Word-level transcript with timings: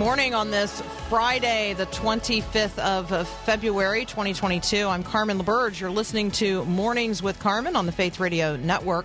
Morning 0.00 0.32
on 0.34 0.50
this 0.50 0.80
Friday, 1.10 1.74
the 1.74 1.84
25th 1.84 2.78
of 2.78 3.28
February, 3.44 4.06
2022. 4.06 4.86
I'm 4.86 5.02
Carmen 5.02 5.38
LaBerge. 5.38 5.78
You're 5.78 5.90
listening 5.90 6.30
to 6.30 6.64
Mornings 6.64 7.22
with 7.22 7.38
Carmen 7.38 7.76
on 7.76 7.84
the 7.84 7.92
Faith 7.92 8.18
Radio 8.18 8.56
Network. 8.56 9.04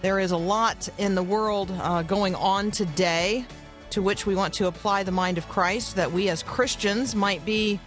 There 0.00 0.18
is 0.18 0.30
a 0.30 0.36
lot 0.38 0.88
in 0.96 1.14
the 1.14 1.22
world 1.22 1.70
uh, 1.70 2.02
going 2.02 2.34
on 2.34 2.70
today 2.70 3.44
to 3.90 4.00
which 4.00 4.24
we 4.24 4.34
want 4.34 4.54
to 4.54 4.68
apply 4.68 5.02
the 5.02 5.12
mind 5.12 5.36
of 5.36 5.46
Christ 5.50 5.96
that 5.96 6.12
we 6.12 6.30
as 6.30 6.42
Christians 6.42 7.14
might 7.14 7.44
be, 7.44 7.78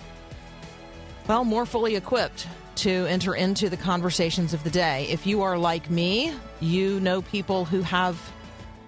well, 1.28 1.46
more 1.46 1.66
fully 1.66 1.96
equipped 1.96 2.48
to 2.76 3.08
enter 3.08 3.34
into 3.34 3.70
the 3.70 3.78
conversations 3.78 4.54
of 4.54 4.64
the 4.64 4.70
day. 4.70 5.08
If 5.10 5.26
you 5.26 5.42
are 5.42 5.58
like 5.58 5.90
me, 5.90 6.32
you 6.60 7.00
know 7.00 7.24
people 7.24 7.66
who 7.66 7.82
have 7.82 8.22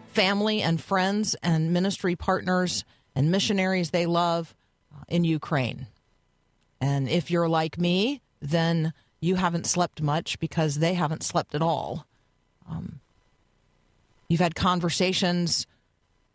family 0.10 0.62
and 0.62 0.80
friends 0.80 1.36
and 1.42 1.74
ministry 1.74 2.16
partners 2.16 2.86
and 3.18 3.32
missionaries 3.32 3.90
they 3.90 4.06
love 4.06 4.56
uh, 4.96 5.04
in 5.08 5.24
Ukraine. 5.24 5.88
And 6.80 7.10
if 7.10 7.32
you're 7.32 7.50
like 7.50 7.80
me, 7.80 8.22
then 8.40 8.94
you 9.20 9.36
haven't 9.36 9.66
slept 9.66 10.04
much 10.04 10.40
because 10.40 10.76
they 10.76 10.94
haven't 10.94 11.24
slept 11.24 11.56
at 11.56 11.64
all. 11.64 12.06
Um, 12.70 13.00
you've 14.30 14.40
had 14.40 14.54
conversations 14.54 15.66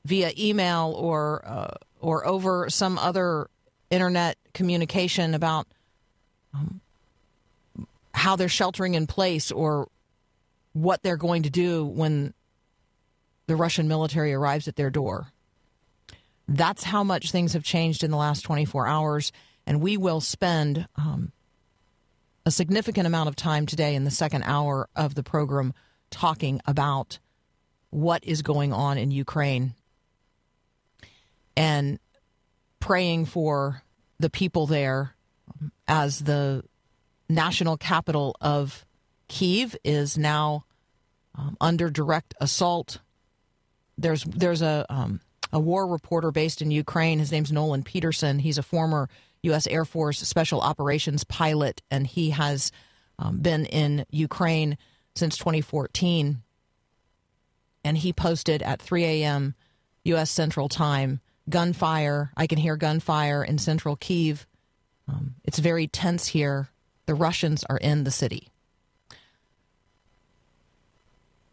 via 0.04 0.32
email 0.36 0.92
or 0.98 1.44
uh, 1.46 1.74
or 2.00 2.26
over 2.26 2.68
some 2.68 2.98
other 2.98 3.48
internet 3.90 4.36
communication 4.52 5.34
about 5.34 5.68
um, 6.52 6.80
how 8.12 8.34
they're 8.34 8.48
sheltering 8.48 8.94
in 8.94 9.06
place 9.06 9.52
or 9.52 9.88
what 10.72 11.04
they're 11.04 11.16
going 11.16 11.44
to 11.44 11.50
do 11.50 11.84
when 11.84 12.34
the 13.46 13.54
Russian 13.54 13.86
military 13.86 14.32
arrives 14.34 14.66
at 14.66 14.74
their 14.74 14.90
door. 14.90 15.28
That's 16.48 16.84
how 16.84 17.04
much 17.04 17.30
things 17.30 17.52
have 17.52 17.64
changed 17.64 18.04
in 18.04 18.10
the 18.10 18.16
last 18.16 18.42
24 18.42 18.86
hours. 18.86 19.32
And 19.66 19.80
we 19.80 19.96
will 19.96 20.20
spend 20.20 20.86
um, 20.96 21.32
a 22.44 22.50
significant 22.50 23.06
amount 23.06 23.28
of 23.28 23.36
time 23.36 23.66
today 23.66 23.94
in 23.94 24.04
the 24.04 24.10
second 24.10 24.42
hour 24.42 24.88
of 24.96 25.14
the 25.14 25.22
program 25.22 25.72
talking 26.10 26.60
about 26.66 27.18
what 27.90 28.24
is 28.24 28.42
going 28.42 28.72
on 28.72 28.98
in 28.98 29.10
Ukraine 29.10 29.74
and 31.56 31.98
praying 32.80 33.26
for 33.26 33.82
the 34.18 34.30
people 34.30 34.66
there 34.66 35.14
as 35.86 36.20
the 36.20 36.64
national 37.28 37.76
capital 37.76 38.36
of 38.40 38.84
Kiev 39.28 39.76
is 39.84 40.18
now 40.18 40.64
um, 41.34 41.56
under 41.60 41.90
direct 41.90 42.34
assault. 42.40 42.98
There's 43.96 44.24
there's 44.24 44.62
a 44.62 44.86
um, 44.88 45.20
a 45.52 45.60
war 45.60 45.86
reporter 45.86 46.30
based 46.30 46.62
in 46.62 46.70
Ukraine. 46.70 47.18
His 47.18 47.32
name's 47.32 47.52
Nolan 47.52 47.82
Peterson. 47.82 48.38
He's 48.38 48.58
a 48.58 48.62
former 48.62 49.08
U.S. 49.42 49.66
Air 49.66 49.84
Force 49.84 50.18
Special 50.20 50.60
Operations 50.60 51.24
pilot, 51.24 51.82
and 51.90 52.06
he 52.06 52.30
has 52.30 52.72
um, 53.18 53.38
been 53.38 53.66
in 53.66 54.06
Ukraine 54.10 54.78
since 55.14 55.36
2014. 55.36 56.42
And 57.84 57.98
he 57.98 58.12
posted 58.12 58.62
at 58.62 58.80
3 58.80 59.04
a.m. 59.04 59.54
U.S. 60.04 60.30
Central 60.30 60.68
Time 60.68 61.20
gunfire. 61.48 62.30
I 62.36 62.46
can 62.46 62.58
hear 62.58 62.76
gunfire 62.76 63.42
in 63.42 63.58
central 63.58 63.96
Kiev. 63.96 64.46
Um, 65.08 65.34
it's 65.44 65.58
very 65.58 65.88
tense 65.88 66.28
here. 66.28 66.68
The 67.06 67.14
Russians 67.14 67.64
are 67.64 67.78
in 67.78 68.04
the 68.04 68.10
city. 68.12 68.51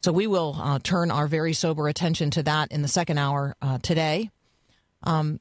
So 0.02 0.14
we 0.14 0.28
will 0.28 0.56
uh, 0.58 0.80
turn 0.82 1.12
our 1.12 1.28
very 1.28 1.54
sober 1.54 1.88
attention 1.88 2.32
to 2.32 2.44
that 2.44 2.72
in 2.72 2.82
the 2.82 2.88
second 2.88 3.18
hour 3.18 3.56
uh, 3.62 3.80
today. 3.80 4.32
Um, 5.04 5.40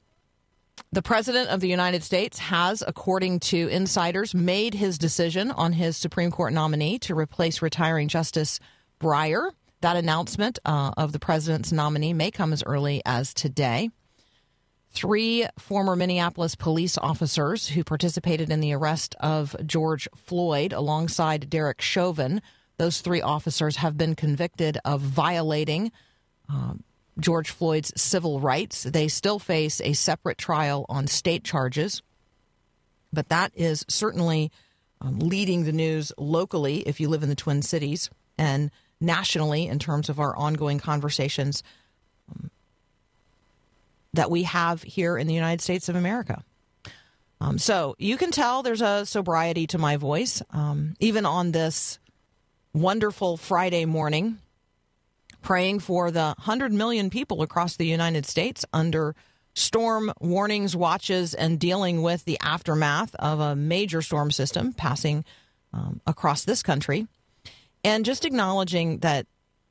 the 0.91 1.03
President 1.03 1.51
of 1.51 1.61
the 1.61 1.69
United 1.69 2.03
States 2.03 2.39
has, 2.39 2.83
according 2.87 3.41
to 3.41 3.69
insiders, 3.69 4.35
made 4.35 4.75
his 4.75 4.99
decision 4.99 5.51
on 5.51 5.73
his 5.73 5.97
Supreme 5.97 6.31
Court 6.31 6.53
nominee 6.53 6.99
to 7.01 7.15
replace 7.15 7.63
retiring 7.63 8.09
Justice 8.09 8.59
Breyer. 9.01 9.51
That 9.81 9.97
announcement 9.97 10.59
uh, 10.65 10.93
of 10.97 11.13
the 11.13 11.19
President's 11.19 11.73
nominee 11.73 12.13
may 12.13 12.31
come 12.31 12.53
as 12.53 12.65
early 12.65 13.01
as 13.05 13.35
today. 13.35 13.91
Three 14.91 15.47
former 15.59 15.95
Minneapolis 15.95 16.55
police 16.55 16.99
officers 16.99 17.69
who 17.69 17.85
participated 17.85 18.51
in 18.51 18.61
the 18.61 18.73
arrest 18.73 19.15
of 19.21 19.55
George 19.65 20.09
Floyd 20.17 20.73
alongside 20.73 21.51
Derek 21.51 21.81
Chauvin 21.81 22.41
those 22.79 23.01
three 23.01 23.21
officers 23.21 23.77
have 23.77 23.99
been 23.99 24.15
convicted 24.15 24.79
of 24.85 25.01
violating 25.01 25.93
um, 26.49 26.83
George 27.21 27.51
Floyd's 27.51 27.93
civil 28.01 28.41
rights. 28.41 28.85
They 28.85 29.09
still 29.09 29.39
face 29.39 29.81
a 29.81 29.93
separate 29.93 30.39
trial 30.39 30.87
on 30.89 31.07
state 31.07 31.45
charges, 31.45 32.03
but 33.13 33.29
that 33.29 33.53
is 33.55 33.85
certainly 33.89 34.51
um, 35.01 35.19
leading 35.19 35.65
the 35.65 35.73
news 35.73 36.13
locally 36.17 36.79
if 36.81 37.01
you 37.01 37.09
live 37.09 37.23
in 37.23 37.29
the 37.29 37.35
Twin 37.35 37.63
Cities 37.63 38.09
and 38.39 38.71
nationally 39.01 39.67
in 39.67 39.79
terms 39.79 40.09
of 40.09 40.19
our 40.21 40.35
ongoing 40.37 40.79
conversations 40.79 41.63
um, 42.31 42.51
that 44.13 44.31
we 44.31 44.45
have 44.45 44.83
here 44.83 45.19
in 45.19 45.27
the 45.27 45.35
United 45.35 45.61
States 45.61 45.89
of 45.89 45.97
America. 45.97 46.43
Um, 47.41 47.59
so 47.59 47.95
you 47.99 48.17
can 48.17 48.31
tell 48.33 48.63
there's 48.63 48.83
a 48.83 49.07
sobriety 49.07 49.67
to 49.69 49.79
my 49.79 49.97
voice, 49.97 50.43
um, 50.51 50.95
even 50.99 51.25
on 51.25 51.53
this 51.53 52.01
wonderful 52.81 53.37
Friday 53.37 53.85
morning, 53.85 54.39
praying 55.43 55.81
for 55.81 56.11
the 56.11 56.35
100 56.39 56.73
million 56.73 57.11
people 57.11 57.43
across 57.43 57.77
the 57.77 57.87
United 57.87 58.27
States 58.27 58.65
under 58.73 59.15
storm 59.55 60.13
warnings, 60.21 60.77
watches, 60.77 61.35
and 61.35 61.59
dealing 61.59 62.03
with 62.03 62.25
the 62.25 62.39
aftermath 62.41 63.15
of 63.17 63.41
a 63.41 63.57
major 63.57 64.03
storm 64.03 64.31
system 64.31 64.73
passing 64.73 65.25
um, 65.73 66.01
across 66.07 66.45
this 66.45 66.63
country. 66.63 67.07
And 67.85 68.05
just 68.05 68.25
acknowledging 68.25 68.99
that 68.99 69.27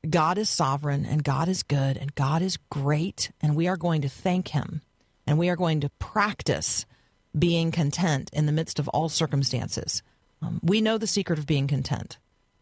God 0.08 0.38
is 0.38 0.48
sovereign 0.48 1.04
and 1.04 1.24
God 1.24 1.48
is 1.48 1.62
good 1.62 1.96
and 1.96 2.14
God 2.14 2.42
is 2.42 2.58
great, 2.70 3.30
and 3.40 3.56
we 3.56 3.68
are 3.68 3.76
going 3.76 4.02
to 4.02 4.08
thank 4.08 4.48
Him 4.48 4.82
and 5.26 5.38
we 5.38 5.48
are 5.48 5.56
going 5.56 5.80
to 5.80 5.90
practice 5.98 6.86
being 7.38 7.70
content 7.70 8.30
in 8.32 8.46
the 8.46 8.52
midst 8.52 8.78
of 8.78 8.88
all 8.88 9.08
circumstances. 9.08 10.02
Um, 10.40 10.60
we 10.62 10.80
know 10.80 10.98
the 10.98 11.06
secret 11.06 11.38
of 11.38 11.46
being 11.46 11.66
content 11.66 12.18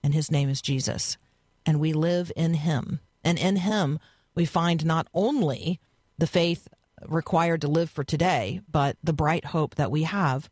and 0.07 0.15
his 0.15 0.31
name 0.31 0.49
is 0.49 0.63
Jesus. 0.63 1.19
And 1.67 1.81
we 1.81 1.93
live 1.93 2.31
in 2.37 2.55
him. 2.55 3.01
And 3.25 3.37
in 3.41 3.57
him, 3.57 3.99
we 4.37 4.45
find 4.45 4.87
not 4.87 5.09
only 5.13 5.81
the 6.17 6.29
faith 6.29 6.69
required 7.09 7.63
to 7.63 7.69
live 7.69 7.91
for 7.91 8.05
today, 8.05 8.61
but 8.71 8.97
the 9.03 9.13
bright 9.13 9.47
hope 9.47 9.75
that 9.75 9.91
we 9.91 10.05
have 10.05 10.49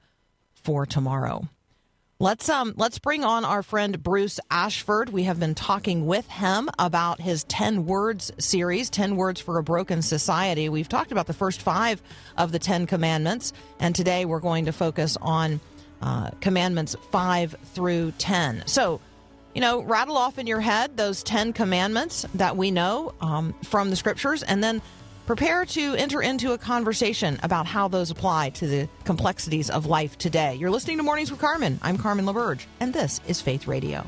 for 0.55 0.85
tomorrow. 0.85 1.47
Let's 2.19 2.49
um 2.49 2.75
let's 2.77 2.99
bring 2.99 3.23
on 3.23 3.45
our 3.45 3.63
friend 3.63 4.03
Bruce 4.03 4.41
Ashford. 4.51 5.11
We 5.11 5.23
have 5.23 5.39
been 5.39 5.55
talking 5.55 6.05
with 6.05 6.27
him 6.27 6.69
about 6.77 7.21
his 7.21 7.45
10 7.45 7.87
words 7.87 8.33
series, 8.39 8.91
10 8.91 9.15
words 9.15 9.41
for 9.41 9.59
a 9.59 9.63
broken 9.63 10.03
society. 10.03 10.69
We've 10.69 10.89
talked 10.89 11.13
about 11.13 11.29
the 11.29 11.33
first 11.33 11.63
5 11.63 12.03
of 12.37 12.51
the 12.51 12.59
10 12.59 12.87
commandments 12.87 13.53
and 13.79 13.95
today 13.95 14.25
we're 14.25 14.41
going 14.41 14.65
to 14.65 14.73
focus 14.73 15.17
on 15.23 15.61
uh, 16.03 16.31
commandments 16.41 16.97
5 17.13 17.55
through 17.73 18.13
10. 18.19 18.65
So, 18.67 19.01
you 19.55 19.61
know, 19.61 19.83
rattle 19.83 20.17
off 20.17 20.39
in 20.39 20.47
your 20.47 20.61
head 20.61 20.97
those 20.97 21.23
10 21.23 21.53
commandments 21.53 22.27
that 22.35 22.57
we 22.57 22.71
know 22.71 23.15
um, 23.21 23.55
from 23.65 23.91
the 23.91 23.97
scriptures 23.97 24.43
and 24.43 24.63
then 24.63 24.83
prepare 25.27 25.65
to 25.65 25.95
enter 25.95 26.21
into 26.21 26.53
a 26.53 26.59
conversation 26.59 27.39
about 27.43 27.67
how 27.67 27.89
those 27.89 28.11
apply 28.11 28.51
to 28.51 28.67
the 28.67 28.89
complexities 29.05 29.71
of 29.71 29.87
life 29.87 30.19
today. 30.19 30.55
You're 30.57 30.71
listening 30.71 30.99
to 30.99 31.03
Mornings 31.03 31.31
with 31.31 31.41
Carmen. 31.41 31.79
I'm 31.83 31.97
Carmen 31.97 32.27
LaBerge, 32.27 32.67
and 32.81 32.93
this 32.93 33.21
is 33.27 33.41
Faith 33.41 33.67
Radio. 33.67 34.05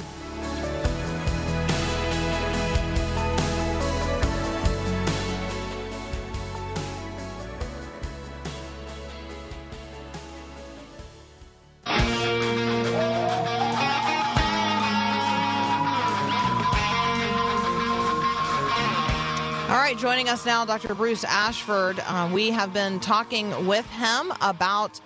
Joining 19.96 20.28
us 20.28 20.44
now, 20.44 20.64
Dr. 20.64 20.92
Bruce 20.94 21.22
Ashford. 21.24 22.00
Uh, 22.00 22.28
we 22.32 22.50
have 22.50 22.74
been 22.74 23.00
talking 23.00 23.66
with 23.66 23.86
him 23.86 24.32
about 24.42 25.00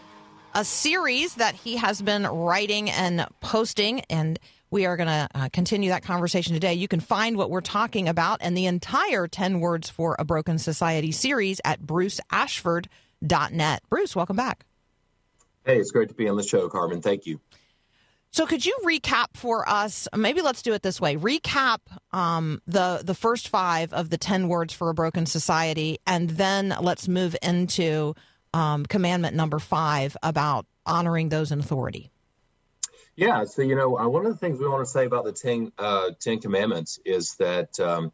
a 0.54 0.64
series 0.64 1.36
that 1.36 1.54
he 1.54 1.76
has 1.76 2.02
been 2.02 2.24
writing 2.24 2.90
and 2.90 3.24
posting, 3.40 4.00
and 4.10 4.36
we 4.70 4.86
are 4.86 4.96
going 4.96 5.06
to 5.06 5.28
uh, 5.34 5.48
continue 5.52 5.90
that 5.90 6.02
conversation 6.02 6.54
today. 6.54 6.74
You 6.74 6.88
can 6.88 6.98
find 6.98 7.36
what 7.36 7.50
we're 7.50 7.60
talking 7.60 8.08
about 8.08 8.40
and 8.42 8.56
the 8.56 8.66
entire 8.66 9.28
10 9.28 9.60
Words 9.60 9.88
for 9.88 10.16
a 10.18 10.24
Broken 10.24 10.58
Society 10.58 11.12
series 11.12 11.60
at 11.64 11.80
bruceashford.net. 11.82 13.82
Bruce, 13.88 14.16
welcome 14.16 14.36
back. 14.36 14.66
Hey, 15.64 15.78
it's 15.78 15.92
great 15.92 16.08
to 16.08 16.14
be 16.14 16.28
on 16.28 16.36
the 16.36 16.42
show, 16.42 16.68
Carmen. 16.68 17.00
Thank 17.00 17.26
you. 17.26 17.40
So, 18.32 18.46
could 18.46 18.64
you 18.64 18.78
recap 18.84 19.28
for 19.34 19.68
us? 19.68 20.06
Maybe 20.14 20.40
let's 20.40 20.62
do 20.62 20.72
it 20.72 20.82
this 20.82 21.00
way: 21.00 21.16
recap 21.16 21.78
um, 22.12 22.62
the 22.66 23.02
the 23.04 23.14
first 23.14 23.48
five 23.48 23.92
of 23.92 24.10
the 24.10 24.18
ten 24.18 24.48
words 24.48 24.72
for 24.72 24.88
a 24.88 24.94
broken 24.94 25.26
society, 25.26 25.98
and 26.06 26.30
then 26.30 26.74
let's 26.80 27.08
move 27.08 27.34
into 27.42 28.14
um, 28.54 28.86
commandment 28.86 29.34
number 29.34 29.58
five 29.58 30.16
about 30.22 30.66
honoring 30.86 31.28
those 31.28 31.50
in 31.50 31.58
authority. 31.58 32.10
Yeah. 33.16 33.44
So, 33.44 33.62
you 33.62 33.74
know, 33.74 33.98
uh, 33.98 34.08
one 34.08 34.24
of 34.24 34.32
the 34.32 34.38
things 34.38 34.58
we 34.58 34.68
want 34.68 34.84
to 34.84 34.90
say 34.90 35.04
about 35.04 35.24
the 35.24 35.32
Ten 35.32 35.72
uh, 35.76 36.10
Ten 36.20 36.40
Commandments 36.40 37.00
is 37.04 37.34
that 37.36 37.78
um, 37.80 38.12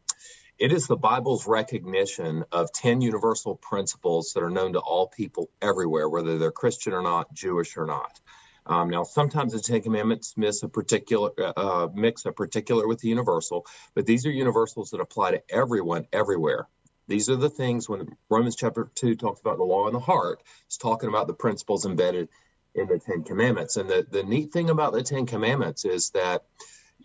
it 0.59 0.73
is 0.73 0.87
the 0.87 0.97
Bible's 0.97 1.47
recognition 1.47 2.45
of 2.51 2.73
ten 2.73 3.03
universal 3.03 3.55
principles 3.55 4.33
that 4.33 4.43
are 4.43 4.51
known 4.51 4.73
to 4.73 4.81
all 4.81 5.09
people 5.09 5.51
everywhere, 5.61 6.09
whether 6.09 6.39
they're 6.39 6.51
Christian 6.51 6.95
or 6.95 7.03
not, 7.03 7.33
Jewish 7.35 7.77
or 7.77 7.85
not. 7.85 8.19
Um, 8.67 8.91
now, 8.91 9.05
sometimes 9.05 9.53
the 9.53 9.61
Ten 9.61 9.81
Commandments 9.81 10.35
miss 10.37 10.63
a 10.63 10.69
particular 10.69 11.31
uh, 11.39 11.53
uh, 11.57 11.89
mix 11.95 12.27
a 12.27 12.33
particular 12.33 12.87
with 12.89 13.01
the 13.01 13.09
universal, 13.09 13.65
but 13.95 14.07
these 14.07 14.27
are 14.27 14.31
universals 14.31 14.91
that 14.91 15.01
apply 15.01 15.33
to 15.33 15.43
everyone 15.51 16.07
everywhere. 16.13 16.67
These 17.09 17.31
are 17.31 17.37
the 17.37 17.51
things 17.51 17.89
when 17.89 18.17
Romans 18.29 18.57
chapter 18.57 18.91
two 18.95 19.15
talks 19.15 19.41
about 19.41 19.59
the 19.59 19.65
law 19.65 19.87
in 19.87 19.93
the 19.93 20.01
heart, 20.01 20.43
it's 20.67 20.77
talking 20.77 21.09
about 21.09 21.29
the 21.29 21.35
principles 21.35 21.87
embedded 21.87 22.29
in 22.75 22.89
the 22.89 22.99
Ten 22.99 23.23
Commandments. 23.23 23.77
And 23.77 23.89
the, 23.89 24.07
the 24.11 24.25
neat 24.25 24.53
thing 24.53 24.71
about 24.71 24.93
the 24.93 25.03
Ten 25.03 25.27
Commandments 25.27 25.85
is 25.85 26.11
that 26.11 26.43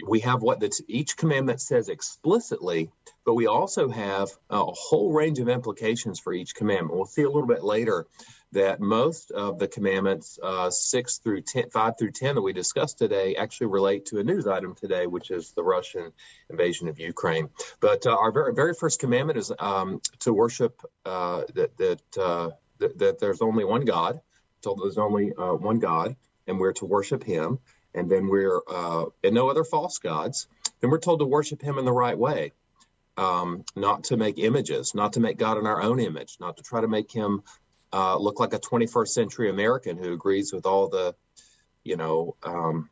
we 0.07 0.19
have 0.21 0.41
what 0.41 0.59
the, 0.59 0.71
each 0.87 1.17
commandment 1.17 1.61
says 1.61 1.89
explicitly, 1.89 2.89
but 3.25 3.35
we 3.35 3.45
also 3.45 3.89
have 3.89 4.29
a 4.49 4.63
whole 4.63 5.13
range 5.13 5.37
of 5.39 5.49
implications 5.49 6.19
for 6.19 6.33
each 6.33 6.55
commandment. 6.55 6.95
We'll 6.95 7.05
see 7.05 7.23
a 7.23 7.29
little 7.29 7.47
bit 7.47 7.63
later 7.63 8.07
that 8.53 8.81
most 8.81 9.31
of 9.31 9.59
the 9.59 9.67
commandments, 9.67 10.37
uh, 10.43 10.69
six 10.69 11.19
through 11.19 11.41
ten, 11.41 11.69
five 11.69 11.93
through 11.97 12.11
ten 12.11 12.35
that 12.35 12.41
we 12.41 12.53
discussed 12.53 12.97
today, 12.97 13.35
actually 13.35 13.67
relate 13.67 14.05
to 14.07 14.19
a 14.19 14.23
news 14.23 14.45
item 14.45 14.75
today, 14.75 15.07
which 15.07 15.31
is 15.31 15.51
the 15.51 15.63
Russian 15.63 16.11
invasion 16.49 16.87
of 16.87 16.99
Ukraine. 16.99 17.49
But 17.79 18.05
uh, 18.05 18.15
our 18.15 18.31
very 18.31 18.53
very 18.53 18.73
first 18.73 18.99
commandment 18.99 19.39
is 19.39 19.51
um, 19.59 20.01
to 20.19 20.33
worship 20.33 20.81
uh, 21.05 21.43
that 21.55 21.77
that, 21.77 22.17
uh, 22.17 22.49
that, 22.79 22.97
that 22.99 23.19
there's 23.19 23.41
only 23.41 23.63
one 23.63 23.85
God. 23.85 24.19
Told 24.61 24.81
there's 24.83 24.97
only 24.97 25.33
uh, 25.33 25.53
one 25.53 25.79
God, 25.79 26.15
and 26.45 26.59
we're 26.59 26.73
to 26.73 26.85
worship 26.85 27.23
Him. 27.23 27.59
And 27.93 28.09
then 28.09 28.27
we're 28.27 28.61
uh, 28.69 29.05
and 29.23 29.33
no 29.33 29.49
other 29.49 29.63
false 29.63 29.97
gods. 29.97 30.47
Then 30.79 30.89
we're 30.89 30.99
told 30.99 31.19
to 31.19 31.25
worship 31.25 31.61
Him 31.61 31.77
in 31.77 31.85
the 31.85 31.91
right 31.91 32.17
way. 32.17 32.51
Um, 33.17 33.65
not 33.75 34.05
to 34.05 34.17
make 34.17 34.39
images, 34.39 34.95
not 34.95 35.13
to 35.13 35.19
make 35.19 35.37
God 35.37 35.57
in 35.57 35.67
our 35.67 35.81
own 35.81 35.99
image, 35.99 36.37
not 36.39 36.57
to 36.57 36.63
try 36.63 36.79
to 36.79 36.87
make 36.87 37.11
him 37.11 37.43
uh, 37.93 38.17
look 38.17 38.39
like 38.39 38.53
a 38.53 38.59
21st 38.59 39.07
century 39.09 39.49
American 39.49 39.97
who 39.97 40.13
agrees 40.13 40.53
with 40.53 40.65
all 40.65 40.87
the, 40.87 41.15
you 41.83 41.97
know, 41.97 42.35
um, 42.43 42.89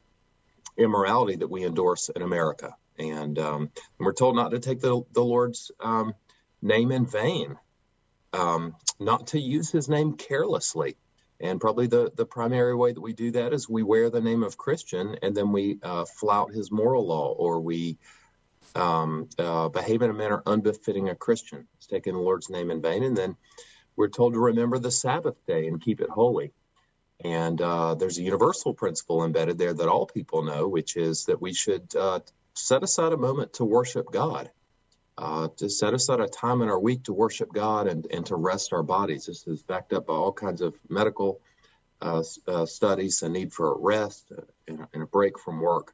immorality 0.77 1.35
that 1.37 1.49
we 1.49 1.63
endorse 1.65 2.09
in 2.09 2.21
America. 2.21 2.75
And, 2.97 3.39
um, 3.39 3.61
and, 3.97 4.05
we're 4.05 4.13
told 4.13 4.35
not 4.35 4.51
to 4.51 4.59
take 4.59 4.81
the, 4.81 5.01
the 5.13 5.23
Lord's 5.23 5.71
um, 5.79 6.13
name 6.61 6.91
in 6.91 7.05
vain, 7.05 7.55
um, 8.33 8.75
not 8.99 9.27
to 9.27 9.39
use 9.39 9.71
his 9.71 9.87
name 9.87 10.13
carelessly. 10.13 10.97
And 11.41 11.61
probably 11.61 11.87
the, 11.87 12.11
the 12.15 12.25
primary 12.25 12.75
way 12.75 12.91
that 12.91 12.99
we 12.99 13.13
do 13.13 13.31
that 13.31 13.53
is 13.53 13.69
we 13.69 13.83
wear 13.83 14.09
the 14.09 14.19
name 14.19 14.43
of 14.43 14.57
Christian 14.57 15.15
and 15.21 15.35
then 15.35 15.53
we 15.53 15.79
uh, 15.81 16.03
flout 16.03 16.51
his 16.51 16.69
moral 16.69 17.07
law 17.07 17.31
or 17.31 17.61
we 17.61 17.97
um, 18.75 19.29
uh, 19.37 19.69
behave 19.69 20.01
in 20.01 20.09
a 20.09 20.13
manner 20.13 20.43
unbefitting 20.45 21.07
a 21.07 21.15
Christian. 21.15 21.65
It's 21.77 21.87
taking 21.87 22.13
the 22.13 22.19
Lord's 22.19 22.49
name 22.49 22.71
in 22.71 22.81
vain. 22.81 23.03
And 23.03 23.15
then 23.15 23.37
we're 23.99 24.07
told 24.07 24.31
to 24.31 24.39
remember 24.39 24.79
the 24.79 24.89
Sabbath 24.89 25.35
day 25.45 25.67
and 25.67 25.81
keep 25.81 25.99
it 25.99 26.09
holy. 26.09 26.53
And 27.19 27.61
uh, 27.61 27.95
there's 27.95 28.17
a 28.17 28.23
universal 28.23 28.73
principle 28.73 29.25
embedded 29.25 29.57
there 29.57 29.73
that 29.73 29.89
all 29.89 30.05
people 30.05 30.41
know, 30.41 30.69
which 30.69 30.95
is 30.95 31.25
that 31.25 31.41
we 31.41 31.53
should 31.53 31.93
uh, 31.97 32.21
set 32.53 32.81
aside 32.81 33.11
a 33.11 33.17
moment 33.17 33.51
to 33.55 33.65
worship 33.65 34.09
God, 34.09 34.51
uh, 35.17 35.49
to 35.57 35.69
set 35.69 35.93
aside 35.93 36.21
a 36.21 36.29
time 36.29 36.61
in 36.61 36.69
our 36.69 36.79
week 36.79 37.03
to 37.03 37.13
worship 37.13 37.51
God 37.51 37.87
and, 37.87 38.07
and 38.09 38.25
to 38.27 38.37
rest 38.37 38.71
our 38.71 38.83
bodies. 38.83 39.25
This 39.25 39.45
is 39.45 39.63
backed 39.63 39.91
up 39.91 40.07
by 40.07 40.13
all 40.13 40.31
kinds 40.31 40.61
of 40.61 40.75
medical 40.87 41.41
uh, 42.01 42.23
uh, 42.47 42.65
studies, 42.65 43.21
a 43.21 43.27
need 43.27 43.51
for 43.51 43.73
a 43.73 43.77
rest 43.77 44.31
uh, 44.31 44.43
and, 44.65 44.87
and, 44.93 45.03
a 45.03 45.07
break 45.07 45.37
from 45.37 45.59
work. 45.59 45.93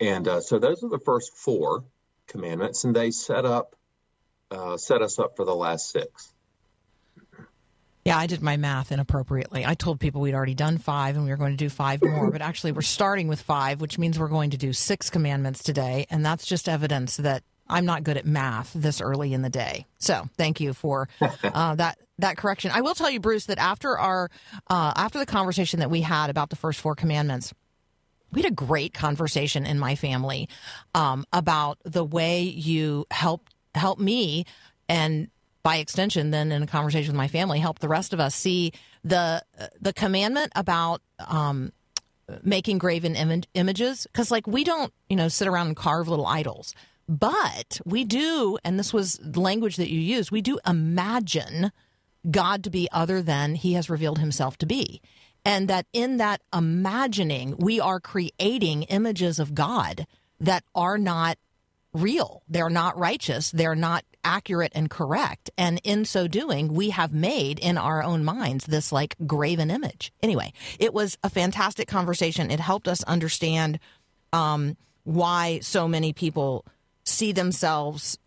And 0.00 0.26
so 0.40 0.58
those 0.58 0.82
are 0.82 0.88
the 0.88 1.00
first 1.04 1.36
four 1.36 1.84
commandments, 2.26 2.84
and 2.84 2.96
they 2.96 3.10
set 3.10 3.44
up 3.44 3.76
set 4.76 5.02
us 5.02 5.18
up 5.18 5.36
for 5.36 5.44
the 5.44 5.54
last 5.54 5.90
six. 5.90 6.32
Yeah, 8.06 8.18
I 8.18 8.28
did 8.28 8.40
my 8.40 8.56
math 8.56 8.92
inappropriately. 8.92 9.66
I 9.66 9.74
told 9.74 9.98
people 9.98 10.20
we'd 10.20 10.32
already 10.32 10.54
done 10.54 10.78
five 10.78 11.16
and 11.16 11.24
we 11.24 11.30
were 11.32 11.36
going 11.36 11.50
to 11.50 11.56
do 11.56 11.68
five 11.68 12.00
more, 12.04 12.30
but 12.30 12.40
actually 12.40 12.70
we're 12.70 12.82
starting 12.82 13.26
with 13.26 13.42
five, 13.42 13.80
which 13.80 13.98
means 13.98 14.16
we're 14.16 14.28
going 14.28 14.50
to 14.50 14.56
do 14.56 14.72
six 14.72 15.10
commandments 15.10 15.60
today. 15.60 16.06
And 16.08 16.24
that's 16.24 16.46
just 16.46 16.68
evidence 16.68 17.16
that 17.16 17.42
I'm 17.68 17.84
not 17.84 18.04
good 18.04 18.16
at 18.16 18.24
math 18.24 18.72
this 18.74 19.00
early 19.00 19.32
in 19.32 19.42
the 19.42 19.50
day. 19.50 19.86
So 19.98 20.28
thank 20.36 20.60
you 20.60 20.72
for 20.72 21.08
uh, 21.20 21.74
that 21.74 21.98
that 22.18 22.36
correction. 22.36 22.70
I 22.72 22.80
will 22.80 22.94
tell 22.94 23.10
you, 23.10 23.18
Bruce, 23.18 23.46
that 23.46 23.58
after 23.58 23.98
our 23.98 24.30
uh, 24.70 24.92
after 24.94 25.18
the 25.18 25.26
conversation 25.26 25.80
that 25.80 25.90
we 25.90 26.02
had 26.02 26.30
about 26.30 26.50
the 26.50 26.56
first 26.56 26.80
four 26.80 26.94
commandments, 26.94 27.52
we 28.30 28.40
had 28.40 28.52
a 28.52 28.54
great 28.54 28.94
conversation 28.94 29.66
in 29.66 29.80
my 29.80 29.96
family 29.96 30.48
um, 30.94 31.24
about 31.32 31.78
the 31.84 32.04
way 32.04 32.42
you 32.42 33.04
help 33.10 33.48
help 33.74 33.98
me 33.98 34.44
and 34.88 35.28
by 35.66 35.78
extension, 35.78 36.30
then 36.30 36.52
in 36.52 36.62
a 36.62 36.66
conversation 36.68 37.08
with 37.08 37.16
my 37.16 37.26
family, 37.26 37.58
help 37.58 37.80
the 37.80 37.88
rest 37.88 38.12
of 38.12 38.20
us 38.20 38.36
see 38.36 38.72
the 39.02 39.42
the 39.80 39.92
commandment 39.92 40.52
about 40.54 41.02
um, 41.26 41.72
making 42.44 42.78
graven 42.78 43.16
Im- 43.16 43.42
images. 43.54 44.06
Because 44.06 44.30
like 44.30 44.46
we 44.46 44.62
don't, 44.62 44.92
you 45.08 45.16
know, 45.16 45.26
sit 45.26 45.48
around 45.48 45.66
and 45.66 45.76
carve 45.76 46.06
little 46.06 46.28
idols, 46.28 46.72
but 47.08 47.80
we 47.84 48.04
do, 48.04 48.56
and 48.64 48.78
this 48.78 48.92
was 48.92 49.20
language 49.36 49.74
that 49.74 49.90
you 49.90 49.98
used. 49.98 50.30
We 50.30 50.40
do 50.40 50.60
imagine 50.64 51.72
God 52.30 52.62
to 52.62 52.70
be 52.70 52.88
other 52.92 53.20
than 53.20 53.56
He 53.56 53.72
has 53.72 53.90
revealed 53.90 54.20
Himself 54.20 54.56
to 54.58 54.66
be. 54.66 55.02
And 55.44 55.66
that 55.66 55.86
in 55.92 56.18
that 56.18 56.42
imagining, 56.54 57.56
we 57.58 57.80
are 57.80 57.98
creating 57.98 58.84
images 58.84 59.40
of 59.40 59.52
God 59.52 60.06
that 60.38 60.62
are 60.76 60.96
not 60.96 61.38
real. 61.92 62.42
They're 62.48 62.70
not 62.70 62.96
righteous. 62.96 63.50
They're 63.50 63.74
not 63.74 64.04
accurate 64.26 64.72
and 64.74 64.90
correct. 64.90 65.50
And 65.56 65.80
in 65.84 66.04
so 66.04 66.26
doing, 66.26 66.74
we 66.74 66.90
have 66.90 67.14
made 67.14 67.60
in 67.60 67.78
our 67.78 68.02
own 68.02 68.24
minds 68.24 68.66
this 68.66 68.90
like 68.90 69.14
graven 69.26 69.70
image. 69.70 70.12
Anyway, 70.22 70.52
it 70.80 70.92
was 70.92 71.16
a 71.22 71.30
fantastic 71.30 71.86
conversation. 71.86 72.50
It 72.50 72.60
helped 72.60 72.88
us 72.88 73.04
understand 73.04 73.78
um, 74.32 74.76
why 75.04 75.60
so 75.60 75.86
many 75.86 76.12
people 76.12 76.66
see 77.04 77.30
themselves 77.30 78.18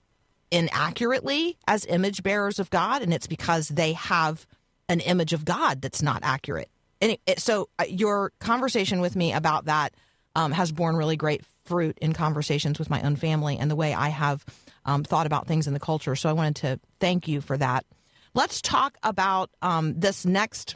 inaccurately 0.51 1.57
as 1.67 1.85
image 1.85 2.23
bearers 2.23 2.57
of 2.57 2.69
God. 2.69 3.01
And 3.01 3.13
it's 3.13 3.27
because 3.27 3.67
they 3.67 3.93
have 3.93 4.47
an 4.87 5.01
image 5.01 5.33
of 5.33 5.43
God 5.43 5.81
that's 5.81 6.01
not 6.01 6.21
accurate. 6.23 6.69
And 7.01 7.17
it, 7.27 7.39
so 7.39 7.69
uh, 7.77 7.83
your 7.87 8.31
conversation 8.39 9.01
with 9.01 9.15
me 9.15 9.33
about 9.33 9.65
that 9.65 9.93
um, 10.35 10.53
has 10.53 10.71
borne 10.71 10.95
really 10.95 11.17
great 11.17 11.43
fruit 11.65 11.97
in 12.01 12.13
conversations 12.13 12.79
with 12.79 12.89
my 12.89 13.01
own 13.01 13.17
family 13.17 13.57
and 13.57 13.69
the 13.69 13.75
way 13.75 13.93
I 13.93 14.09
have 14.09 14.45
um, 14.89 15.03
thought 15.03 15.27
about 15.27 15.47
things 15.47 15.67
in 15.67 15.73
the 15.73 15.79
culture. 15.79 16.15
So 16.15 16.29
I 16.29 16.33
wanted 16.33 16.55
to 16.57 16.79
thank 16.99 17.27
you 17.27 17.41
for 17.41 17.57
that. 17.57 17.85
Let's 18.33 18.61
talk 18.61 18.97
about 19.03 19.51
um, 19.61 19.99
this 19.99 20.25
next 20.25 20.75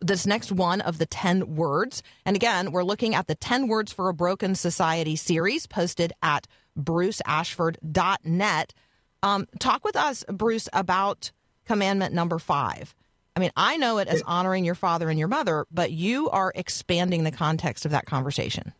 this 0.00 0.26
next 0.26 0.50
one 0.50 0.80
of 0.80 0.98
the 0.98 1.06
10 1.06 1.54
words. 1.54 2.02
And 2.24 2.34
again, 2.34 2.72
we're 2.72 2.82
looking 2.82 3.14
at 3.14 3.28
the 3.28 3.36
10 3.36 3.68
Words 3.68 3.92
for 3.92 4.08
a 4.08 4.14
Broken 4.14 4.56
Society 4.56 5.14
series 5.14 5.68
posted 5.68 6.12
at 6.22 6.48
bruceashford.net. 6.76 8.74
Um, 9.22 9.46
talk 9.60 9.84
with 9.84 9.94
us, 9.94 10.24
Bruce, 10.28 10.68
about 10.72 11.30
commandment 11.66 12.14
number 12.14 12.40
five. 12.40 12.96
I 13.36 13.40
mean, 13.40 13.52
I 13.56 13.76
know 13.76 13.98
it 13.98 14.08
as 14.08 14.22
honoring 14.26 14.64
your 14.64 14.74
father 14.74 15.08
and 15.08 15.20
your 15.20 15.28
mother, 15.28 15.66
but 15.70 15.92
you 15.92 16.28
are 16.30 16.50
expanding 16.52 17.22
the 17.22 17.30
context 17.30 17.84
of 17.84 17.92
that 17.92 18.04
conversation. 18.04 18.72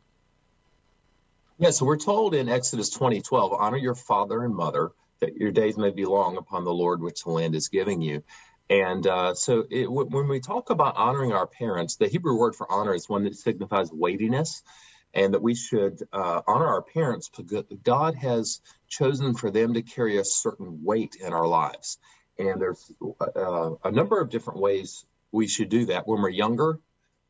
Yeah, 1.63 1.71
so 1.71 1.87
we're 1.87 1.97
told 1.97 2.35
in 2.35 2.49
Exodus 2.49 2.91
20, 2.91 3.23
12, 3.23 3.53
honor 3.53 3.77
your 3.77 3.95
father 3.95 4.45
and 4.45 4.53
mother, 4.53 4.91
that 5.21 5.37
your 5.37 5.53
days 5.53 5.79
may 5.79 5.91
be 5.91 6.05
long 6.05 6.37
upon 6.37 6.65
the 6.65 6.75
Lord 6.75 7.01
which 7.01 7.23
the 7.23 7.31
land 7.31 7.55
is 7.55 7.69
giving 7.69 8.03
you. 8.03 8.25
And 8.69 9.07
uh, 9.07 9.35
so 9.35 9.65
it, 9.71 9.87
when 9.93 10.29
we 10.29 10.41
talk 10.41 10.71
about 10.71 10.97
honoring 10.97 11.33
our 11.33 11.47
parents, 11.47 11.97
the 11.97 12.09
Hebrew 12.09 12.37
word 12.37 12.57
for 12.57 12.71
honor 12.73 12.95
is 12.95 13.09
one 13.09 13.25
that 13.25 13.37
signifies 13.37 13.93
weightiness. 13.93 14.63
and 15.15 15.35
that 15.35 15.43
we 15.43 15.55
should 15.55 16.03
uh, 16.13 16.43
honor 16.49 16.67
our 16.67 16.83
parents 16.83 17.31
because 17.31 17.65
God 17.85 18.17
has 18.17 18.61
chosen 18.89 19.35
for 19.35 19.51
them 19.51 19.75
to 19.75 19.83
carry 19.83 20.19
a 20.19 20.25
certain 20.25 20.81
weight 20.85 21.17
in 21.21 21.33
our 21.33 21.47
lives. 21.47 21.99
And 22.39 22.61
there's 22.61 22.93
uh, 23.37 23.73
a 23.85 23.93
number 23.93 24.21
of 24.21 24.31
different 24.31 24.61
ways 24.61 25.07
we 25.33 25.49
should 25.49 25.69
do 25.69 25.87
that. 25.87 26.09
When 26.09 26.23
we're 26.23 26.31
younger, 26.31 26.81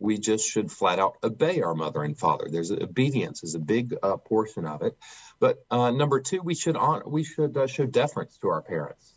we 0.02 0.18
just 0.18 0.48
should 0.48 0.70
flat 0.70 0.98
out 0.98 1.16
obey 1.22 1.62
our 1.62 1.74
mother 1.74 2.02
and 2.02 2.18
father. 2.18 2.48
There's 2.50 2.72
obedience 2.72 3.44
is 3.44 3.54
a 3.54 3.60
big 3.60 3.94
uh, 4.02 4.16
portion 4.16 4.66
of 4.66 4.82
it. 4.82 4.96
But 5.38 5.64
uh, 5.70 5.90
number 5.90 6.20
two, 6.20 6.42
we 6.42 6.54
should 6.54 6.76
honor, 6.76 7.04
we 7.06 7.24
should 7.24 7.56
uh, 7.56 7.66
show 7.66 7.86
deference 7.86 8.36
to 8.38 8.48
our 8.48 8.62
parents. 8.62 9.14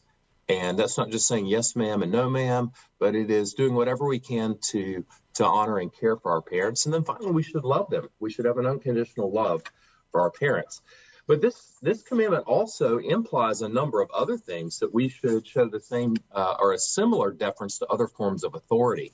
And 0.48 0.78
that's 0.78 0.98
not 0.98 1.10
just 1.10 1.28
saying 1.28 1.48
yes, 1.48 1.76
ma'am, 1.76 2.04
and 2.04 2.12
no, 2.12 2.30
ma'am, 2.30 2.72
but 3.00 3.16
it 3.16 3.32
is 3.32 3.54
doing 3.54 3.74
whatever 3.74 4.06
we 4.06 4.20
can 4.20 4.58
to 4.70 5.04
to 5.36 5.46
honor 5.46 5.80
and 5.80 5.92
care 5.92 6.16
for 6.16 6.32
our 6.32 6.42
parents. 6.42 6.86
And 6.86 6.94
then 6.94 7.04
finally, 7.04 7.32
we 7.32 7.44
should 7.44 7.64
love 7.64 7.90
them. 7.90 8.08
We 8.20 8.32
should 8.32 8.46
have 8.46 8.58
an 8.58 8.68
unconditional 8.68 9.32
love 9.32 9.64
for 10.12 10.22
our 10.22 10.32
parents. 10.32 10.82
But 11.28 11.42
this 11.42 11.78
this 11.82 12.04
commandment 12.04 12.46
also 12.46 13.00
implies 13.00 13.62
a 13.62 13.70
number 13.70 14.02
of 14.02 14.12
other 14.12 14.38
things 14.38 14.80
that 14.80 14.94
we 14.94 15.10
should 15.10 15.48
show 15.48 15.68
the 15.68 15.80
same 15.80 16.16
uh, 16.32 16.56
or 16.60 16.74
a 16.74 16.78
similar 16.78 17.32
deference 17.32 17.80
to 17.80 17.88
other 17.88 18.08
forms 18.08 18.44
of 18.44 18.54
authority. 18.54 19.12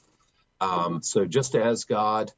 Um, 0.61 1.01
so 1.01 1.25
just 1.25 1.55
as 1.55 1.83
God 1.83 2.31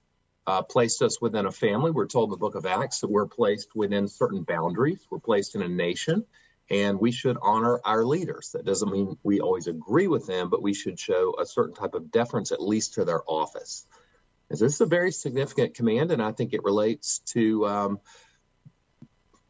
uh, 0.48 0.64
placed 0.64 1.02
us 1.02 1.22
within 1.22 1.46
a 1.46 1.52
family, 1.52 1.92
we're 1.92 2.08
told 2.08 2.30
in 2.30 2.32
the 2.32 2.38
book 2.38 2.56
of 2.56 2.66
Acts 2.66 3.02
that 3.02 3.12
we're 3.12 3.28
placed 3.28 3.76
within 3.76 4.08
certain 4.08 4.44
boundaries. 4.44 5.06
We're 5.12 5.20
placed 5.20 5.56
in 5.56 5.62
a 5.62 5.68
nation 5.68 6.26
and 6.70 7.00
we 7.00 7.12
should 7.12 7.38
honor 7.42 7.80
our 7.84 8.06
leaders. 8.06 8.52
That 8.54 8.66
doesn't 8.66 8.92
mean 8.92 9.18
we 9.24 9.42
always 9.42 9.68
agree 9.68 10.08
with 10.08 10.26
them, 10.26 10.50
but 10.50 10.62
we 10.62 10.74
should 10.74 10.98
show 10.98 11.36
a 11.40 11.46
certain 11.46 11.76
type 11.76 11.94
of 11.94 12.10
deference, 12.12 12.52
at 12.52 12.62
least 12.62 12.94
to 12.96 13.06
their 13.06 13.22
office. 13.28 13.86
And 14.50 14.58
so 14.58 14.66
this 14.66 14.76
is 14.76 14.82
a 14.82 14.86
very 14.86 15.12
significant 15.12 15.74
command, 15.74 16.12
and 16.12 16.22
I 16.22 16.32
think 16.32 16.54
it 16.54 16.64
relates 16.64 17.20
to 17.34 17.68
um, 17.68 18.00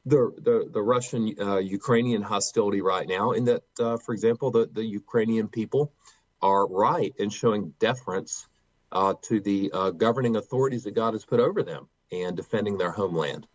the, 0.05 0.33
the, 0.37 0.69
the 0.71 0.81
Russian 0.81 1.35
uh, 1.39 1.57
Ukrainian 1.57 2.21
hostility 2.21 2.81
right 2.81 3.07
now. 3.07 3.31
In 3.31 3.45
that, 3.45 3.63
uh, 3.79 3.97
for 3.97 4.13
example, 4.13 4.49
the, 4.49 4.67
the 4.71 4.83
Ukrainian 4.83 5.47
people 5.47 5.93
are 6.41 6.67
right 6.67 7.13
in 7.17 7.29
showing 7.29 7.73
deference 7.79 8.47
uh, 8.93 9.15
to 9.23 9.39
the 9.39 9.69
uh, 9.73 9.89
governing 9.91 10.37
authorities 10.37 10.83
that 10.83 10.95
God 10.95 11.13
has 11.13 11.25
put 11.25 11.39
over 11.39 11.63
them 11.63 11.89
and 12.11 12.37
defending 12.37 12.77
their 12.77 12.91
homeland. 12.91 13.47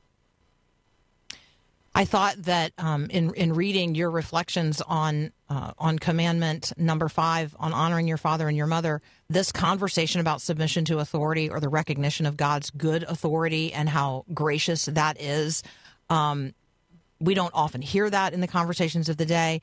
I 1.95 2.04
thought 2.04 2.37
that 2.45 2.73
um, 2.78 3.07
in 3.11 3.35
in 3.35 3.54
reading 3.54 3.95
your 3.95 4.11
reflections 4.11 4.80
on 4.83 5.33
uh, 5.49 5.73
on 5.78 5.99
commandment 5.99 6.73
number 6.76 7.09
five 7.09 7.57
on 7.59 7.73
honoring 7.73 8.07
your 8.07 8.18
father 8.18 8.47
and 8.47 8.57
your 8.57 8.66
mother, 8.66 9.00
this 9.28 9.50
conversation 9.50 10.21
about 10.21 10.40
submission 10.40 10.85
to 10.85 10.99
authority 10.99 11.50
or 11.50 11.59
the 11.59 11.68
recognition 11.68 12.26
of 12.26 12.37
God's 12.37 12.71
good 12.71 13.02
authority 13.04 13.73
and 13.73 13.88
how 13.88 14.25
gracious 14.33 14.85
that 14.85 15.21
is, 15.21 15.62
um, 16.09 16.54
we 17.21 17.35
don't 17.35 17.52
often 17.54 17.83
hear 17.83 18.09
that 18.09 18.33
in 18.33 18.40
the 18.40 18.47
conversations 18.47 19.09
of 19.09 19.16
the 19.16 19.26
day. 19.26 19.61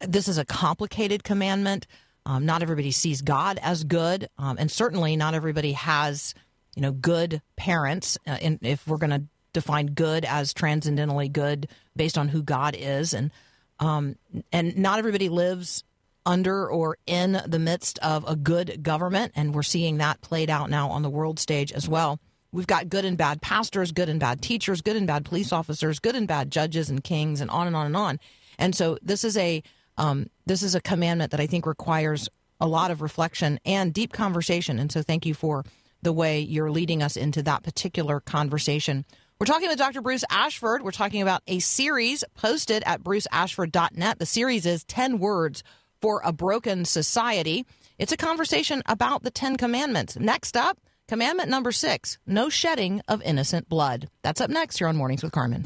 This 0.00 0.26
is 0.26 0.38
a 0.38 0.44
complicated 0.44 1.22
commandment. 1.22 1.86
Um, 2.26 2.46
not 2.46 2.62
everybody 2.62 2.90
sees 2.90 3.22
God 3.22 3.58
as 3.62 3.84
good, 3.84 4.28
um, 4.38 4.56
and 4.58 4.70
certainly 4.70 5.16
not 5.16 5.34
everybody 5.34 5.72
has 5.72 6.34
you 6.74 6.82
know 6.82 6.92
good 6.92 7.42
parents. 7.56 8.18
Uh, 8.26 8.38
in, 8.40 8.58
if 8.62 8.86
we're 8.86 8.98
going 8.98 9.10
to 9.10 9.24
define 9.52 9.86
good 9.86 10.24
as 10.24 10.52
transcendently 10.52 11.28
good 11.28 11.68
based 11.94 12.18
on 12.18 12.28
who 12.28 12.42
God 12.42 12.74
is, 12.78 13.12
and 13.14 13.30
um, 13.78 14.16
and 14.52 14.76
not 14.76 14.98
everybody 14.98 15.28
lives 15.28 15.84
under 16.26 16.68
or 16.68 16.96
in 17.06 17.40
the 17.46 17.58
midst 17.58 17.98
of 17.98 18.24
a 18.26 18.36
good 18.36 18.82
government, 18.82 19.32
and 19.36 19.54
we're 19.54 19.62
seeing 19.62 19.98
that 19.98 20.20
played 20.22 20.48
out 20.48 20.70
now 20.70 20.88
on 20.90 21.02
the 21.02 21.10
world 21.10 21.38
stage 21.38 21.72
as 21.72 21.88
well. 21.88 22.18
We've 22.52 22.66
got 22.66 22.88
good 22.88 23.04
and 23.04 23.18
bad 23.18 23.42
pastors, 23.42 23.90
good 23.92 24.08
and 24.08 24.20
bad 24.20 24.40
teachers, 24.40 24.80
good 24.80 24.96
and 24.96 25.06
bad 25.06 25.24
police 25.24 25.52
officers, 25.52 25.98
good 25.98 26.14
and 26.14 26.28
bad 26.28 26.50
judges 26.50 26.88
and 26.88 27.02
kings, 27.02 27.40
and 27.40 27.50
on 27.50 27.66
and 27.66 27.74
on 27.74 27.86
and 27.86 27.96
on. 27.96 28.20
And 28.58 28.74
so 28.74 28.96
this 29.02 29.24
is 29.24 29.36
a 29.36 29.62
um, 29.96 30.28
this 30.46 30.62
is 30.62 30.74
a 30.74 30.80
commandment 30.80 31.30
that 31.30 31.40
I 31.40 31.46
think 31.46 31.66
requires 31.66 32.28
a 32.60 32.66
lot 32.66 32.90
of 32.90 33.02
reflection 33.02 33.58
and 33.64 33.92
deep 33.92 34.12
conversation. 34.12 34.78
And 34.78 34.90
so 34.90 35.02
thank 35.02 35.26
you 35.26 35.34
for 35.34 35.64
the 36.02 36.12
way 36.12 36.40
you're 36.40 36.70
leading 36.70 37.02
us 37.02 37.16
into 37.16 37.42
that 37.42 37.62
particular 37.62 38.20
conversation. 38.20 39.04
We're 39.40 39.46
talking 39.46 39.68
with 39.68 39.78
Dr. 39.78 40.00
Bruce 40.00 40.24
Ashford. 40.30 40.82
We're 40.82 40.92
talking 40.92 41.20
about 41.20 41.42
a 41.46 41.58
series 41.58 42.22
posted 42.34 42.82
at 42.86 43.02
bruceashford.net. 43.02 44.18
The 44.18 44.26
series 44.26 44.64
is 44.64 44.84
10 44.84 45.18
Words 45.18 45.64
for 46.00 46.20
a 46.24 46.32
Broken 46.32 46.84
Society. 46.84 47.66
It's 47.98 48.12
a 48.12 48.16
conversation 48.16 48.82
about 48.86 49.22
the 49.22 49.30
Ten 49.30 49.56
Commandments. 49.56 50.16
Next 50.18 50.56
up, 50.56 50.78
commandment 51.08 51.48
number 51.48 51.72
six 51.72 52.18
no 52.26 52.48
shedding 52.48 53.00
of 53.08 53.22
innocent 53.22 53.68
blood. 53.68 54.08
That's 54.22 54.40
up 54.40 54.50
next 54.50 54.78
here 54.78 54.88
on 54.88 54.96
Mornings 54.96 55.22
with 55.22 55.32
Carmen. 55.32 55.64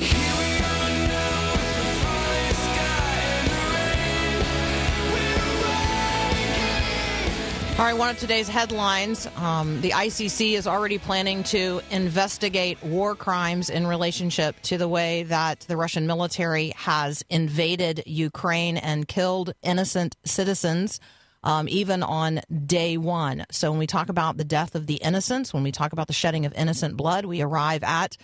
All 7.78 7.85
right, 7.85 7.97
one 7.97 8.08
of 8.08 8.18
today's 8.18 8.49
headlines 8.49 9.28
um, 9.37 9.80
the 9.82 9.90
ICC 9.90 10.54
is 10.54 10.66
already 10.66 10.99
planning 10.99 11.44
to 11.44 11.80
investigate 11.92 12.82
war 12.82 13.14
crimes 13.14 13.70
in 13.70 13.87
relationship 13.87 14.61
to 14.62 14.78
the 14.78 14.88
way 14.88 15.23
that 15.23 15.61
the 15.61 15.76
Russian 15.76 16.08
military 16.08 16.70
has 16.70 17.25
invaded 17.30 18.02
Ukraine 18.04 18.78
and 18.78 19.06
killed 19.06 19.54
innocent 19.62 20.16
citizens. 20.25 20.99
Um, 21.44 21.68
even 21.68 22.02
on 22.02 22.40
day 22.66 22.97
one. 22.97 23.47
So, 23.52 23.70
when 23.70 23.78
we 23.78 23.87
talk 23.87 24.08
about 24.08 24.38
the 24.38 24.44
death 24.44 24.75
of 24.75 24.88
the 24.88 24.97
innocents, 24.97 25.54
when 25.54 25.62
we 25.62 25.70
talk 25.70 25.92
about 25.92 26.08
the 26.08 26.12
shedding 26.12 26.47
of 26.47 26.52
innocent 26.54 26.97
blood, 26.97 27.26
we 27.26 27.42
arrive 27.42 27.85
at 27.85 28.16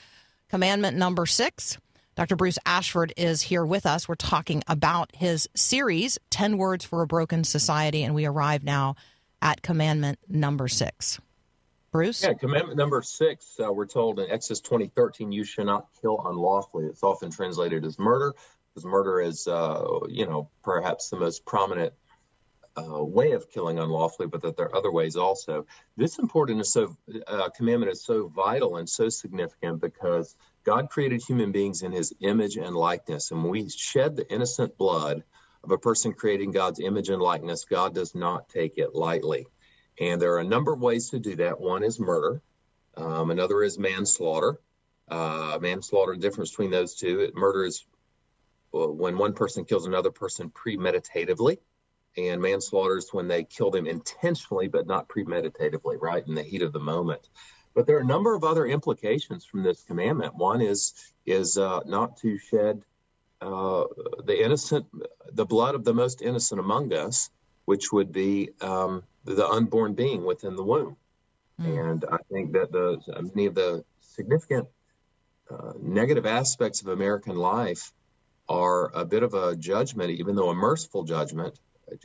commandment 0.51 0.97
number 0.97 1.27
six. 1.27 1.79
Dr. 2.17 2.35
Bruce 2.35 2.59
Ashford 2.67 3.13
is 3.17 3.41
here 3.41 3.65
with 3.65 3.87
us. 3.87 4.09
We're 4.09 4.17
talking 4.17 4.65
about 4.67 5.15
his 5.15 5.49
series, 5.55 6.19
10 6.31 6.59
Words 6.59 6.85
for 6.85 7.03
a 7.03 7.07
Broken 7.07 7.45
Society, 7.45 8.03
and 8.03 8.17
we 8.17 8.27
arrive 8.27 8.65
now 8.65 8.97
at 9.45 9.63
commandment 9.63 10.19
number 10.29 10.67
six. 10.67 11.21
Bruce? 11.93 12.25
Yeah, 12.25 12.33
commandment 12.33 12.77
number 12.77 13.03
six, 13.03 13.61
uh, 13.65 13.73
we're 13.73 13.87
told 13.87 14.19
in 14.19 14.29
Exodus 14.29 14.61
20, 14.61 14.89
13, 14.97 15.31
you 15.31 15.45
shall 15.45 15.67
not 15.67 15.87
kill 16.01 16.21
unlawfully. 16.27 16.87
It's 16.87 17.05
often 17.05 17.31
translated 17.31 17.85
as 17.85 18.01
murder, 18.01 18.35
because 18.75 18.85
murder 18.85 19.21
is, 19.21 19.47
uh, 19.47 20.01
you 20.09 20.27
know, 20.27 20.49
perhaps 20.65 21.11
the 21.11 21.17
most 21.19 21.45
prominent 21.45 21.93
uh, 22.77 23.05
way 23.05 23.31
of 23.31 23.49
killing 23.49 23.79
unlawfully, 23.79 24.27
but 24.27 24.43
that 24.43 24.57
there 24.57 24.67
are 24.67 24.75
other 24.75 24.91
ways 24.91 25.15
also. 25.15 25.65
This 25.97 26.19
important 26.19 26.61
is 26.61 26.73
so 26.73 26.97
uh, 27.29 27.49
commandment 27.51 27.93
is 27.93 28.03
so 28.03 28.27
vital 28.27 28.79
and 28.79 28.89
so 28.89 29.09
significant 29.09 29.81
because 29.81 30.35
God 30.65 30.91
created 30.91 31.23
human 31.23 31.53
beings 31.53 31.83
in 31.83 31.93
His 31.93 32.13
image 32.23 32.57
and 32.57 32.75
likeness, 32.75 33.31
and 33.31 33.41
when 33.43 33.53
we 33.53 33.69
shed 33.69 34.17
the 34.17 34.29
innocent 34.33 34.77
blood 34.79 35.23
of 35.65 35.71
a 35.71 35.79
person 35.79 36.13
creating 36.13 36.53
God's 36.53 36.81
image 36.81 37.09
and 37.09 37.21
likeness, 37.21 37.65
God 37.65 37.95
does 37.95 38.15
not 38.15 38.49
take 38.49 38.79
it 38.79 38.95
lightly. 38.95 39.47
And 40.01 40.21
there 40.21 40.35
are 40.35 40.41
a 40.41 40.45
number 40.45 40.73
of 40.73 40.81
ways 40.81 41.11
to 41.11 41.19
do 41.19 41.37
that. 41.37 41.61
One 41.61 41.85
is 41.85 41.99
murder, 41.99 42.43
um, 42.97 43.31
another 43.31 43.63
is 43.63 43.79
manslaughter. 43.79 44.61
Uh, 45.07 45.59
manslaughter, 45.61 46.15
the 46.15 46.21
difference 46.21 46.51
between 46.51 46.71
those 46.71 46.95
two, 46.95 47.31
murder 47.35 47.65
is 47.65 47.85
well, 48.73 48.93
when 48.93 49.19
one 49.19 49.35
person 49.35 49.65
kills 49.65 49.87
another 49.87 50.11
person 50.11 50.51
premeditatively, 50.51 51.59
and 52.17 52.41
manslaughter 52.41 52.97
is 52.97 53.13
when 53.13 53.29
they 53.29 53.45
kill 53.45 53.71
them 53.71 53.87
intentionally 53.87 54.67
but 54.67 54.87
not 54.87 55.09
premeditatively, 55.09 55.97
right, 56.01 56.27
in 56.27 56.35
the 56.35 56.43
heat 56.43 56.63
of 56.63 56.73
the 56.73 56.81
moment. 56.81 57.29
But 57.75 57.87
there 57.87 57.97
are 57.97 58.01
a 58.01 58.07
number 58.07 58.35
of 58.35 58.45
other 58.45 58.67
implications 58.67 59.45
from 59.45 59.63
this 59.63 59.83
commandment. 59.83 60.35
One 60.35 60.61
is 60.61 60.95
is 61.27 61.59
uh, 61.59 61.81
not 61.87 62.17
to 62.19 62.39
shed 62.39 62.83
uh, 63.45 63.85
the 64.25 64.43
innocent, 64.43 64.87
the 65.33 65.45
blood 65.45 65.75
of 65.75 65.85
the 65.85 65.95
most 65.95 66.23
innocent 66.23 66.61
among 66.61 66.93
us, 66.93 67.31
which 67.67 67.93
would 67.93 68.11
be 68.13 68.51
um, 68.61 69.03
the 69.25 69.47
unborn 69.47 69.95
being 69.95 70.25
within 70.25 70.57
the 70.57 70.65
womb. 70.65 70.97
Mm. 71.61 71.91
And 71.91 72.05
I 72.11 72.19
think 72.33 72.53
that 72.53 72.73
the 72.73 72.99
many 73.35 73.47
of 73.47 73.55
the 73.55 73.85
significant 74.01 74.67
uh, 75.51 75.73
negative 75.81 76.27
aspects 76.27 76.81
of 76.81 76.89
American 76.89 77.37
life 77.37 77.93
are 78.49 78.91
a 78.95 79.05
bit 79.05 79.23
of 79.23 79.35
a 79.35 79.57
judgment, 79.57 80.11
even 80.11 80.35
though 80.35 80.51
a 80.51 80.55
merciful 80.55 81.05
judgment. 81.05 81.59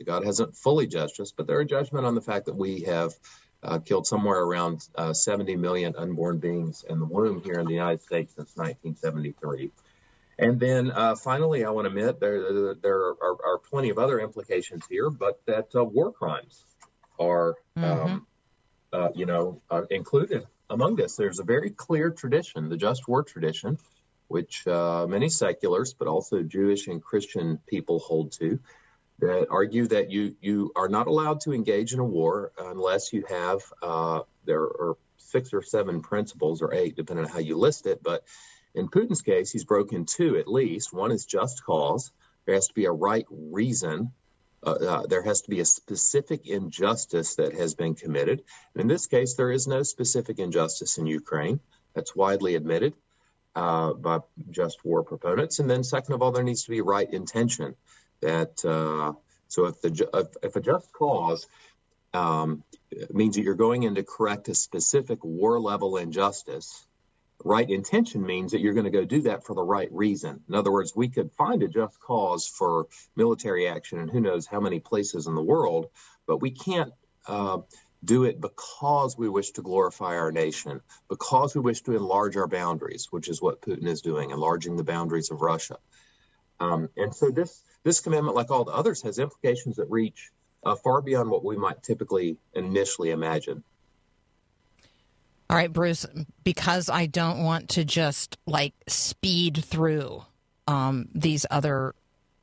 God 0.04 0.24
hasn't 0.24 0.54
fully 0.54 0.86
judged 0.86 1.20
us, 1.20 1.32
but 1.32 1.46
they're 1.46 1.60
a 1.60 1.66
judgment 1.66 2.04
on 2.04 2.14
the 2.14 2.20
fact 2.20 2.46
that 2.46 2.56
we 2.56 2.82
have 2.82 3.14
uh, 3.62 3.78
killed 3.78 4.06
somewhere 4.06 4.40
around 4.40 4.88
uh, 4.94 5.12
70 5.12 5.56
million 5.56 5.94
unborn 5.96 6.38
beings 6.38 6.84
in 6.88 6.98
the 6.98 7.04
womb 7.04 7.42
here 7.42 7.58
in 7.58 7.66
the 7.66 7.74
United 7.74 8.00
States 8.00 8.34
since 8.34 8.56
1973. 8.56 9.70
And 10.40 10.58
then 10.58 10.90
uh, 10.90 11.16
finally, 11.16 11.64
I 11.64 11.70
want 11.70 11.84
to 11.84 11.90
admit 11.90 12.18
there, 12.18 12.74
there 12.74 13.00
are, 13.00 13.36
are, 13.44 13.58
plenty 13.58 13.90
of 13.90 13.98
other 13.98 14.18
implications 14.18 14.84
here, 14.88 15.10
but 15.10 15.40
that 15.46 15.68
uh, 15.74 15.84
war 15.84 16.12
crimes 16.12 16.64
are, 17.18 17.56
um, 17.76 17.82
mm-hmm. 17.82 18.00
um, 18.00 18.26
uh, 18.92 19.08
you 19.14 19.26
know, 19.26 19.60
uh, 19.70 19.82
included 19.90 20.46
among 20.70 20.96
this. 20.96 21.16
There's 21.16 21.40
a 21.40 21.44
very 21.44 21.70
clear 21.70 22.10
tradition, 22.10 22.68
the 22.68 22.76
just 22.76 23.06
war 23.06 23.22
tradition, 23.22 23.78
which 24.28 24.66
uh, 24.66 25.06
many 25.06 25.28
seculars, 25.28 25.92
but 25.92 26.08
also 26.08 26.42
Jewish 26.42 26.86
and 26.86 27.02
Christian 27.02 27.58
people 27.66 27.98
hold 27.98 28.32
to, 28.32 28.58
that 29.18 29.48
argue 29.50 29.86
that 29.88 30.10
you 30.10 30.34
you 30.40 30.72
are 30.74 30.88
not 30.88 31.06
allowed 31.06 31.42
to 31.42 31.52
engage 31.52 31.92
in 31.92 31.98
a 32.00 32.04
war 32.04 32.52
unless 32.58 33.12
you 33.12 33.24
have 33.28 33.60
uh, 33.82 34.20
there 34.46 34.62
are 34.62 34.96
six 35.30 35.52
or 35.52 35.62
seven 35.62 36.02
principles, 36.02 36.62
or 36.62 36.74
eight, 36.74 36.96
depending 36.96 37.24
on 37.24 37.30
how 37.30 37.38
you 37.38 37.56
list 37.56 37.86
it. 37.86 38.02
But 38.02 38.24
in 38.74 38.88
Putin's 38.88 39.22
case, 39.22 39.50
he's 39.50 39.64
broken 39.64 40.04
two 40.04 40.36
at 40.38 40.48
least. 40.48 40.92
One 40.92 41.10
is 41.10 41.26
just 41.26 41.64
cause. 41.64 42.12
There 42.46 42.54
has 42.54 42.68
to 42.68 42.74
be 42.74 42.84
a 42.84 42.92
right 42.92 43.26
reason. 43.30 44.12
Uh, 44.64 44.70
uh, 44.70 45.06
there 45.06 45.22
has 45.22 45.42
to 45.42 45.50
be 45.50 45.60
a 45.60 45.64
specific 45.64 46.46
injustice 46.46 47.36
that 47.36 47.54
has 47.54 47.74
been 47.74 47.94
committed. 47.94 48.42
And 48.74 48.82
in 48.82 48.88
this 48.88 49.06
case, 49.06 49.34
there 49.34 49.50
is 49.50 49.66
no 49.66 49.82
specific 49.82 50.38
injustice 50.38 50.98
in 50.98 51.06
Ukraine. 51.06 51.60
That's 51.94 52.14
widely 52.14 52.54
admitted 52.54 52.94
uh, 53.54 53.94
by 53.94 54.20
just 54.50 54.84
war 54.84 55.02
proponents. 55.02 55.58
And 55.58 55.68
then, 55.68 55.82
second 55.82 56.14
of 56.14 56.22
all, 56.22 56.32
there 56.32 56.44
needs 56.44 56.64
to 56.64 56.70
be 56.70 56.82
right 56.82 57.10
intention. 57.10 57.74
That 58.20 58.64
uh, 58.64 59.14
so 59.48 59.66
if 59.66 59.80
the 59.80 60.08
if, 60.14 60.26
if 60.42 60.56
a 60.56 60.60
just 60.60 60.92
cause 60.92 61.46
um, 62.12 62.62
means 63.10 63.36
that 63.36 63.42
you're 63.42 63.54
going 63.54 63.84
in 63.84 63.94
to 63.94 64.02
correct 64.02 64.48
a 64.48 64.54
specific 64.54 65.24
war 65.24 65.58
level 65.58 65.96
injustice, 65.96 66.86
right 67.44 67.68
intention 67.68 68.24
means 68.24 68.52
that 68.52 68.60
you're 68.60 68.74
going 68.74 68.84
to 68.84 68.90
go 68.90 69.04
do 69.04 69.22
that 69.22 69.44
for 69.44 69.54
the 69.54 69.62
right 69.62 69.88
reason. 69.92 70.40
In 70.48 70.54
other 70.54 70.72
words, 70.72 70.94
we 70.94 71.08
could 71.08 71.32
find 71.32 71.62
a 71.62 71.68
just 71.68 71.98
cause 72.00 72.46
for 72.46 72.86
military 73.16 73.68
action 73.68 73.98
in 73.98 74.08
who 74.08 74.20
knows 74.20 74.46
how 74.46 74.60
many 74.60 74.80
places 74.80 75.26
in 75.26 75.34
the 75.34 75.42
world, 75.42 75.86
but 76.26 76.40
we 76.40 76.50
can't 76.50 76.92
uh, 77.26 77.58
do 78.04 78.24
it 78.24 78.40
because 78.40 79.16
we 79.16 79.28
wish 79.28 79.50
to 79.52 79.62
glorify 79.62 80.16
our 80.16 80.32
nation, 80.32 80.80
because 81.08 81.54
we 81.54 81.60
wish 81.60 81.82
to 81.82 81.96
enlarge 81.96 82.36
our 82.36 82.48
boundaries, 82.48 83.08
which 83.10 83.28
is 83.28 83.42
what 83.42 83.60
Putin 83.60 83.86
is 83.86 84.00
doing, 84.00 84.30
enlarging 84.30 84.76
the 84.76 84.84
boundaries 84.84 85.30
of 85.30 85.42
Russia. 85.42 85.76
Um, 86.60 86.88
and 86.96 87.14
so 87.14 87.30
this 87.30 87.62
this 87.82 88.00
commandment, 88.00 88.36
like 88.36 88.50
all 88.50 88.64
the 88.64 88.72
others, 88.72 89.02
has 89.02 89.18
implications 89.18 89.76
that 89.76 89.90
reach 89.90 90.30
uh, 90.64 90.76
far 90.76 91.00
beyond 91.00 91.30
what 91.30 91.44
we 91.44 91.56
might 91.56 91.82
typically 91.82 92.36
initially 92.54 93.10
imagine. 93.10 93.64
All 95.50 95.56
right, 95.56 95.72
Bruce, 95.72 96.06
because 96.44 96.88
I 96.88 97.06
don't 97.06 97.42
want 97.42 97.70
to 97.70 97.84
just 97.84 98.38
like 98.46 98.72
speed 98.86 99.64
through 99.64 100.22
um, 100.68 101.08
these 101.12 101.44
other 101.50 101.96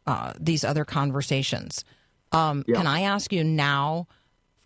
uh, 0.05 0.33
these 0.37 0.65
other 0.65 0.83
conversations. 0.83 1.85
Um, 2.33 2.65
yeah. 2.67 2.75
Can 2.75 2.85
I 2.85 3.03
ask 3.03 3.31
you 3.31 3.45
now 3.45 4.07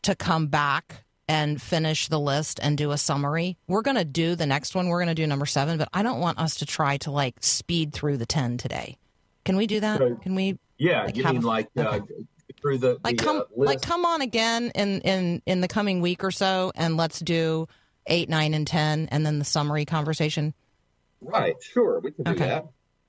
to 0.02 0.16
come 0.16 0.48
back 0.48 1.04
and 1.28 1.62
finish 1.62 2.08
the 2.08 2.20
list 2.20 2.60
and 2.64 2.80
do 2.80 2.90
a 2.90 2.98
summary? 2.98 3.58
We're 3.68 3.84
going 3.84 3.98
to 3.98 4.06
do 4.06 4.34
the 4.34 4.48
next 4.48 4.74
one. 4.74 4.88
We're 4.88 5.04
going 5.04 5.16
to 5.16 5.22
do 5.22 5.28
number 5.28 5.46
seven, 5.46 5.78
but 5.78 5.90
I 5.94 6.02
don't 6.02 6.20
want 6.20 6.40
us 6.40 6.56
to 6.56 6.66
try 6.66 6.98
to 6.98 7.12
like 7.12 7.36
speed 7.42 7.94
through 7.94 8.18
the 8.18 8.26
ten 8.26 8.58
today. 8.58 8.98
Can 9.46 9.56
we 9.56 9.68
do 9.68 9.80
that? 9.82 10.00
So, 10.00 10.16
Can 10.16 10.34
we? 10.34 10.58
Yeah, 10.80 11.04
like, 11.04 11.16
you 11.16 11.24
mean 11.26 11.44
a, 11.44 11.48
like 11.48 11.70
okay. 11.78 11.88
uh, 11.88 12.00
through 12.60 12.80
the 12.80 12.98
like 13.04 13.18
the, 13.18 13.24
come 13.24 13.38
uh, 13.38 13.44
like 13.56 13.84
come 13.84 14.04
on 14.04 14.22
again 14.22 14.72
in 14.74 15.02
in 15.02 15.44
in 15.46 15.62
the 15.62 15.68
coming 15.68 16.02
week 16.02 16.24
or 16.24 16.32
so, 16.32 16.72
and 16.74 16.98
let's 16.98 17.20
do 17.20 17.68
eight, 18.08 18.30
nine, 18.30 18.54
and 18.54 18.66
10, 18.66 19.10
and 19.12 19.26
then 19.26 19.40
the 19.40 19.46
summary 19.46 19.86
conversation? 19.86 20.54
Right, 21.22 21.56
sure. 21.62 22.00
We 22.00 22.12
can 22.12 22.24
do 22.24 22.32
okay. 22.32 22.46
that. 22.46 22.66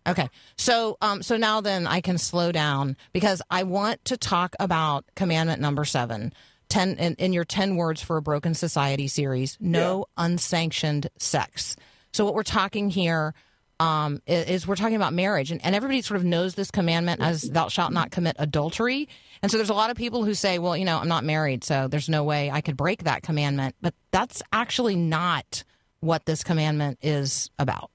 Okay. 0.06 0.28
So 0.56 0.98
um 1.00 1.22
so 1.22 1.36
now 1.36 1.60
then 1.60 1.86
I 1.86 2.00
can 2.00 2.18
slow 2.18 2.52
down 2.52 2.96
because 3.12 3.40
I 3.50 3.62
want 3.62 4.04
to 4.06 4.16
talk 4.16 4.54
about 4.58 5.04
commandment 5.14 5.60
number 5.60 5.84
7. 5.84 6.32
10 6.68 6.96
in, 6.96 7.14
in 7.16 7.32
your 7.32 7.44
10 7.44 7.76
words 7.76 8.00
for 8.00 8.16
a 8.16 8.22
broken 8.22 8.54
society 8.54 9.06
series, 9.06 9.58
no 9.60 10.06
yeah. 10.16 10.24
unsanctioned 10.24 11.08
sex. 11.18 11.76
So 12.12 12.24
what 12.24 12.34
we're 12.34 12.42
talking 12.42 12.88
here 12.88 13.34
um, 13.80 14.20
is, 14.26 14.66
we're 14.66 14.76
talking 14.76 14.96
about 14.96 15.12
marriage, 15.12 15.50
and, 15.50 15.64
and 15.64 15.74
everybody 15.74 16.02
sort 16.02 16.18
of 16.18 16.24
knows 16.24 16.54
this 16.54 16.70
commandment 16.70 17.20
as 17.20 17.42
"Thou 17.42 17.68
shalt 17.68 17.92
not 17.92 18.10
commit 18.10 18.36
adultery." 18.38 19.08
And 19.42 19.50
so 19.50 19.58
there's 19.58 19.70
a 19.70 19.74
lot 19.74 19.90
of 19.90 19.96
people 19.96 20.24
who 20.24 20.34
say, 20.34 20.58
"Well, 20.58 20.76
you 20.76 20.84
know, 20.84 20.98
I'm 20.98 21.08
not 21.08 21.24
married, 21.24 21.64
so 21.64 21.88
there's 21.88 22.08
no 22.08 22.24
way 22.24 22.50
I 22.50 22.60
could 22.60 22.76
break 22.76 23.04
that 23.04 23.22
commandment." 23.22 23.74
But 23.80 23.94
that's 24.10 24.42
actually 24.52 24.96
not 24.96 25.64
what 26.00 26.26
this 26.26 26.44
commandment 26.44 26.98
is 27.02 27.50
about. 27.58 27.90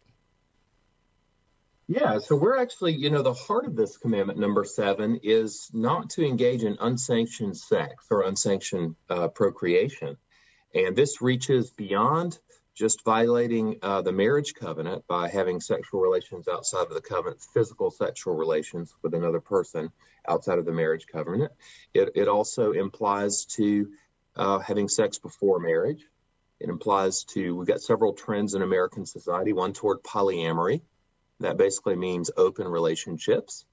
Yeah, 1.90 2.20
so 2.20 2.36
we're 2.36 2.58
actually, 2.58 2.94
you 2.94 3.10
know, 3.10 3.22
the 3.22 3.34
heart 3.34 3.66
of 3.66 3.78
this 3.78 3.96
commandment, 3.96 4.40
number 4.40 4.66
seven, 4.66 5.22
is 5.24 5.70
not 5.74 6.10
to 6.12 6.26
engage 6.26 6.63
in 6.63 6.76
unsanctioned 6.82 7.56
sex 7.56 8.06
or 8.12 8.24
unsanctioned 8.24 8.96
uh, 9.10 9.30
procreation. 9.30 10.18
And 10.76 10.98
this 10.98 11.22
reaches 11.22 11.70
beyond 11.70 12.40
just 12.78 13.04
violating 13.04 13.80
uh, 13.82 14.04
the 14.04 14.12
marriage 14.12 14.54
covenant 14.54 15.04
by 15.08 15.28
having 15.28 15.60
sexual 15.60 16.00
relations 16.00 16.48
outside 16.48 16.84
of 16.84 16.94
the 16.94 17.02
covenant, 17.02 17.42
physical 17.42 17.90
sexual 17.90 18.36
relations 18.36 18.94
with 19.02 19.16
another 19.16 19.40
person 19.40 19.90
outside 20.30 20.60
of 20.60 20.66
the 20.66 20.72
marriage 20.72 21.08
covenant. 21.08 21.52
It, 21.96 22.12
it 22.13 22.28
also 22.28 22.74
implies 22.74 23.46
to 23.46 23.90
uh, 24.36 24.60
having 24.60 24.88
sex 24.88 25.18
before 25.18 25.60
marriage. 25.60 26.06
It 26.60 26.70
implies 26.70 27.24
to, 27.34 27.56
we've 27.56 27.68
got 27.68 27.82
several 27.82 28.13
trends 28.13 28.54
in 28.54 28.62
American 28.62 29.08
society, 29.08 29.54
one 29.54 29.74
toward 29.74 30.04
polyamory. 30.04 30.82
That 31.40 31.58
basically 31.58 31.96
means 31.96 32.30
open 32.38 32.68
relationships, 32.68 33.66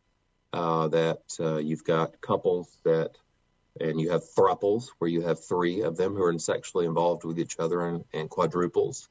uh, 0.55 0.89
that 0.89 1.23
uh, 1.41 1.57
you've 1.59 1.85
got 1.85 2.21
couples 2.23 2.79
that 2.85 3.11
and 3.81 4.01
you 4.01 4.11
have 4.11 4.23
thruples 4.23 4.89
where 4.99 5.11
you 5.11 5.23
have 5.23 5.45
three 5.45 5.83
of 5.83 5.97
them 5.97 6.15
who 6.15 6.23
are 6.23 6.39
sexually 6.39 6.87
involved 6.87 7.25
with 7.25 7.39
each 7.39 7.59
other 7.59 7.87
and, 7.87 8.05
and 8.13 8.31
quadruples 8.31 9.09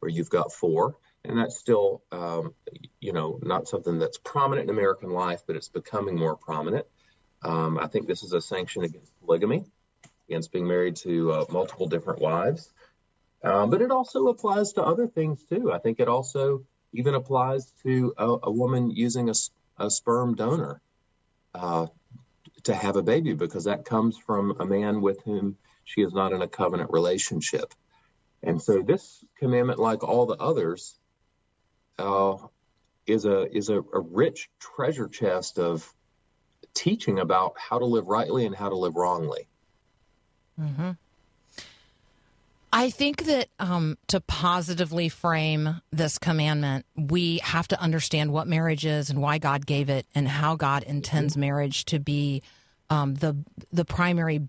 where 0.00 0.10
you've 0.10 0.30
got 0.30 0.52
four. 0.52 0.96
And 1.24 1.38
that's 1.38 1.58
still 1.58 2.02
um, 2.12 2.54
you 3.00 3.12
know 3.12 3.38
not 3.42 3.68
something 3.68 3.98
that's 3.98 4.18
prominent 4.18 4.70
in 4.70 4.74
american 4.74 5.10
life 5.10 5.42
but 5.46 5.56
it's 5.56 5.68
becoming 5.68 6.16
more 6.16 6.36
prominent. 6.36 6.86
Um, 7.42 7.78
i 7.78 7.86
think 7.86 8.06
this 8.06 8.22
is 8.22 8.32
a 8.32 8.40
sanction 8.40 8.84
against 8.84 9.12
polygamy 9.20 9.64
against 10.28 10.52
being 10.52 10.66
married 10.66 10.96
to 10.96 11.32
uh, 11.32 11.44
multiple 11.50 11.86
different 11.86 12.20
wives. 12.20 12.72
Um, 13.42 13.70
but 13.70 13.82
it 13.82 13.90
also 13.90 14.28
applies 14.28 14.72
to 14.74 14.82
other 14.82 15.06
things 15.06 15.42
too. 15.44 15.72
I 15.72 15.78
think 15.78 16.00
it 16.00 16.08
also 16.08 16.64
even 16.92 17.14
applies 17.14 17.72
to 17.82 18.14
a, 18.16 18.36
a 18.44 18.50
woman 18.50 18.90
using 18.90 19.28
a, 19.28 19.34
a 19.78 19.90
sperm 19.90 20.34
donor. 20.34 20.80
Uh, 21.54 21.86
to 22.66 22.74
have 22.74 22.96
a 22.96 23.02
baby 23.02 23.32
because 23.32 23.64
that 23.64 23.84
comes 23.84 24.18
from 24.18 24.56
a 24.60 24.66
man 24.66 25.00
with 25.00 25.20
whom 25.22 25.56
she 25.84 26.02
is 26.02 26.12
not 26.12 26.32
in 26.32 26.42
a 26.42 26.48
covenant 26.48 26.90
relationship. 26.92 27.72
And 28.42 28.60
so 28.60 28.82
this 28.82 29.24
commandment, 29.38 29.78
like 29.78 30.02
all 30.02 30.26
the 30.26 30.36
others, 30.36 30.98
uh, 31.98 32.36
is 33.06 33.24
a 33.24 33.56
is 33.56 33.68
a, 33.68 33.78
a 33.78 34.00
rich 34.00 34.50
treasure 34.58 35.08
chest 35.08 35.58
of 35.58 35.92
teaching 36.74 37.20
about 37.20 37.54
how 37.56 37.78
to 37.78 37.84
live 37.84 38.08
rightly 38.08 38.46
and 38.46 38.54
how 38.54 38.68
to 38.68 38.76
live 38.76 38.96
wrongly. 38.96 39.48
Mm-hmm. 40.60 40.90
I 42.76 42.90
think 42.90 43.24
that 43.24 43.48
um, 43.58 43.96
to 44.08 44.20
positively 44.20 45.08
frame 45.08 45.80
this 45.92 46.18
commandment, 46.18 46.84
we 46.94 47.38
have 47.38 47.66
to 47.68 47.80
understand 47.80 48.34
what 48.34 48.46
marriage 48.46 48.84
is 48.84 49.08
and 49.08 49.22
why 49.22 49.38
God 49.38 49.64
gave 49.64 49.88
it, 49.88 50.04
and 50.14 50.28
how 50.28 50.56
God 50.56 50.82
intends 50.82 51.38
marriage 51.38 51.86
to 51.86 51.98
be 51.98 52.42
um, 52.90 53.14
the 53.14 53.34
the 53.72 53.86
primary 53.86 54.46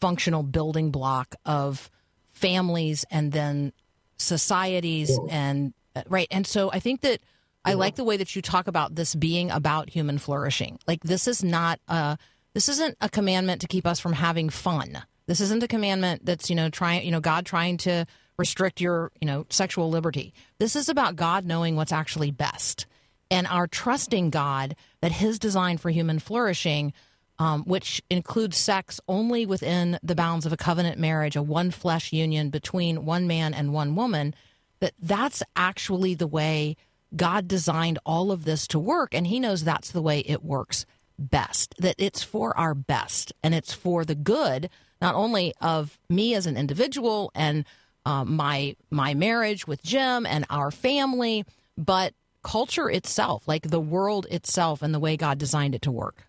functional 0.00 0.42
building 0.42 0.90
block 0.90 1.36
of 1.46 1.88
families 2.32 3.04
and 3.08 3.30
then 3.30 3.72
societies 4.16 5.16
and 5.28 5.72
uh, 5.94 6.02
right. 6.08 6.26
And 6.32 6.48
so 6.48 6.72
I 6.72 6.80
think 6.80 7.02
that 7.02 7.20
I 7.64 7.74
like 7.74 7.94
the 7.94 8.02
way 8.02 8.16
that 8.16 8.34
you 8.34 8.42
talk 8.42 8.66
about 8.66 8.96
this 8.96 9.14
being 9.14 9.48
about 9.52 9.90
human 9.90 10.18
flourishing. 10.18 10.80
Like 10.88 11.04
this 11.04 11.28
is 11.28 11.44
not 11.44 11.78
a 11.86 12.18
this 12.52 12.68
isn't 12.68 12.96
a 13.00 13.08
commandment 13.08 13.60
to 13.60 13.68
keep 13.68 13.86
us 13.86 14.00
from 14.00 14.14
having 14.14 14.50
fun. 14.50 15.02
This 15.30 15.40
isn't 15.42 15.62
a 15.62 15.68
commandment 15.68 16.26
that's, 16.26 16.50
you 16.50 16.56
know, 16.56 16.70
trying, 16.70 17.04
you 17.04 17.12
know, 17.12 17.20
God 17.20 17.46
trying 17.46 17.76
to 17.76 18.04
restrict 18.36 18.80
your, 18.80 19.12
you 19.20 19.28
know, 19.28 19.46
sexual 19.48 19.88
liberty. 19.88 20.34
This 20.58 20.74
is 20.74 20.88
about 20.88 21.14
God 21.14 21.44
knowing 21.44 21.76
what's 21.76 21.92
actually 21.92 22.32
best 22.32 22.84
and 23.30 23.46
our 23.46 23.68
trusting 23.68 24.30
God 24.30 24.74
that 25.00 25.12
his 25.12 25.38
design 25.38 25.78
for 25.78 25.88
human 25.90 26.18
flourishing, 26.18 26.92
um, 27.38 27.62
which 27.62 28.02
includes 28.10 28.56
sex 28.56 29.00
only 29.06 29.46
within 29.46 30.00
the 30.02 30.16
bounds 30.16 30.46
of 30.46 30.52
a 30.52 30.56
covenant 30.56 30.98
marriage, 30.98 31.36
a 31.36 31.42
one 31.42 31.70
flesh 31.70 32.12
union 32.12 32.50
between 32.50 33.04
one 33.04 33.28
man 33.28 33.54
and 33.54 33.72
one 33.72 33.94
woman, 33.94 34.34
that 34.80 34.94
that's 35.00 35.44
actually 35.54 36.14
the 36.14 36.26
way 36.26 36.76
God 37.14 37.46
designed 37.46 38.00
all 38.04 38.32
of 38.32 38.44
this 38.44 38.66
to 38.66 38.80
work. 38.80 39.14
And 39.14 39.28
he 39.28 39.38
knows 39.38 39.62
that's 39.62 39.92
the 39.92 40.02
way 40.02 40.24
it 40.26 40.42
works 40.42 40.86
best, 41.20 41.76
that 41.78 41.94
it's 41.98 42.24
for 42.24 42.58
our 42.58 42.74
best 42.74 43.32
and 43.44 43.54
it's 43.54 43.72
for 43.72 44.04
the 44.04 44.16
good 44.16 44.68
not 45.00 45.14
only 45.14 45.54
of 45.60 45.98
me 46.08 46.34
as 46.34 46.46
an 46.46 46.56
individual 46.56 47.30
and 47.34 47.64
uh, 48.06 48.24
my 48.24 48.76
my 48.90 49.14
marriage 49.14 49.66
with 49.66 49.82
Jim 49.82 50.26
and 50.26 50.46
our 50.50 50.70
family, 50.70 51.44
but 51.76 52.14
culture 52.42 52.90
itself, 52.90 53.46
like 53.46 53.68
the 53.68 53.80
world 53.80 54.26
itself 54.30 54.82
and 54.82 54.94
the 54.94 54.98
way 54.98 55.16
God 55.16 55.38
designed 55.38 55.74
it 55.74 55.82
to 55.82 55.90
work. 55.90 56.24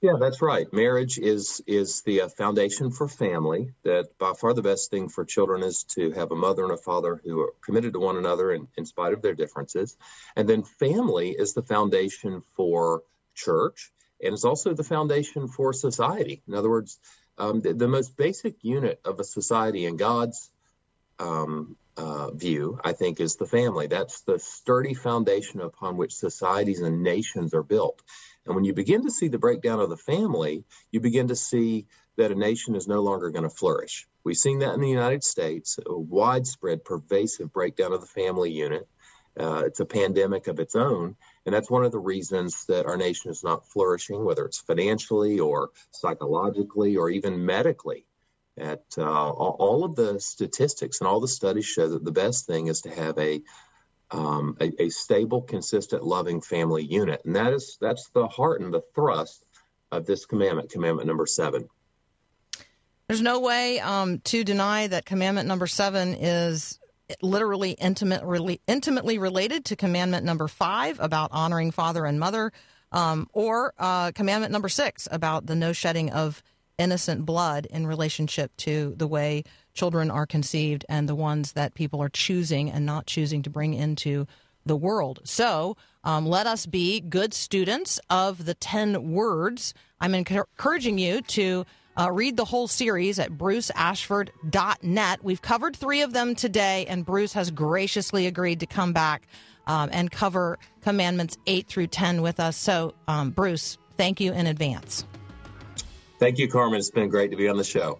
Yeah, 0.00 0.12
that's 0.20 0.40
right. 0.40 0.70
Marriage 0.72 1.18
is 1.18 1.60
is 1.66 2.02
the 2.02 2.22
uh, 2.22 2.28
foundation 2.28 2.90
for 2.90 3.08
family. 3.08 3.72
That 3.84 4.16
by 4.18 4.32
far 4.38 4.54
the 4.54 4.62
best 4.62 4.90
thing 4.90 5.08
for 5.08 5.24
children 5.24 5.62
is 5.62 5.82
to 5.94 6.12
have 6.12 6.30
a 6.30 6.36
mother 6.36 6.62
and 6.62 6.72
a 6.72 6.76
father 6.76 7.20
who 7.24 7.40
are 7.40 7.52
committed 7.64 7.94
to 7.94 7.98
one 7.98 8.16
another 8.16 8.52
in, 8.52 8.68
in 8.76 8.84
spite 8.86 9.12
of 9.12 9.22
their 9.22 9.34
differences. 9.34 9.96
And 10.36 10.48
then 10.48 10.62
family 10.62 11.30
is 11.30 11.54
the 11.54 11.62
foundation 11.62 12.42
for 12.54 13.02
church 13.34 13.92
and 14.22 14.34
it's 14.34 14.44
also 14.44 14.74
the 14.74 14.84
foundation 14.84 15.48
for 15.48 15.72
society. 15.72 16.42
In 16.48 16.54
other 16.54 16.70
words, 16.70 16.98
um, 17.38 17.60
the, 17.60 17.72
the, 17.72 17.88
most 17.88 18.16
basic 18.16 18.56
unit 18.62 19.00
of 19.04 19.20
a 19.20 19.24
society 19.24 19.86
in 19.86 19.96
God's 19.96 20.50
um, 21.18 21.76
uh, 21.96 22.30
view, 22.30 22.78
I 22.84 22.92
think, 22.92 23.20
is 23.20 23.36
the 23.36 23.46
family. 23.46 23.86
That's 23.86 24.22
the 24.22 24.38
sturdy 24.38 24.94
foundation 24.94 25.60
upon 25.60 25.96
which 25.96 26.14
societies 26.14 26.80
and 26.80 27.02
nations 27.02 27.54
are 27.54 27.62
built. 27.62 28.02
And 28.46 28.54
when 28.54 28.64
you 28.64 28.72
begin 28.72 29.04
to 29.04 29.10
see 29.10 29.28
the 29.28 29.38
breakdown 29.38 29.80
of 29.80 29.90
the 29.90 29.96
family, 29.96 30.64
you 30.90 31.00
begin 31.00 31.28
to 31.28 31.36
see 31.36 31.86
that 32.16 32.32
a 32.32 32.34
nation 32.34 32.74
is 32.74 32.88
no 32.88 33.00
longer 33.00 33.30
going 33.30 33.44
to 33.44 33.50
flourish. 33.50 34.06
We've 34.24 34.36
seen 34.36 34.60
that 34.60 34.74
in 34.74 34.80
the 34.80 34.88
United 34.88 35.22
States, 35.24 35.78
a 35.86 35.96
widespread, 35.96 36.84
pervasive 36.84 37.52
breakdown 37.52 37.92
of 37.92 38.00
the 38.00 38.06
family 38.06 38.50
unit. 38.50 38.88
Uh, 39.38 39.62
it's 39.66 39.80
a 39.80 39.86
pandemic 39.86 40.48
of 40.48 40.58
its 40.58 40.74
own. 40.74 41.16
And 41.48 41.54
that's 41.54 41.70
one 41.70 41.82
of 41.82 41.92
the 41.92 41.98
reasons 41.98 42.66
that 42.66 42.84
our 42.84 42.98
nation 42.98 43.30
is 43.30 43.42
not 43.42 43.66
flourishing, 43.66 44.22
whether 44.22 44.44
it's 44.44 44.58
financially 44.58 45.40
or 45.40 45.70
psychologically 45.92 46.98
or 46.98 47.08
even 47.08 47.46
medically. 47.46 48.04
At 48.58 48.84
uh, 48.98 49.30
all 49.30 49.82
of 49.82 49.96
the 49.96 50.20
statistics 50.20 51.00
and 51.00 51.08
all 51.08 51.20
the 51.20 51.26
studies 51.26 51.64
show 51.64 51.88
that 51.88 52.04
the 52.04 52.12
best 52.12 52.46
thing 52.46 52.66
is 52.66 52.82
to 52.82 52.90
have 52.90 53.16
a 53.18 53.40
um, 54.10 54.58
a, 54.60 54.72
a, 54.82 54.88
stable, 54.90 55.40
consistent, 55.40 56.04
loving 56.04 56.42
family 56.42 56.84
unit, 56.84 57.22
and 57.24 57.34
that 57.36 57.54
is 57.54 57.78
that's 57.80 58.10
the 58.10 58.28
heart 58.28 58.60
and 58.60 58.74
the 58.74 58.82
thrust 58.94 59.42
of 59.90 60.04
this 60.04 60.26
commandment, 60.26 60.70
commandment 60.70 61.06
number 61.06 61.24
seven. 61.24 61.70
There's 63.06 63.22
no 63.22 63.40
way 63.40 63.80
um, 63.80 64.18
to 64.24 64.44
deny 64.44 64.86
that 64.86 65.06
commandment 65.06 65.48
number 65.48 65.66
seven 65.66 66.12
is 66.12 66.78
literally 67.22 67.72
intimate, 67.72 68.22
really, 68.24 68.60
intimately 68.66 69.18
related 69.18 69.64
to 69.66 69.76
commandment 69.76 70.24
number 70.24 70.48
five 70.48 70.98
about 71.00 71.30
honoring 71.32 71.70
father 71.70 72.04
and 72.04 72.20
mother, 72.20 72.52
um, 72.92 73.28
or 73.32 73.74
uh, 73.78 74.12
commandment 74.12 74.52
number 74.52 74.68
six 74.68 75.08
about 75.10 75.46
the 75.46 75.54
no 75.54 75.72
shedding 75.72 76.10
of 76.10 76.42
innocent 76.78 77.26
blood 77.26 77.66
in 77.66 77.86
relationship 77.86 78.56
to 78.56 78.94
the 78.96 79.06
way 79.06 79.42
children 79.74 80.10
are 80.10 80.26
conceived 80.26 80.84
and 80.88 81.08
the 81.08 81.14
ones 81.14 81.52
that 81.52 81.74
people 81.74 82.00
are 82.00 82.08
choosing 82.08 82.70
and 82.70 82.86
not 82.86 83.06
choosing 83.06 83.42
to 83.42 83.50
bring 83.50 83.74
into 83.74 84.26
the 84.64 84.76
world. 84.76 85.20
So 85.24 85.76
um, 86.04 86.26
let 86.26 86.46
us 86.46 86.66
be 86.66 87.00
good 87.00 87.34
students 87.34 87.98
of 88.08 88.44
the 88.44 88.54
10 88.54 89.10
words. 89.10 89.74
I'm 90.00 90.14
encouraging 90.14 90.98
you 90.98 91.20
to 91.22 91.66
uh, 91.98 92.10
read 92.12 92.36
the 92.36 92.44
whole 92.44 92.68
series 92.68 93.18
at 93.18 93.32
bruceashford.net. 93.32 95.24
We've 95.24 95.42
covered 95.42 95.76
three 95.76 96.02
of 96.02 96.12
them 96.12 96.34
today, 96.34 96.86
and 96.86 97.04
Bruce 97.04 97.32
has 97.32 97.50
graciously 97.50 98.26
agreed 98.26 98.60
to 98.60 98.66
come 98.66 98.92
back 98.92 99.26
um, 99.66 99.90
and 99.92 100.10
cover 100.10 100.58
commandments 100.82 101.36
8 101.46 101.66
through 101.66 101.88
10 101.88 102.22
with 102.22 102.40
us. 102.40 102.56
So, 102.56 102.94
um, 103.08 103.30
Bruce, 103.30 103.78
thank 103.96 104.20
you 104.20 104.32
in 104.32 104.46
advance. 104.46 105.04
Thank 106.18 106.38
you, 106.38 106.48
Carmen. 106.48 106.78
It's 106.78 106.90
been 106.90 107.08
great 107.08 107.30
to 107.30 107.36
be 107.36 107.48
on 107.48 107.56
the 107.56 107.64
show. 107.64 107.98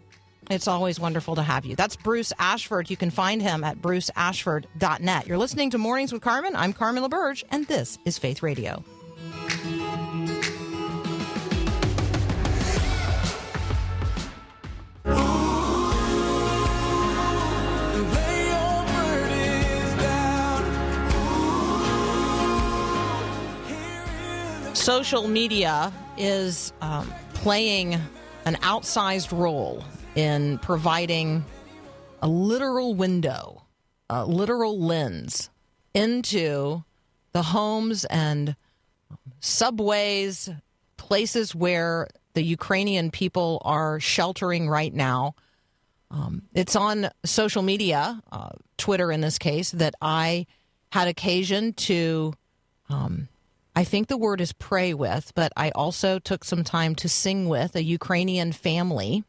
It's 0.51 0.67
always 0.67 0.99
wonderful 0.99 1.35
to 1.35 1.43
have 1.43 1.67
you. 1.67 1.77
That's 1.77 1.95
Bruce 1.95 2.33
Ashford. 2.39 2.89
You 2.89 2.97
can 2.97 3.11
find 3.11 3.43
him 3.43 3.63
at 3.65 3.83
bruceashford.net. 3.83 5.27
You're 5.27 5.39
listening 5.39 5.71
to 5.71 5.79
Mornings 5.79 6.13
with 6.13 6.23
Carmen. 6.23 6.57
I'm 6.57 6.73
Carmen 6.73 7.03
LaBerge, 7.03 7.45
and 7.51 7.67
this 7.67 7.99
is 8.07 8.19
Faith 8.19 8.43
Radio. 8.43 8.83
Social 24.89 25.29
media 25.29 25.93
is 26.17 26.73
um, 26.81 27.13
playing 27.35 27.93
an 28.47 28.55
outsized 28.63 29.39
role 29.39 29.85
in 30.15 30.57
providing 30.61 31.45
a 32.23 32.27
literal 32.27 32.95
window, 32.95 33.65
a 34.09 34.25
literal 34.25 34.81
lens 34.81 35.51
into 35.93 36.85
the 37.33 37.43
homes 37.43 38.07
and 38.07 38.57
subways, 39.41 40.49
places 40.97 41.55
where 41.55 42.09
the 42.33 42.43
Ukrainian 42.43 43.11
people 43.11 43.61
are 43.67 44.01
sheltering 44.01 44.71
right 44.71 44.95
now. 44.95 45.35
Um, 46.11 46.45
it's 46.55 46.77
on 46.77 47.11
social 47.27 47.61
media, 47.61 48.23
uh, 48.33 48.53
Twitter 48.79 49.13
in 49.13 49.21
this 49.21 49.37
case, 49.37 49.71
that 49.73 49.95
I 50.01 50.47
had 50.93 51.09
occasion 51.09 51.75
to 51.75 52.33
um, 52.89 53.29
I 53.79 53.85
think 53.85 54.09
the 54.09 54.17
word 54.17 54.41
is 54.41 54.53
pray 54.53 54.93
with, 54.93 55.33
but 55.37 55.53
I 55.57 55.71
also 55.71 56.19
took 56.19 56.43
some 56.43 56.65
time 56.65 56.97
to 56.97 57.09
sing 57.09 57.49
with 57.49 57.77
a 57.77 57.85
Ukrainian 57.85 58.51
family 58.51 59.23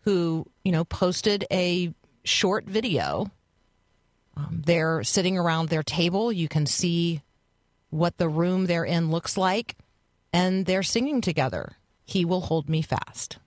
who, 0.00 0.46
you 0.64 0.72
know, 0.72 0.84
posted 0.84 1.44
a 1.52 1.94
short 2.24 2.64
video. 2.64 3.30
Um, 4.36 4.64
they're 4.66 5.04
sitting 5.04 5.38
around 5.38 5.68
their 5.68 5.84
table. 5.84 6.32
You 6.32 6.48
can 6.48 6.66
see 6.66 7.22
what 7.90 8.18
the 8.18 8.28
room 8.28 8.66
they're 8.66 8.84
in 8.84 9.12
looks 9.12 9.36
like, 9.36 9.76
and 10.32 10.66
they're 10.66 10.82
singing 10.82 11.20
together. 11.20 11.76
He 12.04 12.24
will 12.24 12.40
hold 12.40 12.68
me 12.68 12.82
fast. 12.82 13.38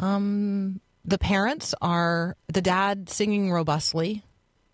Um, 0.00 0.80
the 1.04 1.18
parents 1.18 1.76
are 1.80 2.36
the 2.48 2.60
dad 2.60 3.08
singing 3.08 3.52
robustly, 3.52 4.24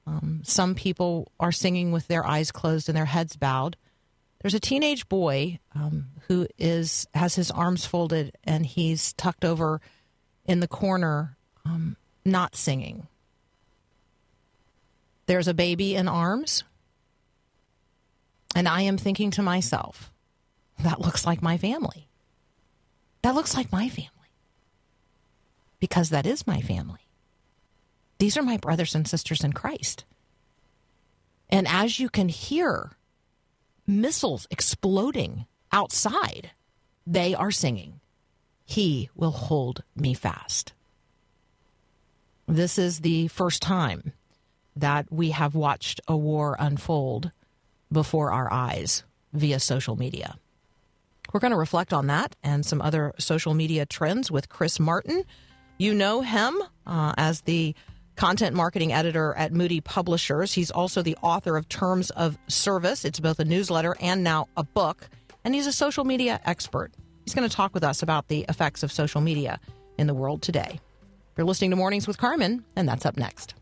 um, 0.06 0.40
some 0.44 0.74
people 0.74 1.32
are 1.40 1.52
singing 1.52 1.92
with 1.92 2.06
their 2.08 2.24
eyes 2.24 2.52
closed 2.52 2.88
and 2.88 2.96
their 2.96 3.06
heads 3.06 3.36
bowed. 3.36 3.76
There's 4.40 4.54
a 4.54 4.60
teenage 4.60 5.08
boy 5.08 5.58
um, 5.74 6.06
who 6.28 6.46
is 6.58 7.06
has 7.14 7.34
his 7.34 7.50
arms 7.50 7.84
folded 7.84 8.36
and 8.44 8.64
he's 8.64 9.12
tucked 9.14 9.44
over 9.44 9.80
in 10.44 10.60
the 10.60 10.68
corner, 10.68 11.36
um, 11.64 11.96
not 12.24 12.54
singing. 12.54 13.08
There's 15.26 15.48
a 15.48 15.54
baby 15.54 15.96
in 15.96 16.06
arms, 16.06 16.62
and 18.54 18.68
I 18.68 18.82
am 18.82 18.96
thinking 18.96 19.32
to 19.32 19.42
myself, 19.42 20.12
that 20.78 21.00
looks 21.00 21.26
like 21.26 21.42
my 21.42 21.58
family. 21.58 22.08
That 23.22 23.34
looks 23.34 23.56
like 23.56 23.72
my 23.72 23.88
family. 23.88 24.10
Because 25.80 26.10
that 26.10 26.26
is 26.26 26.46
my 26.46 26.60
family. 26.60 27.05
These 28.18 28.36
are 28.36 28.42
my 28.42 28.56
brothers 28.56 28.94
and 28.94 29.06
sisters 29.06 29.44
in 29.44 29.52
Christ. 29.52 30.04
And 31.48 31.68
as 31.68 32.00
you 32.00 32.08
can 32.08 32.28
hear 32.28 32.92
missiles 33.86 34.46
exploding 34.50 35.46
outside, 35.72 36.50
they 37.06 37.34
are 37.34 37.50
singing, 37.50 38.00
He 38.64 39.10
will 39.14 39.30
hold 39.30 39.82
me 39.94 40.14
fast. 40.14 40.72
This 42.48 42.78
is 42.78 43.00
the 43.00 43.28
first 43.28 43.62
time 43.62 44.12
that 44.74 45.06
we 45.10 45.30
have 45.30 45.54
watched 45.54 46.00
a 46.06 46.16
war 46.16 46.56
unfold 46.58 47.30
before 47.90 48.32
our 48.32 48.52
eyes 48.52 49.04
via 49.32 49.58
social 49.58 49.96
media. 49.96 50.36
We're 51.32 51.40
going 51.40 51.52
to 51.52 51.56
reflect 51.56 51.92
on 51.92 52.06
that 52.06 52.36
and 52.42 52.64
some 52.64 52.80
other 52.80 53.12
social 53.18 53.54
media 53.54 53.86
trends 53.86 54.30
with 54.30 54.48
Chris 54.48 54.78
Martin. 54.78 55.24
You 55.78 55.92
know 55.94 56.20
him 56.20 56.56
uh, 56.86 57.14
as 57.16 57.42
the 57.42 57.74
content 58.16 58.56
marketing 58.56 58.92
editor 58.92 59.34
at 59.34 59.52
Moody 59.52 59.80
Publishers. 59.80 60.52
He's 60.52 60.70
also 60.70 61.02
the 61.02 61.16
author 61.22 61.56
of 61.56 61.68
Terms 61.68 62.10
of 62.10 62.36
Service. 62.48 63.04
It's 63.04 63.20
both 63.20 63.38
a 63.38 63.44
newsletter 63.44 63.96
and 64.00 64.24
now 64.24 64.48
a 64.56 64.64
book. 64.64 65.08
And 65.44 65.54
he's 65.54 65.66
a 65.66 65.72
social 65.72 66.04
media 66.04 66.40
expert. 66.44 66.92
He's 67.24 67.34
going 67.34 67.48
to 67.48 67.54
talk 67.54 67.74
with 67.74 67.84
us 67.84 68.02
about 68.02 68.28
the 68.28 68.44
effects 68.48 68.82
of 68.82 68.90
social 68.90 69.20
media 69.20 69.60
in 69.98 70.06
the 70.06 70.14
world 70.14 70.42
today. 70.42 70.80
You're 71.36 71.46
listening 71.46 71.70
to 71.70 71.76
Mornings 71.76 72.06
with 72.06 72.18
Carmen, 72.18 72.64
and 72.74 72.88
that's 72.88 73.04
up 73.04 73.16
next. 73.16 73.54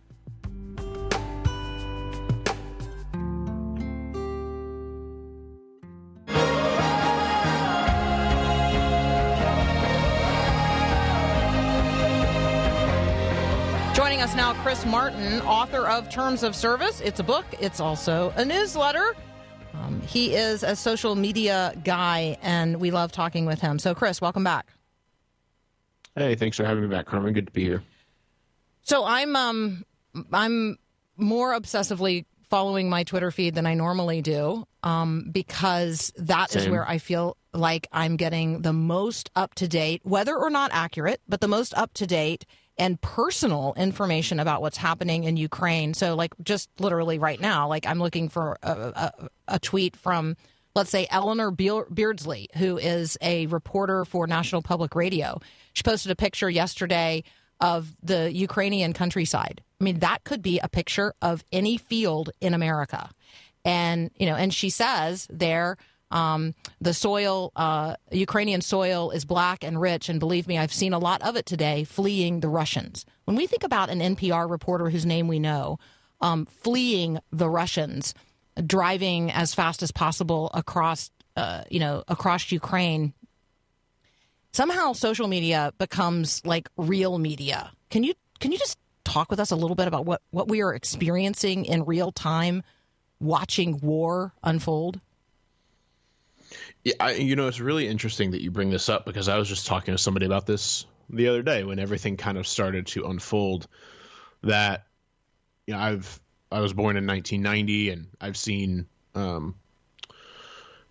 Now 14.44 14.52
Chris 14.62 14.84
Martin, 14.84 15.40
author 15.40 15.88
of 15.88 16.10
Terms 16.10 16.42
of 16.42 16.54
Service. 16.54 17.00
It's 17.00 17.18
a 17.18 17.22
book, 17.22 17.46
it's 17.62 17.80
also 17.80 18.30
a 18.36 18.44
newsletter. 18.44 19.16
Um, 19.72 20.02
he 20.02 20.34
is 20.34 20.62
a 20.62 20.76
social 20.76 21.14
media 21.14 21.72
guy, 21.82 22.36
and 22.42 22.78
we 22.78 22.90
love 22.90 23.10
talking 23.10 23.46
with 23.46 23.58
him. 23.58 23.78
So, 23.78 23.94
Chris, 23.94 24.20
welcome 24.20 24.44
back. 24.44 24.66
Hey, 26.14 26.34
thanks 26.34 26.58
for 26.58 26.64
having 26.66 26.82
me 26.82 26.90
back, 26.90 27.06
Carmen. 27.06 27.32
Good 27.32 27.46
to 27.46 27.52
be 27.54 27.64
here. 27.64 27.82
So, 28.82 29.06
I'm 29.06 29.34
um, 29.34 29.82
I'm 30.30 30.76
more 31.16 31.58
obsessively 31.58 32.26
following 32.50 32.90
my 32.90 33.04
Twitter 33.04 33.30
feed 33.30 33.54
than 33.54 33.64
I 33.64 33.72
normally 33.72 34.20
do 34.20 34.66
um, 34.82 35.30
because 35.32 36.12
that 36.18 36.50
Same. 36.50 36.64
is 36.64 36.68
where 36.68 36.86
I 36.86 36.98
feel 36.98 37.38
like 37.54 37.86
I'm 37.92 38.16
getting 38.16 38.60
the 38.60 38.74
most 38.74 39.30
up 39.34 39.54
to 39.54 39.66
date, 39.66 40.02
whether 40.04 40.36
or 40.36 40.50
not 40.50 40.70
accurate, 40.74 41.22
but 41.26 41.40
the 41.40 41.48
most 41.48 41.72
up 41.78 41.94
to 41.94 42.06
date 42.06 42.44
and 42.76 43.00
personal 43.00 43.74
information 43.76 44.40
about 44.40 44.60
what's 44.60 44.76
happening 44.76 45.24
in 45.24 45.36
Ukraine. 45.36 45.94
So, 45.94 46.14
like, 46.14 46.34
just 46.42 46.68
literally 46.78 47.18
right 47.18 47.40
now, 47.40 47.68
like, 47.68 47.86
I'm 47.86 48.00
looking 48.00 48.28
for 48.28 48.58
a, 48.62 48.70
a, 48.70 49.12
a 49.48 49.58
tweet 49.58 49.96
from, 49.96 50.36
let's 50.74 50.90
say, 50.90 51.06
Eleanor 51.10 51.50
Beardsley, 51.50 52.48
who 52.56 52.76
is 52.76 53.16
a 53.22 53.46
reporter 53.46 54.04
for 54.04 54.26
National 54.26 54.60
Public 54.60 54.94
Radio. 54.94 55.40
She 55.72 55.82
posted 55.82 56.10
a 56.10 56.16
picture 56.16 56.50
yesterday 56.50 57.22
of 57.60 57.94
the 58.02 58.32
Ukrainian 58.32 58.92
countryside. 58.92 59.62
I 59.80 59.84
mean, 59.84 60.00
that 60.00 60.24
could 60.24 60.42
be 60.42 60.58
a 60.58 60.68
picture 60.68 61.14
of 61.22 61.44
any 61.52 61.76
field 61.76 62.30
in 62.40 62.54
America. 62.54 63.10
And, 63.64 64.10
you 64.16 64.26
know, 64.26 64.34
and 64.34 64.52
she 64.52 64.68
says 64.68 65.26
there, 65.30 65.76
um, 66.10 66.54
the 66.80 66.94
soil, 66.94 67.52
uh, 67.56 67.96
Ukrainian 68.10 68.60
soil 68.60 69.10
is 69.10 69.24
black 69.24 69.64
and 69.64 69.80
rich. 69.80 70.08
And 70.08 70.20
believe 70.20 70.46
me, 70.46 70.58
I've 70.58 70.72
seen 70.72 70.92
a 70.92 70.98
lot 70.98 71.22
of 71.22 71.36
it 71.36 71.46
today 71.46 71.84
fleeing 71.84 72.40
the 72.40 72.48
Russians. 72.48 73.04
When 73.24 73.36
we 73.36 73.46
think 73.46 73.64
about 73.64 73.90
an 73.90 74.00
NPR 74.00 74.48
reporter 74.48 74.90
whose 74.90 75.06
name 75.06 75.28
we 75.28 75.38
know 75.38 75.78
um, 76.20 76.46
fleeing 76.46 77.18
the 77.32 77.48
Russians, 77.48 78.14
driving 78.64 79.30
as 79.30 79.54
fast 79.54 79.82
as 79.82 79.90
possible 79.90 80.50
across, 80.54 81.10
uh, 81.36 81.64
you 81.70 81.80
know, 81.80 82.04
across 82.08 82.52
Ukraine, 82.52 83.12
somehow 84.52 84.92
social 84.92 85.26
media 85.26 85.72
becomes 85.78 86.44
like 86.46 86.68
real 86.76 87.18
media. 87.18 87.72
Can 87.90 88.04
you 88.04 88.14
can 88.40 88.52
you 88.52 88.58
just 88.58 88.78
talk 89.04 89.30
with 89.30 89.40
us 89.40 89.50
a 89.50 89.56
little 89.56 89.76
bit 89.76 89.86
about 89.88 90.06
what, 90.06 90.22
what 90.30 90.48
we 90.48 90.62
are 90.62 90.74
experiencing 90.74 91.64
in 91.64 91.84
real 91.84 92.12
time 92.12 92.62
watching 93.20 93.78
war 93.80 94.32
unfold? 94.42 95.00
Yeah, 96.84 96.94
I, 97.00 97.12
you 97.12 97.34
know, 97.34 97.48
it's 97.48 97.60
really 97.60 97.88
interesting 97.88 98.32
that 98.32 98.42
you 98.42 98.50
bring 98.50 98.70
this 98.70 98.88
up 98.88 99.06
because 99.06 99.28
I 99.28 99.38
was 99.38 99.48
just 99.48 99.66
talking 99.66 99.94
to 99.94 99.98
somebody 99.98 100.26
about 100.26 100.46
this 100.46 100.86
the 101.08 101.28
other 101.28 101.42
day 101.42 101.64
when 101.64 101.78
everything 101.78 102.16
kind 102.16 102.38
of 102.38 102.46
started 102.46 102.86
to 102.88 103.06
unfold. 103.06 103.66
That 104.42 104.86
you 105.66 105.72
know, 105.72 105.80
I've 105.80 106.20
I 106.52 106.60
was 106.60 106.74
born 106.74 106.96
in 106.96 107.06
1990, 107.06 107.90
and 107.90 108.06
I've 108.20 108.36
seen 108.36 108.86
um, 109.14 109.54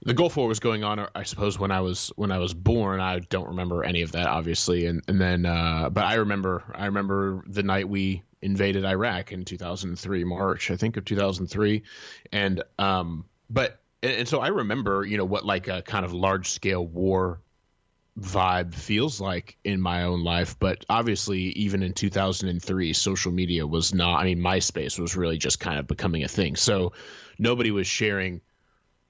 the 0.01 0.15
Gulf 0.15 0.35
War 0.35 0.47
was 0.47 0.59
going 0.59 0.83
on. 0.83 1.07
I 1.13 1.23
suppose 1.23 1.59
when 1.59 1.69
I 1.69 1.81
was 1.81 2.11
when 2.15 2.31
I 2.31 2.39
was 2.39 2.55
born, 2.55 2.99
I 2.99 3.19
don't 3.19 3.49
remember 3.49 3.83
any 3.83 4.01
of 4.01 4.13
that, 4.13 4.25
obviously. 4.25 4.87
And 4.87 5.03
and 5.07 5.21
then, 5.21 5.45
uh, 5.45 5.89
but 5.91 6.05
I 6.05 6.15
remember 6.15 6.63
I 6.73 6.87
remember 6.87 7.43
the 7.45 7.63
night 7.63 7.87
we 7.87 8.23
invaded 8.41 8.83
Iraq 8.83 9.31
in 9.31 9.45
2003, 9.45 10.23
March, 10.23 10.71
I 10.71 10.75
think 10.75 10.97
of 10.97 11.05
2003, 11.05 11.83
and 12.31 12.63
um, 12.79 13.25
but 13.49 13.82
and, 14.03 14.11
and 14.11 14.27
so 14.27 14.39
I 14.41 14.49
remember, 14.49 15.05
you 15.05 15.17
know, 15.17 15.25
what 15.25 15.45
like 15.45 15.67
a 15.67 15.81
kind 15.81 16.05
of 16.05 16.13
large 16.13 16.51
scale 16.51 16.85
war 16.85 17.41
vibe 18.19 18.75
feels 18.75 19.19
like 19.19 19.57
in 19.63 19.81
my 19.81 20.03
own 20.03 20.23
life. 20.23 20.59
But 20.59 20.85
obviously, 20.89 21.39
even 21.39 21.81
in 21.81 21.93
2003, 21.93 22.93
social 22.93 23.31
media 23.31 23.65
was 23.65 23.93
not, 23.93 24.19
I 24.19 24.25
mean, 24.25 24.39
MySpace 24.39 24.99
was 24.99 25.15
really 25.15 25.37
just 25.37 25.59
kind 25.59 25.79
of 25.79 25.87
becoming 25.87 26.23
a 26.23 26.27
thing. 26.27 26.55
So 26.55 26.93
nobody 27.39 27.71
was 27.71 27.87
sharing 27.87 28.41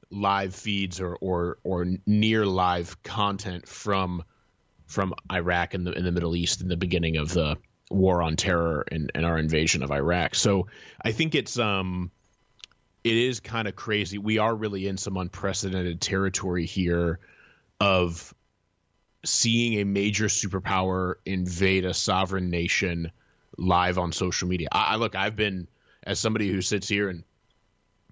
live 0.10 0.56
feeds 0.56 1.01
or, 1.01 1.15
or, 1.15 1.58
or 1.63 1.86
near 2.06 2.45
live 2.45 3.01
content 3.03 3.67
from 3.67 4.23
from 4.86 5.13
Iraq 5.32 5.73
and 5.73 5.88
the, 5.88 5.91
in 5.93 6.03
the 6.03 6.12
Middle 6.12 6.36
East 6.36 6.62
in 6.62 6.67
the 6.67 6.77
beginning 6.77 7.17
of 7.17 7.34
the 7.34 7.58
war 7.89 8.21
on 8.21 8.36
terror 8.36 8.86
and, 8.91 9.12
and 9.15 9.25
our 9.25 9.39
invasion 9.39 9.82
of 9.82 9.91
Iraq. 9.91 10.36
So 10.36 10.67
I 11.01 11.13
think 11.13 11.34
it's 11.34 11.58
um 11.58 12.12
it 13.03 13.15
is 13.15 13.39
kind 13.39 13.67
of 13.67 13.75
crazy. 13.75 14.17
We 14.17 14.37
are 14.37 14.55
really 14.55 14.87
in 14.87 14.97
some 14.97 15.17
unprecedented 15.17 15.99
territory 15.99 16.65
here 16.65 17.19
of 17.79 18.33
seeing 19.25 19.79
a 19.79 19.83
major 19.83 20.25
superpower 20.25 21.15
invade 21.25 21.85
a 21.85 21.93
sovereign 21.93 22.49
nation 22.49 23.11
live 23.57 23.97
on 23.97 24.11
social 24.11 24.47
media. 24.47 24.69
I, 24.71 24.93
I, 24.93 24.95
look, 24.95 25.15
I've 25.15 25.35
been 25.35 25.67
as 26.03 26.19
somebody 26.19 26.49
who 26.49 26.61
sits 26.61 26.87
here 26.87 27.09
and 27.09 27.23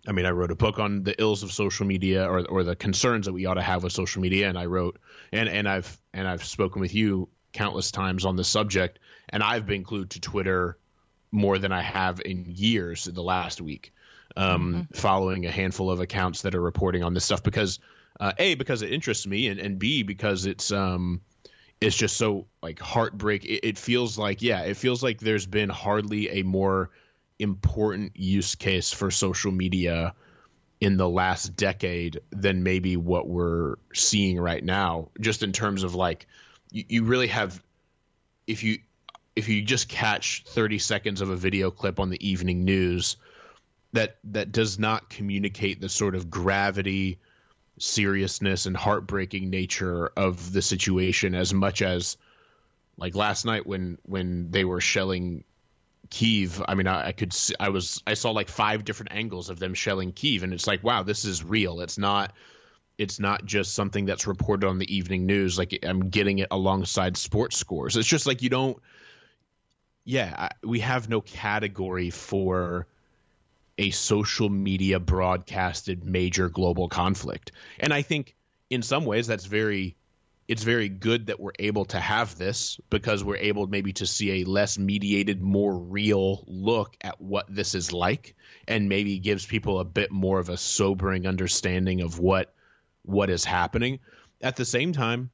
I 0.08 0.13
mean, 0.13 0.25
I 0.25 0.32
wrote 0.32 0.49
a 0.49 0.56
book 0.56 0.80
on 0.80 1.04
the 1.04 1.19
ills 1.21 1.43
of 1.43 1.51
social 1.51 1.86
media 1.86 2.27
or 2.27 2.43
or 2.47 2.63
the 2.63 2.75
concerns 2.75 3.27
that 3.27 3.34
we 3.34 3.45
ought 3.45 3.54
to 3.56 3.62
have 3.62 3.84
with 3.84 3.93
social 3.93 4.19
media, 4.19 4.49
and 4.49 4.58
I 4.58 4.65
wrote 4.65 4.99
and 5.32 5.47
and 5.47 5.69
I've 5.69 5.95
and 6.12 6.27
I've 6.27 6.43
spoken 6.43 6.82
with 6.82 6.95
you 6.95 7.30
countless 7.54 7.91
times 7.91 8.25
on 8.25 8.36
this 8.36 8.47
subject, 8.47 8.97
and 9.30 9.43
I've 9.43 9.67
been 9.67 9.84
glued 9.84 10.10
to 10.12 10.19
Twitter 10.19 10.80
more 11.32 11.60
than 11.60 11.71
I 11.71 11.84
have 11.84 12.19
in 12.19 12.45
years 12.47 13.08
in 13.08 13.13
the 13.13 13.21
last 13.21 13.62
week 13.62 13.93
um, 14.38 14.74
mm-hmm. 14.74 14.94
following 14.94 15.46
a 15.46 15.52
handful 15.52 15.91
of 15.91 16.00
accounts 16.00 16.44
that 16.44 16.56
are 16.56 16.62
reporting 16.62 17.04
on 17.04 17.13
this 17.13 17.26
stuff 17.26 17.44
because 17.44 17.80
uh, 18.20 18.34
a 18.38 18.56
because 18.56 18.82
it 18.82 18.91
interests 18.91 19.26
me 19.26 19.48
and, 19.48 19.60
and 19.60 19.80
b 19.80 20.04
because 20.04 20.46
it's 20.46 20.72
um 20.72 21.22
it's 21.80 21.96
just 21.96 22.15
so 22.17 22.46
like 22.62 22.80
heartbreak 22.80 23.44
it, 23.46 23.67
it, 23.67 23.78
feels 23.78 24.17
like 24.17 24.41
yeah 24.41 24.62
it 24.62 24.78
feels 24.78 25.02
like 25.02 25.20
there's 25.20 25.48
been 25.48 25.70
hardly 25.70 26.30
a 26.30 26.44
more 26.44 26.91
important 27.39 28.15
use 28.15 28.56
case 28.56 28.94
for 28.94 29.10
social 29.10 29.52
media 29.52 30.13
in 30.80 30.98
the 30.98 31.10
last 31.10 31.56
decade 31.56 32.22
than 32.32 32.63
maybe 32.63 32.98
what 32.98 33.28
we're 33.28 33.76
seeing 33.94 34.39
right 34.39 34.63
now 34.63 35.10
just 35.20 35.41
in 35.41 35.52
terms 35.52 35.84
of 35.84 35.96
like 35.96 36.28
you, 36.72 36.86
you 36.88 37.04
really 37.04 37.28
have 37.28 37.62
if 38.46 38.63
you 38.63 38.78
if 39.36 39.48
you 39.48 39.62
just 39.62 39.88
catch 39.88 40.44
30 40.48 40.78
seconds 40.78 41.22
of 41.22 41.30
a 41.30 41.36
video 41.36 41.72
clip 41.72 42.00
on 42.00 42.10
the 42.10 42.28
evening 42.28 42.65
news 42.65 43.17
that 43.93 44.17
that 44.25 44.51
does 44.51 44.80
not 44.80 45.10
communicate 45.10 45.82
the 45.82 45.89
sort 45.89 46.15
of 46.15 46.30
gravity, 46.30 47.19
seriousness, 47.77 48.65
and 48.65 48.75
heartbreaking 48.75 49.49
nature 49.49 50.12
of 50.15 50.54
the 50.54 50.62
situation 50.62 51.36
as 51.36 51.54
much 51.54 51.82
as 51.82 52.17
like 52.97 53.15
last 53.15 53.45
night 53.45 53.65
when 53.65 53.97
when 54.04 54.51
they 54.51 54.63
were 54.63 54.82
shelling 54.82 55.43
Kiev. 56.10 56.62
I 56.67 56.75
mean, 56.75 56.88
I, 56.88 57.08
I 57.08 57.12
could 57.12 57.34
see, 57.34 57.56
I 57.60 57.69
was 57.69 58.01
I 58.06 58.13
saw 58.13 58.32
like 58.32 58.49
five 58.49 58.86
different 58.86 59.13
angles 59.13 59.49
of 59.49 59.60
them 59.60 59.73
shelling 59.73 60.12
Kiev, 60.13 60.43
and 60.43 60.54
it's 60.54 60.67
like 60.67 60.84
wow, 60.84 61.04
this 61.04 61.25
is 61.25 61.43
real. 61.43 61.82
It's 61.82 61.97
not 61.97 62.34
it's 62.97 63.19
not 63.19 63.45
just 63.45 63.73
something 63.73 64.06
that's 64.06 64.27
reported 64.27 64.67
on 64.67 64.77
the 64.77 64.95
evening 64.95 65.25
news. 65.25 65.58
Like 65.58 65.80
I'm 65.84 66.10
getting 66.10 66.39
it 66.39 66.49
alongside 66.51 67.17
sports 67.17 67.58
scores. 67.58 67.97
It's 67.97 68.08
just 68.08 68.27
like 68.27 68.41
you 68.41 68.49
don't. 68.49 68.77
Yeah, 70.04 70.34
I, 70.38 70.49
we 70.63 70.80
have 70.80 71.10
no 71.10 71.21
category 71.21 72.10
for 72.10 72.88
a 73.82 73.89
social 73.89 74.48
media 74.48 75.00
broadcasted 75.00 76.06
major 76.06 76.50
global 76.50 76.88
conflict. 76.88 77.52
And 77.80 77.91
I 77.91 78.04
think 78.04 78.36
in 78.70 78.84
some 78.84 79.06
ways 79.06 79.26
that's 79.26 79.46
very 79.46 79.96
it's 80.48 80.63
very 80.63 80.89
good 80.89 81.28
that 81.28 81.39
we're 81.39 81.54
able 81.60 81.86
to 81.86 82.00
have 82.00 82.38
this 82.38 82.80
because 82.89 83.24
we're 83.24 83.38
able 83.38 83.67
maybe 83.67 83.94
to 83.94 84.06
see 84.06 84.41
a 84.41 84.44
less 84.44 84.78
mediated, 84.78 85.41
more 85.41 85.74
real 85.74 86.44
look 86.46 86.96
at 87.02 87.22
what 87.22 87.46
this 87.48 87.74
is 87.74 87.94
like 87.94 88.36
and 88.67 88.89
maybe 88.89 89.17
gives 89.17 89.46
people 89.46 89.80
a 89.80 89.86
bit 89.86 90.12
more 90.12 90.39
of 90.39 90.50
a 90.50 90.58
sobering 90.58 91.26
understanding 91.26 92.02
of 92.02 92.20
what 92.20 92.54
what 93.04 93.32
is 93.32 93.44
happening. 93.44 94.00
At 94.41 94.58
the 94.58 94.65
same 94.65 94.94
time, 94.94 95.32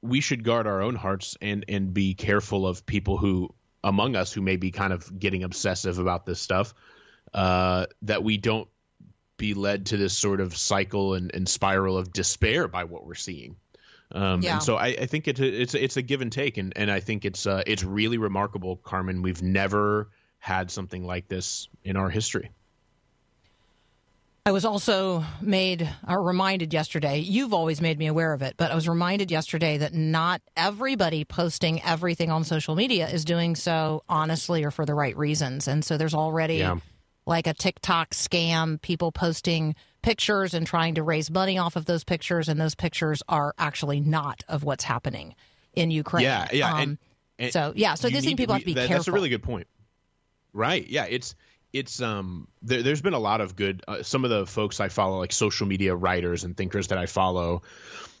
we 0.00 0.20
should 0.20 0.42
guard 0.42 0.66
our 0.66 0.82
own 0.82 0.96
hearts 0.96 1.36
and 1.40 1.64
and 1.68 1.94
be 1.94 2.14
careful 2.14 2.66
of 2.66 2.84
people 2.86 3.18
who 3.18 3.54
among 3.84 4.16
us 4.16 4.32
who 4.32 4.40
may 4.40 4.56
be 4.56 4.72
kind 4.72 4.92
of 4.92 5.16
getting 5.16 5.44
obsessive 5.44 5.98
about 6.00 6.26
this 6.26 6.40
stuff 6.40 6.74
uh, 7.34 7.86
that 8.02 8.22
we 8.22 8.36
don't 8.36 8.68
be 9.36 9.54
led 9.54 9.86
to 9.86 9.96
this 9.96 10.16
sort 10.16 10.40
of 10.40 10.56
cycle 10.56 11.14
and, 11.14 11.34
and 11.34 11.48
spiral 11.48 11.98
of 11.98 12.12
despair 12.12 12.68
by 12.68 12.84
what 12.84 13.06
we're 13.06 13.14
seeing. 13.14 13.56
Um, 14.12 14.42
yeah. 14.42 14.54
And 14.54 14.62
so 14.62 14.76
I, 14.76 14.88
I 14.88 15.06
think 15.06 15.26
it's 15.26 15.40
a, 15.40 15.62
it's 15.62 15.74
a, 15.74 15.82
it's 15.82 15.96
a 15.96 16.02
give 16.02 16.20
and 16.20 16.30
take, 16.30 16.58
and, 16.58 16.72
and 16.76 16.90
I 16.90 17.00
think 17.00 17.24
it's 17.24 17.46
uh, 17.46 17.62
it's 17.66 17.82
really 17.82 18.18
remarkable, 18.18 18.76
Carmen. 18.76 19.22
We've 19.22 19.42
never 19.42 20.10
had 20.38 20.70
something 20.70 21.04
like 21.04 21.28
this 21.28 21.68
in 21.82 21.96
our 21.96 22.10
history. 22.10 22.50
I 24.44 24.50
was 24.50 24.64
also 24.64 25.24
made 25.40 25.88
or 26.06 26.20
reminded 26.20 26.74
yesterday, 26.74 27.18
you've 27.18 27.54
always 27.54 27.80
made 27.80 27.96
me 27.96 28.08
aware 28.08 28.32
of 28.32 28.42
it, 28.42 28.54
but 28.56 28.72
I 28.72 28.74
was 28.74 28.88
reminded 28.88 29.30
yesterday 29.30 29.78
that 29.78 29.94
not 29.94 30.42
everybody 30.56 31.24
posting 31.24 31.80
everything 31.82 32.28
on 32.28 32.42
social 32.42 32.74
media 32.74 33.08
is 33.08 33.24
doing 33.24 33.54
so 33.54 34.02
honestly 34.08 34.64
or 34.64 34.72
for 34.72 34.84
the 34.84 34.94
right 34.94 35.16
reasons. 35.16 35.68
And 35.68 35.84
so 35.84 35.96
there's 35.96 36.14
already 36.14 36.56
yeah 36.56 36.78
like 37.26 37.46
a 37.46 37.54
TikTok 37.54 38.10
scam, 38.10 38.80
people 38.80 39.12
posting 39.12 39.74
pictures 40.02 40.54
and 40.54 40.66
trying 40.66 40.94
to 40.96 41.02
raise 41.02 41.30
money 41.30 41.58
off 41.58 41.76
of 41.76 41.84
those 41.84 42.04
pictures, 42.04 42.48
and 42.48 42.60
those 42.60 42.74
pictures 42.74 43.22
are 43.28 43.54
actually 43.58 44.00
not 44.00 44.42
of 44.48 44.64
what's 44.64 44.84
happening 44.84 45.34
in 45.74 45.90
Ukraine. 45.90 46.24
Yeah, 46.24 46.48
yeah. 46.52 46.74
Um, 46.74 46.80
and, 46.80 46.98
and 47.38 47.52
so 47.52 47.72
yeah, 47.76 47.94
so 47.94 48.08
these 48.08 48.26
people 48.26 48.46
we, 48.46 48.52
have 48.52 48.60
to 48.60 48.66
be 48.66 48.74
that, 48.74 48.88
careful. 48.88 48.96
That's 48.96 49.08
a 49.08 49.12
really 49.12 49.28
good 49.28 49.42
point. 49.42 49.66
Right. 50.52 50.86
Yeah. 50.86 51.06
It's 51.08 51.34
it's 51.72 52.02
um 52.02 52.48
there, 52.62 52.82
has 52.82 53.00
been 53.00 53.14
a 53.14 53.18
lot 53.18 53.40
of 53.40 53.56
good 53.56 53.82
uh, 53.88 54.02
some 54.02 54.24
of 54.24 54.30
the 54.30 54.46
folks 54.46 54.80
i 54.80 54.88
follow 54.88 55.18
like 55.18 55.32
social 55.32 55.66
media 55.66 55.94
writers 55.94 56.44
and 56.44 56.56
thinkers 56.56 56.88
that 56.88 56.98
i 56.98 57.06
follow 57.06 57.62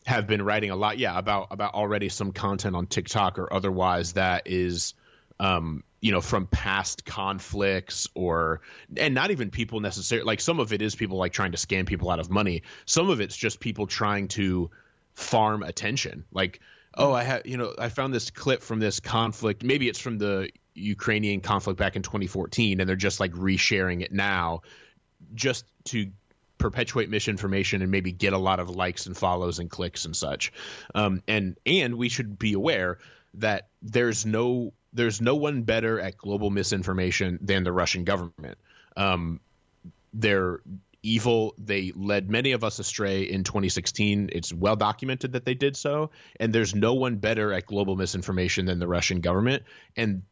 have 0.06 0.26
been 0.26 0.42
writing 0.42 0.70
a 0.70 0.76
lot 0.76 0.98
yeah 0.98 1.18
about 1.18 1.48
about 1.50 1.74
already 1.74 2.08
some 2.08 2.32
content 2.32 2.74
on 2.74 2.86
tiktok 2.86 3.38
or 3.38 3.52
otherwise 3.52 4.14
that 4.14 4.42
is 4.46 4.94
um 5.38 5.84
you 6.02 6.10
know 6.12 6.20
from 6.20 6.46
past 6.46 7.06
conflicts 7.06 8.08
or 8.14 8.60
and 8.96 9.14
not 9.14 9.30
even 9.30 9.50
people 9.50 9.80
necessarily 9.80 10.26
like 10.26 10.40
some 10.40 10.60
of 10.60 10.72
it 10.72 10.82
is 10.82 10.94
people 10.94 11.16
like 11.16 11.32
trying 11.32 11.52
to 11.52 11.58
scam 11.58 11.86
people 11.86 12.10
out 12.10 12.18
of 12.18 12.28
money. 12.28 12.64
Some 12.84 13.08
of 13.08 13.20
it's 13.20 13.36
just 13.36 13.60
people 13.60 13.86
trying 13.86 14.28
to 14.28 14.70
farm 15.14 15.62
attention. 15.62 16.24
Like 16.32 16.60
oh 16.94 17.12
i 17.12 17.22
have 17.22 17.46
you 17.46 17.56
know 17.56 17.72
i 17.78 17.88
found 17.88 18.12
this 18.12 18.30
clip 18.30 18.62
from 18.62 18.80
this 18.80 19.00
conflict. 19.00 19.62
Maybe 19.62 19.88
it's 19.88 20.00
from 20.00 20.18
the 20.18 20.50
ukrainian 20.74 21.40
conflict 21.40 21.78
back 21.78 21.96
in 21.96 22.02
2014 22.02 22.80
and 22.80 22.88
they're 22.88 22.96
just 22.96 23.20
like 23.20 23.32
resharing 23.32 24.02
it 24.02 24.10
now 24.10 24.62
just 25.34 25.66
to 25.84 26.10
perpetuate 26.58 27.10
misinformation 27.10 27.82
and 27.82 27.90
maybe 27.90 28.12
get 28.12 28.32
a 28.32 28.38
lot 28.38 28.58
of 28.58 28.70
likes 28.70 29.06
and 29.06 29.16
follows 29.16 29.58
and 29.58 29.70
clicks 29.70 30.04
and 30.04 30.16
such. 30.16 30.52
Um, 30.94 31.22
and 31.28 31.56
and 31.64 31.94
we 31.94 32.08
should 32.08 32.38
be 32.38 32.54
aware 32.54 32.98
that 33.34 33.68
there's 33.82 34.26
no 34.26 34.72
there's 34.92 35.20
no 35.20 35.36
one 35.36 35.62
better 35.62 36.00
at 36.00 36.16
global 36.16 36.50
misinformation 36.50 37.38
than 37.40 37.64
the 37.64 37.72
Russian 37.72 38.04
government. 38.04 38.58
Um, 38.96 39.40
they're 40.12 40.60
evil. 41.02 41.54
They 41.58 41.92
led 41.94 42.30
many 42.30 42.52
of 42.52 42.62
us 42.64 42.78
astray 42.78 43.22
in 43.22 43.44
2016. 43.44 44.30
It's 44.32 44.52
well 44.52 44.76
documented 44.76 45.32
that 45.32 45.44
they 45.44 45.54
did 45.54 45.76
so. 45.76 46.10
And 46.38 46.52
there's 46.52 46.74
no 46.74 46.94
one 46.94 47.16
better 47.16 47.52
at 47.52 47.66
global 47.66 47.96
misinformation 47.96 48.66
than 48.66 48.78
the 48.78 48.86
Russian 48.86 49.20
government. 49.20 49.64
And 49.96 50.22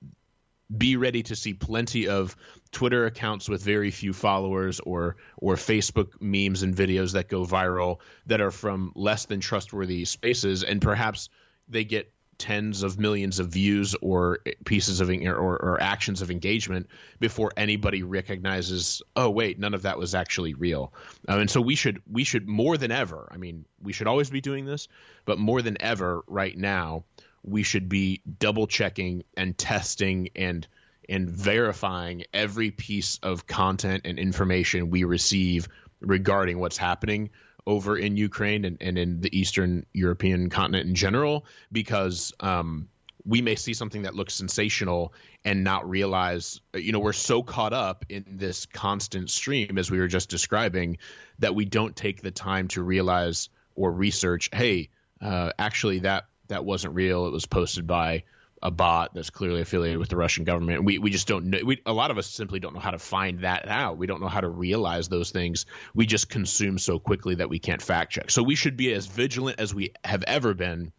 be 0.77 0.97
ready 0.97 1.23
to 1.25 1.35
see 1.35 1.53
plenty 1.55 2.09
of 2.09 2.37
Twitter 2.71 3.07
accounts 3.07 3.49
with 3.49 3.63
very 3.63 3.91
few 3.91 4.13
followers 4.13 4.79
or 4.79 5.17
or 5.37 5.57
Facebook 5.57 6.21
memes 6.21 6.63
and 6.63 6.77
videos 6.77 7.15
that 7.15 7.29
go 7.29 7.45
viral 7.45 7.99
that 8.27 8.41
are 8.41 8.53
from 8.53 8.93
less 8.95 9.25
than 9.25 9.41
trustworthy 9.41 10.05
spaces 10.05 10.63
and 10.63 10.81
perhaps 10.81 11.29
they 11.69 11.83
get 11.83 12.13
tens 12.41 12.83
of 12.83 12.99
millions 12.99 13.39
of 13.39 13.49
views 13.49 13.95
or 14.01 14.41
pieces 14.65 15.01
of 15.01 15.11
or, 15.11 15.59
or 15.59 15.79
actions 15.81 16.23
of 16.23 16.31
engagement 16.31 16.89
before 17.21 17.53
anybody 17.57 18.03
recognizes 18.03 19.03
oh 19.15 19.29
wait 19.29 19.59
none 19.59 19.75
of 19.75 19.83
that 19.83 19.99
was 19.99 20.15
actually 20.15 20.55
real. 20.55 20.93
Um, 21.29 21.41
and 21.41 21.51
so 21.51 21.61
we 21.61 21.75
should 21.75 22.03
we 22.11 22.25
should 22.25 22.49
more 22.49 22.79
than 22.79 22.91
ever 22.91 23.29
i 23.31 23.37
mean 23.37 23.67
we 23.83 23.93
should 23.93 24.07
always 24.07 24.31
be 24.31 24.41
doing 24.41 24.65
this 24.65 24.89
but 25.27 25.39
more 25.39 25.61
than 25.61 25.77
ever 25.81 26.23
right 26.27 26.57
now 26.57 27.05
we 27.43 27.63
should 27.63 27.89
be 27.89 28.23
double 28.39 28.67
checking 28.67 29.23
and 29.37 29.57
testing 29.57 30.31
and 30.35 30.67
and 31.11 31.29
verifying 31.29 32.25
every 32.33 32.71
piece 32.71 33.19
of 33.23 33.47
content 33.47 34.03
and 34.07 34.19
information 34.19 34.91
we 34.91 35.05
receive 35.05 35.69
regarding 36.01 36.59
what's 36.59 36.79
happening 36.79 37.29
over 37.71 37.97
in 37.97 38.17
Ukraine 38.17 38.65
and, 38.65 38.77
and 38.81 38.99
in 38.99 39.21
the 39.21 39.31
Eastern 39.39 39.87
European 39.93 40.51
continent 40.51 40.89
in 40.89 40.95
general, 40.97 41.47
because 41.71 42.33
um, 42.41 42.89
we 43.25 43.41
may 43.41 43.55
see 43.55 43.75
something 43.75 44.03
that 44.03 44.15
looks 44.15 44.35
sensational 44.35 45.13
and 45.45 45.63
not 45.63 45.89
realize, 45.89 46.61
you 46.75 46.91
know, 46.91 46.99
we're 46.99 47.13
so 47.13 47.43
caught 47.43 47.73
up 47.73 48.05
in 48.09 48.25
this 48.27 48.67
constant 48.67 49.31
stream, 49.31 49.79
as 49.79 49.89
we 49.89 49.99
were 49.99 50.09
just 50.09 50.29
describing, 50.29 50.99
that 51.39 51.55
we 51.55 51.65
don't 51.65 51.95
take 51.95 52.21
the 52.23 52.33
time 52.33 52.67
to 52.69 52.83
realize 52.83 53.49
or 53.77 53.93
research, 53.93 54.51
hey, 54.53 54.89
uh, 55.23 55.53
actually, 55.59 56.01
that 56.01 56.27
that 56.49 56.65
wasn't 56.65 56.95
real. 56.95 57.27
It 57.27 57.31
was 57.31 57.47
posted 57.47 57.87
by 57.87 58.25
a 58.63 58.71
bot 58.71 59.15
that's 59.15 59.31
clearly 59.31 59.63
affiliated 59.63 59.99
with 59.99 60.11
the 60.11 60.17
Russian 60.17 60.45
government. 60.45 60.85
We 60.85 60.99
we 60.99 61.11
just 61.11 61.27
don't 61.27 61.47
know. 61.47 61.61
We, 61.65 61.81
a 61.87 61.93
lot 61.93 62.11
of 62.11 62.19
us 62.19 62.27
simply 62.27 62.61
don't 62.61 62.75
know 62.75 62.81
how 62.81 62.91
to 62.91 62.99
find 62.99 63.41
that 63.41 63.67
out. 63.69 63.97
We 63.97 64.07
don't 64.07 64.21
know 64.21 64.29
how 64.29 64.41
to 64.41 64.49
realize 64.49 65.09
those 65.09 65.31
things. 65.31 65.65
We 65.95 66.07
just 66.07 66.29
consume 66.29 66.79
so 66.79 66.99
quickly 66.99 67.37
that 67.37 67.49
we 67.49 67.59
can't 67.59 67.81
fact 67.81 68.13
check. 68.13 68.31
So 68.31 68.43
we 68.43 68.55
should 68.55 68.77
be 68.77 68.93
as 68.93 69.07
vigilant 69.07 69.61
as 69.61 69.75
we 69.75 69.93
have 70.05 70.23
ever 70.25 70.53
been 70.53 70.93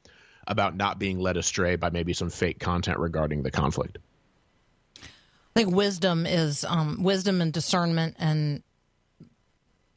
about 0.47 0.75
not 0.75 0.97
being 0.97 1.19
led 1.19 1.37
astray 1.37 1.75
by 1.75 1.91
maybe 1.91 2.13
some 2.13 2.31
fake 2.31 2.59
content 2.59 2.97
regarding 2.97 3.43
the 3.43 3.51
conflict. 3.51 3.99
I 4.97 5.59
think 5.59 5.75
wisdom 5.75 6.25
is 6.25 6.63
um, 6.63 7.03
wisdom 7.03 7.41
and 7.41 7.53
discernment 7.53 8.15
and 8.17 8.63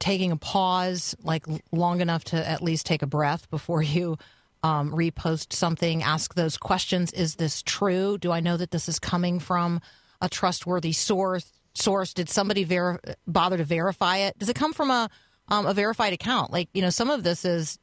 taking 0.00 0.33
a 0.33 0.37
pause, 0.37 1.14
like 1.22 1.46
long 1.72 2.03
enough 2.03 2.24
to 2.24 2.48
at 2.48 2.61
least 2.61 2.85
take 2.85 3.00
a 3.00 3.07
breath 3.07 3.48
before 3.50 3.83
you 3.83 4.18
um, 4.64 4.90
repost 4.92 5.53
something, 5.53 6.03
ask 6.03 6.35
those 6.35 6.57
questions. 6.57 7.12
Is 7.12 7.37
this 7.37 7.62
true? 7.62 8.16
Do 8.16 8.33
I 8.33 8.40
know 8.40 8.57
that 8.57 8.70
this 8.70 8.88
is 8.88 8.98
coming 8.98 9.38
from 9.38 9.81
a 10.22 10.29
trustworthy 10.29 10.92
source? 10.92 11.53
Source? 11.74 12.14
Did 12.14 12.31
somebody 12.31 12.64
ver- 12.64 12.98
bother 13.27 13.59
to 13.59 13.64
verify 13.64 14.18
it? 14.18 14.38
Does 14.38 14.48
it 14.48 14.57
come 14.57 14.72
from 14.72 14.90
a 14.90 15.11
um, 15.48 15.66
a 15.66 15.74
verified 15.74 16.14
account? 16.14 16.50
Like 16.50 16.70
you 16.72 16.81
know, 16.81 16.88
some 16.90 17.11
of 17.11 17.22
this 17.22 17.44
is 17.44 17.79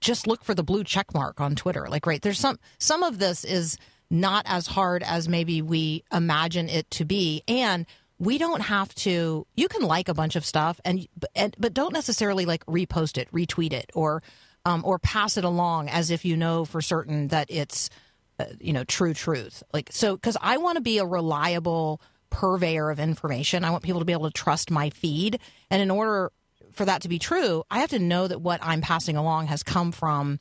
just 0.00 0.28
look 0.28 0.44
for 0.44 0.54
the 0.54 0.62
blue 0.62 0.84
check 0.84 1.12
mark 1.12 1.40
on 1.40 1.56
Twitter. 1.56 1.88
Like 1.88 2.06
right 2.06 2.22
there's 2.22 2.38
some 2.38 2.60
some 2.78 3.02
of 3.02 3.18
this 3.18 3.44
is 3.44 3.76
not 4.08 4.44
as 4.46 4.68
hard 4.68 5.02
as 5.02 5.28
maybe 5.28 5.62
we 5.62 6.04
imagine 6.12 6.68
it 6.68 6.88
to 6.92 7.04
be, 7.04 7.42
and 7.48 7.86
we 8.20 8.38
don't 8.38 8.60
have 8.60 8.94
to 8.94 9.48
you 9.56 9.66
can 9.66 9.82
like 9.82 10.08
a 10.08 10.14
bunch 10.14 10.36
of 10.36 10.44
stuff 10.44 10.80
and, 10.84 11.08
and 11.34 11.56
but 11.58 11.74
don't 11.74 11.92
necessarily 11.92 12.44
like 12.44 12.64
repost 12.66 13.18
it 13.18 13.28
retweet 13.32 13.72
it 13.72 13.90
or 13.94 14.22
um, 14.64 14.82
or 14.84 14.98
pass 14.98 15.36
it 15.36 15.44
along 15.44 15.88
as 15.88 16.10
if 16.10 16.24
you 16.24 16.36
know 16.36 16.64
for 16.64 16.80
certain 16.80 17.28
that 17.28 17.46
it's 17.50 17.90
uh, 18.38 18.46
you 18.60 18.72
know 18.72 18.84
true 18.84 19.14
truth. 19.14 19.62
Like 19.72 19.88
so 19.92 20.16
because 20.16 20.36
i 20.40 20.56
want 20.56 20.76
to 20.76 20.82
be 20.82 20.98
a 20.98 21.06
reliable 21.06 22.00
purveyor 22.30 22.90
of 22.90 22.98
information. 22.98 23.64
I 23.64 23.70
want 23.70 23.82
people 23.82 24.00
to 24.00 24.06
be 24.06 24.12
able 24.12 24.30
to 24.30 24.32
trust 24.32 24.70
my 24.70 24.90
feed. 24.90 25.38
And 25.70 25.82
in 25.82 25.90
order 25.90 26.32
for 26.72 26.86
that 26.86 27.02
to 27.02 27.08
be 27.08 27.18
true 27.18 27.62
i 27.70 27.80
have 27.80 27.90
to 27.90 27.98
know 27.98 28.26
that 28.26 28.40
what 28.40 28.58
i'm 28.62 28.80
passing 28.80 29.18
along 29.18 29.46
has 29.46 29.62
come 29.62 29.92
from 29.92 30.40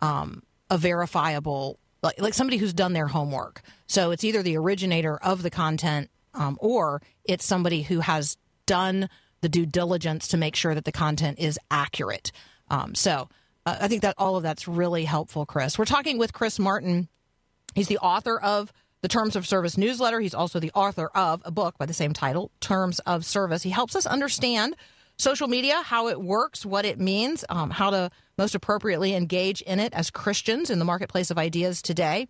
um, 0.00 0.44
a 0.70 0.78
verifiable 0.78 1.80
like, 2.02 2.20
like 2.20 2.34
somebody 2.34 2.56
who's 2.56 2.72
done 2.72 2.92
their 2.92 3.08
homework. 3.08 3.62
So 3.86 4.10
it's 4.10 4.24
either 4.24 4.42
the 4.42 4.56
originator 4.56 5.16
of 5.16 5.42
the 5.42 5.50
content 5.50 6.10
um, 6.34 6.56
or 6.60 7.02
it's 7.24 7.44
somebody 7.44 7.82
who 7.82 8.00
has 8.00 8.36
done 8.66 9.08
the 9.40 9.48
due 9.48 9.66
diligence 9.66 10.28
to 10.28 10.36
make 10.36 10.56
sure 10.56 10.74
that 10.74 10.84
the 10.84 10.92
content 10.92 11.38
is 11.38 11.58
accurate. 11.70 12.32
Um, 12.68 12.94
so 12.94 13.28
uh, 13.66 13.76
I 13.80 13.88
think 13.88 14.02
that 14.02 14.14
all 14.16 14.36
of 14.36 14.42
that's 14.42 14.66
really 14.66 15.04
helpful, 15.04 15.44
Chris. 15.44 15.78
We're 15.78 15.84
talking 15.84 16.16
with 16.16 16.32
Chris 16.32 16.58
Martin. 16.58 17.08
He's 17.74 17.88
the 17.88 17.98
author 17.98 18.38
of 18.40 18.72
the 19.02 19.08
Terms 19.08 19.36
of 19.36 19.46
Service 19.46 19.76
newsletter. 19.76 20.20
He's 20.20 20.34
also 20.34 20.60
the 20.60 20.70
author 20.72 21.10
of 21.14 21.42
a 21.44 21.50
book 21.50 21.76
by 21.76 21.86
the 21.86 21.92
same 21.92 22.12
title, 22.12 22.50
Terms 22.60 23.00
of 23.00 23.24
Service. 23.24 23.62
He 23.62 23.70
helps 23.70 23.94
us 23.94 24.06
understand 24.06 24.76
social 25.18 25.48
media, 25.48 25.82
how 25.82 26.08
it 26.08 26.20
works, 26.20 26.64
what 26.64 26.84
it 26.84 26.98
means, 26.98 27.44
um, 27.48 27.70
how 27.70 27.90
to 27.90 28.10
most 28.38 28.54
appropriately 28.54 29.14
engage 29.14 29.62
in 29.62 29.80
it 29.80 29.92
as 29.94 30.10
Christians 30.10 30.70
in 30.70 30.78
the 30.78 30.84
marketplace 30.84 31.30
of 31.30 31.38
ideas 31.38 31.82
today. 31.82 32.26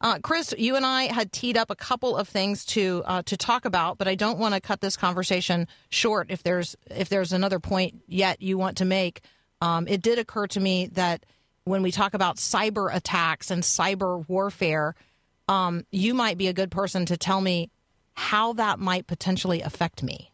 Uh, 0.00 0.18
Chris, 0.18 0.52
you 0.58 0.76
and 0.76 0.84
I 0.84 1.04
had 1.04 1.32
teed 1.32 1.56
up 1.56 1.70
a 1.70 1.76
couple 1.76 2.16
of 2.16 2.28
things 2.28 2.64
to 2.66 3.02
uh, 3.06 3.22
to 3.22 3.36
talk 3.36 3.64
about, 3.64 3.96
but 3.96 4.08
I 4.08 4.16
don't 4.16 4.38
want 4.38 4.54
to 4.54 4.60
cut 4.60 4.80
this 4.80 4.96
conversation 4.96 5.68
short. 5.88 6.30
If 6.30 6.42
there's 6.42 6.76
if 6.90 7.08
there's 7.08 7.32
another 7.32 7.60
point 7.60 8.02
yet 8.06 8.42
you 8.42 8.58
want 8.58 8.78
to 8.78 8.84
make 8.84 9.22
um, 9.60 9.88
it 9.88 10.02
did 10.02 10.18
occur 10.18 10.46
to 10.48 10.60
me 10.60 10.86
that 10.88 11.24
when 11.64 11.82
we 11.82 11.90
talk 11.90 12.14
about 12.14 12.36
cyber 12.36 12.94
attacks 12.94 13.50
and 13.50 13.62
cyber 13.62 14.28
warfare, 14.28 14.94
um, 15.48 15.84
you 15.90 16.14
might 16.14 16.38
be 16.38 16.48
a 16.48 16.52
good 16.52 16.70
person 16.70 17.06
to 17.06 17.16
tell 17.16 17.40
me 17.40 17.70
how 18.14 18.52
that 18.54 18.78
might 18.78 19.06
potentially 19.06 19.60
affect 19.62 20.02
me. 20.02 20.30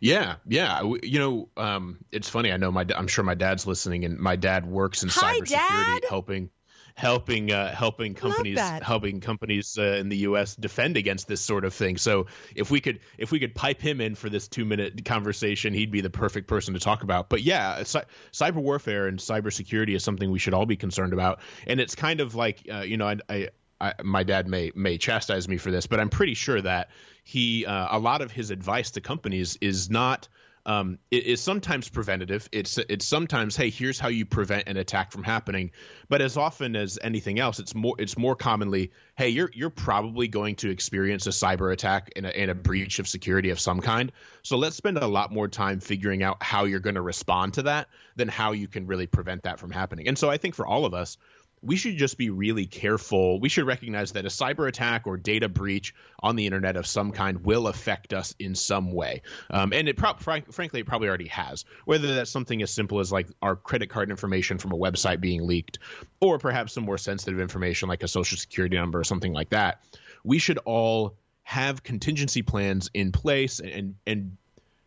Yeah, 0.00 0.36
yeah. 0.46 0.82
You 1.02 1.18
know, 1.18 1.48
um, 1.56 1.98
it's 2.10 2.28
funny. 2.28 2.52
I 2.52 2.56
know 2.56 2.70
my. 2.70 2.84
I'm 2.94 3.06
sure 3.06 3.24
my 3.24 3.34
dad's 3.34 3.66
listening, 3.66 4.04
and 4.04 4.18
my 4.18 4.36
dad 4.36 4.66
works 4.66 5.02
in 5.02 5.08
Hi, 5.10 5.38
cybersecurity, 5.38 5.48
Dad. 5.48 6.04
helping 6.08 6.50
helping 6.94 7.52
uh, 7.52 7.74
helping 7.74 8.14
companies 8.14 8.58
helping 8.58 9.20
companies 9.20 9.78
uh, 9.78 9.82
in 9.82 10.08
the 10.08 10.18
U.S. 10.18 10.54
defend 10.56 10.96
against 10.96 11.28
this 11.28 11.40
sort 11.40 11.64
of 11.64 11.74
thing. 11.74 11.96
So 11.96 12.26
if 12.54 12.70
we 12.70 12.80
could 12.80 13.00
if 13.18 13.32
we 13.32 13.38
could 13.38 13.54
pipe 13.54 13.80
him 13.80 14.00
in 14.00 14.14
for 14.14 14.28
this 14.28 14.48
two 14.48 14.64
minute 14.64 15.04
conversation, 15.04 15.74
he'd 15.74 15.90
be 15.90 16.00
the 16.00 16.10
perfect 16.10 16.48
person 16.48 16.74
to 16.74 16.80
talk 16.80 17.02
about. 17.02 17.28
But 17.28 17.42
yeah, 17.42 17.82
c- 17.82 18.00
cyber 18.32 18.56
warfare 18.56 19.06
and 19.06 19.18
cybersecurity 19.18 19.94
is 19.94 20.04
something 20.04 20.30
we 20.30 20.38
should 20.38 20.54
all 20.54 20.66
be 20.66 20.76
concerned 20.76 21.12
about. 21.12 21.40
And 21.66 21.80
it's 21.80 21.94
kind 21.94 22.20
of 22.20 22.34
like 22.34 22.66
uh, 22.72 22.80
you 22.80 22.96
know 22.96 23.08
I, 23.08 23.16
I 23.28 23.48
I, 23.82 23.94
my 24.04 24.22
dad 24.22 24.46
may 24.46 24.70
may 24.76 24.96
chastise 24.96 25.48
me 25.48 25.56
for 25.56 25.72
this, 25.72 25.88
but 25.88 25.98
I'm 25.98 26.08
pretty 26.08 26.34
sure 26.34 26.60
that 26.60 26.90
he 27.24 27.66
uh, 27.66 27.96
a 27.96 27.98
lot 27.98 28.22
of 28.22 28.30
his 28.30 28.50
advice 28.50 28.92
to 28.92 29.00
companies 29.00 29.58
is 29.60 29.90
not 29.90 30.28
um, 30.64 30.98
it 31.10 31.24
is 31.24 31.40
sometimes 31.40 31.88
preventative. 31.88 32.48
It's 32.52 32.78
it's 32.78 33.06
sometimes 33.06 33.56
hey, 33.56 33.70
here's 33.70 33.98
how 33.98 34.08
you 34.08 34.24
prevent 34.24 34.68
an 34.68 34.76
attack 34.76 35.10
from 35.10 35.24
happening. 35.24 35.72
But 36.08 36.22
as 36.22 36.36
often 36.36 36.76
as 36.76 36.98
anything 37.02 37.40
else, 37.40 37.58
it's 37.58 37.74
more 37.74 37.96
it's 37.98 38.16
more 38.16 38.36
commonly 38.36 38.92
hey, 39.16 39.28
you're 39.28 39.50
you're 39.52 39.70
probably 39.70 40.28
going 40.28 40.56
to 40.56 40.70
experience 40.70 41.26
a 41.26 41.30
cyber 41.30 41.72
attack 41.72 42.10
and 42.16 42.26
a, 42.26 42.36
and 42.36 42.50
a 42.50 42.54
breach 42.54 42.98
of 43.00 43.08
security 43.08 43.50
of 43.50 43.58
some 43.58 43.80
kind. 43.80 44.12
So 44.42 44.56
let's 44.56 44.76
spend 44.76 44.98
a 44.98 45.06
lot 45.06 45.32
more 45.32 45.48
time 45.48 45.80
figuring 45.80 46.22
out 46.22 46.42
how 46.42 46.64
you're 46.64 46.80
going 46.80 46.94
to 46.94 47.02
respond 47.02 47.54
to 47.54 47.62
that 47.62 47.88
than 48.16 48.28
how 48.28 48.52
you 48.52 48.68
can 48.68 48.86
really 48.86 49.06
prevent 49.06 49.42
that 49.42 49.58
from 49.58 49.70
happening. 49.70 50.06
And 50.06 50.16
so 50.16 50.30
I 50.30 50.36
think 50.36 50.54
for 50.54 50.66
all 50.66 50.84
of 50.84 50.94
us, 50.94 51.18
we 51.62 51.76
should 51.76 51.96
just 51.96 52.18
be 52.18 52.28
really 52.28 52.66
careful. 52.66 53.38
We 53.38 53.48
should 53.48 53.66
recognize 53.66 54.12
that 54.12 54.24
a 54.24 54.28
cyber 54.28 54.66
attack 54.66 55.06
or 55.06 55.16
data 55.16 55.48
breach 55.48 55.94
on 56.20 56.34
the 56.34 56.44
internet 56.44 56.76
of 56.76 56.86
some 56.86 57.12
kind 57.12 57.44
will 57.44 57.68
affect 57.68 58.12
us 58.12 58.34
in 58.38 58.56
some 58.56 58.92
way. 58.92 59.22
Um, 59.48 59.72
and 59.72 59.88
it 59.88 59.96
pro- 59.96 60.14
fr- 60.14 60.50
frankly, 60.50 60.80
it 60.80 60.86
probably 60.86 61.08
already 61.08 61.28
has. 61.28 61.64
Whether 61.84 62.14
that's 62.14 62.30
something 62.30 62.60
as 62.62 62.72
simple 62.72 62.98
as 62.98 63.12
like 63.12 63.28
our 63.40 63.54
credit 63.54 63.90
card 63.90 64.10
information 64.10 64.58
from 64.58 64.72
a 64.72 64.76
website 64.76 65.20
being 65.20 65.46
leaked, 65.46 65.78
or 66.20 66.38
perhaps 66.38 66.72
some 66.72 66.84
more 66.84 66.98
sensitive 66.98 67.38
information 67.38 67.88
like 67.88 68.02
a 68.02 68.08
social 68.08 68.36
security 68.36 68.76
number 68.76 68.98
or 68.98 69.04
something 69.04 69.32
like 69.32 69.50
that. 69.50 69.84
We 70.24 70.38
should 70.38 70.58
all 70.58 71.16
have 71.44 71.82
contingency 71.82 72.42
plans 72.42 72.90
in 72.92 73.12
place 73.12 73.60
and 73.60 73.94
and 74.06 74.36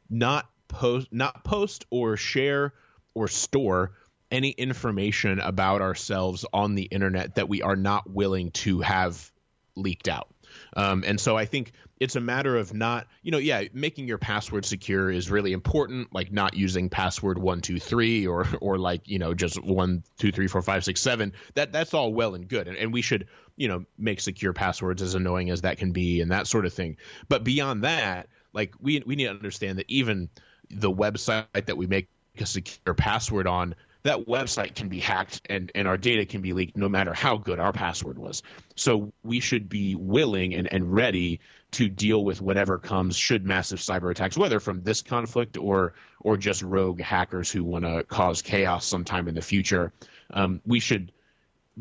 not 0.09 0.49
post 0.67 1.07
not 1.11 1.43
post 1.43 1.85
or 1.89 2.17
share 2.17 2.73
or 3.13 3.27
store 3.27 3.93
any 4.31 4.49
information 4.49 5.39
about 5.39 5.81
ourselves 5.81 6.45
on 6.51 6.75
the 6.75 6.83
internet 6.83 7.35
that 7.35 7.49
we 7.49 7.61
are 7.61 7.75
not 7.75 8.09
willing 8.09 8.51
to 8.51 8.81
have 8.81 9.31
leaked 9.75 10.07
out. 10.07 10.27
Um, 10.75 11.03
and 11.05 11.19
so 11.19 11.37
I 11.37 11.45
think 11.45 11.73
it's 11.99 12.15
a 12.15 12.21
matter 12.21 12.57
of 12.57 12.73
not, 12.73 13.07
you 13.23 13.31
know, 13.31 13.37
yeah, 13.37 13.63
making 13.73 14.07
your 14.07 14.17
password 14.17 14.65
secure 14.65 15.09
is 15.09 15.29
really 15.29 15.53
important, 15.53 16.13
like 16.13 16.31
not 16.31 16.53
using 16.53 16.89
password 16.89 17.37
one 17.37 17.61
two 17.61 17.79
three 17.79 18.27
or 18.27 18.47
or 18.61 18.77
like 18.77 19.07
you 19.07 19.19
know 19.19 19.33
just 19.33 19.61
one 19.61 20.03
two 20.17 20.31
three 20.31 20.47
four 20.47 20.61
five 20.61 20.83
six 20.83 21.01
seven. 21.01 21.33
That 21.53 21.71
that's 21.71 21.93
all 21.93 22.13
well 22.13 22.35
and 22.35 22.47
good, 22.47 22.67
and, 22.67 22.77
and 22.77 22.93
we 22.93 23.01
should 23.01 23.27
you 23.55 23.67
know 23.67 23.85
make 23.97 24.21
secure 24.21 24.53
passwords 24.53 25.01
as 25.01 25.15
annoying 25.15 25.49
as 25.49 25.61
that 25.61 25.77
can 25.77 25.91
be 25.91 26.21
and 26.21 26.31
that 26.31 26.47
sort 26.47 26.65
of 26.65 26.73
thing. 26.73 26.97
But 27.29 27.43
beyond 27.43 27.83
that, 27.83 28.27
like 28.53 28.73
we 28.79 29.01
we 29.05 29.15
need 29.15 29.25
to 29.25 29.31
understand 29.31 29.79
that 29.79 29.85
even 29.89 30.29
the 30.69 30.91
website 30.91 31.65
that 31.65 31.77
we 31.77 31.87
make 31.87 32.09
a 32.37 32.45
secure 32.45 32.93
password 32.93 33.47
on 33.47 33.75
that 34.05 34.27
website 34.27 34.75
can 34.75 34.87
be 34.87 34.99
hacked 34.99 35.41
and, 35.49 35.71
and 35.73 35.87
our 35.87 35.97
data 35.97 36.27
can 36.27 36.39
be 36.39 36.53
leaked 36.53 36.77
no 36.77 36.87
matter 36.87 37.11
how 37.11 37.37
good 37.37 37.59
our 37.59 37.73
password 37.73 38.19
was. 38.19 38.43
So 38.75 39.11
we 39.23 39.39
should 39.39 39.67
be 39.67 39.95
willing 39.95 40.53
and, 40.53 40.71
and 40.71 40.93
ready 40.93 41.39
to 41.71 41.89
deal 41.89 42.23
with 42.23 42.39
whatever 42.39 42.77
comes 42.77 43.17
should 43.17 43.47
massive 43.47 43.79
cyber 43.79 44.11
attacks, 44.11 44.37
whether 44.37 44.59
from 44.59 44.83
this 44.83 45.01
conflict 45.01 45.57
or 45.57 45.95
or 46.19 46.37
just 46.37 46.61
rogue 46.61 47.01
hackers 47.01 47.51
who 47.51 47.63
want 47.63 47.83
to 47.83 48.03
cause 48.03 48.43
chaos 48.43 48.85
sometime 48.85 49.27
in 49.27 49.33
the 49.33 49.41
future. 49.41 49.91
Um, 50.29 50.61
we 50.67 50.79
should 50.79 51.11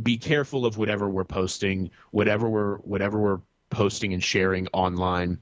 be 0.02 0.16
careful 0.16 0.64
of 0.64 0.78
whatever 0.78 1.10
we're 1.10 1.24
posting, 1.24 1.90
whatever 2.10 2.48
we're 2.48 2.76
whatever 2.78 3.20
we're 3.20 3.40
posting 3.68 4.14
and 4.14 4.24
sharing 4.24 4.66
online. 4.68 5.38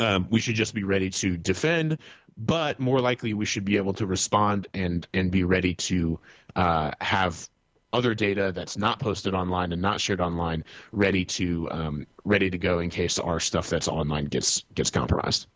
Um, 0.00 0.26
we 0.30 0.40
should 0.40 0.56
just 0.56 0.74
be 0.74 0.82
ready 0.82 1.10
to 1.10 1.36
defend, 1.36 1.98
but 2.38 2.78
more 2.78 3.00
likely 3.00 3.34
we 3.34 3.44
should 3.44 3.64
be 3.64 3.76
able 3.76 3.92
to 3.92 4.06
respond 4.06 4.68
and 4.72 5.06
and 5.12 5.30
be 5.30 5.42
ready 5.42 5.74
to 5.74 6.18
uh, 6.54 6.92
have 7.00 7.48
other 7.92 8.14
data 8.14 8.52
that's 8.54 8.76
not 8.76 9.00
posted 9.00 9.34
online 9.34 9.72
and 9.72 9.82
not 9.82 10.00
shared 10.00 10.20
online 10.20 10.64
ready 10.92 11.24
to 11.24 11.68
um, 11.70 12.06
ready 12.24 12.48
to 12.48 12.58
go 12.58 12.78
in 12.78 12.90
case 12.90 13.18
our 13.18 13.40
stuff 13.40 13.68
that's 13.68 13.88
online 13.88 14.26
gets 14.26 14.64
gets 14.74 14.90
compromised. 14.90 15.46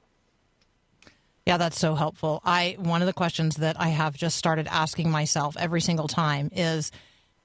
Yeah, 1.46 1.56
that's 1.56 1.78
so 1.78 1.94
helpful. 1.94 2.40
I 2.44 2.76
one 2.78 3.00
of 3.00 3.06
the 3.06 3.12
questions 3.12 3.56
that 3.56 3.80
I 3.80 3.88
have 3.88 4.16
just 4.16 4.36
started 4.36 4.66
asking 4.68 5.10
myself 5.10 5.56
every 5.58 5.80
single 5.80 6.08
time 6.08 6.50
is 6.52 6.90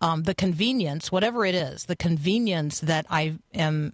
um, 0.01 0.23
the 0.23 0.35
convenience, 0.35 1.11
whatever 1.11 1.45
it 1.45 1.55
is, 1.55 1.85
the 1.85 1.95
convenience 1.95 2.79
that 2.81 3.05
I 3.09 3.37
am 3.53 3.93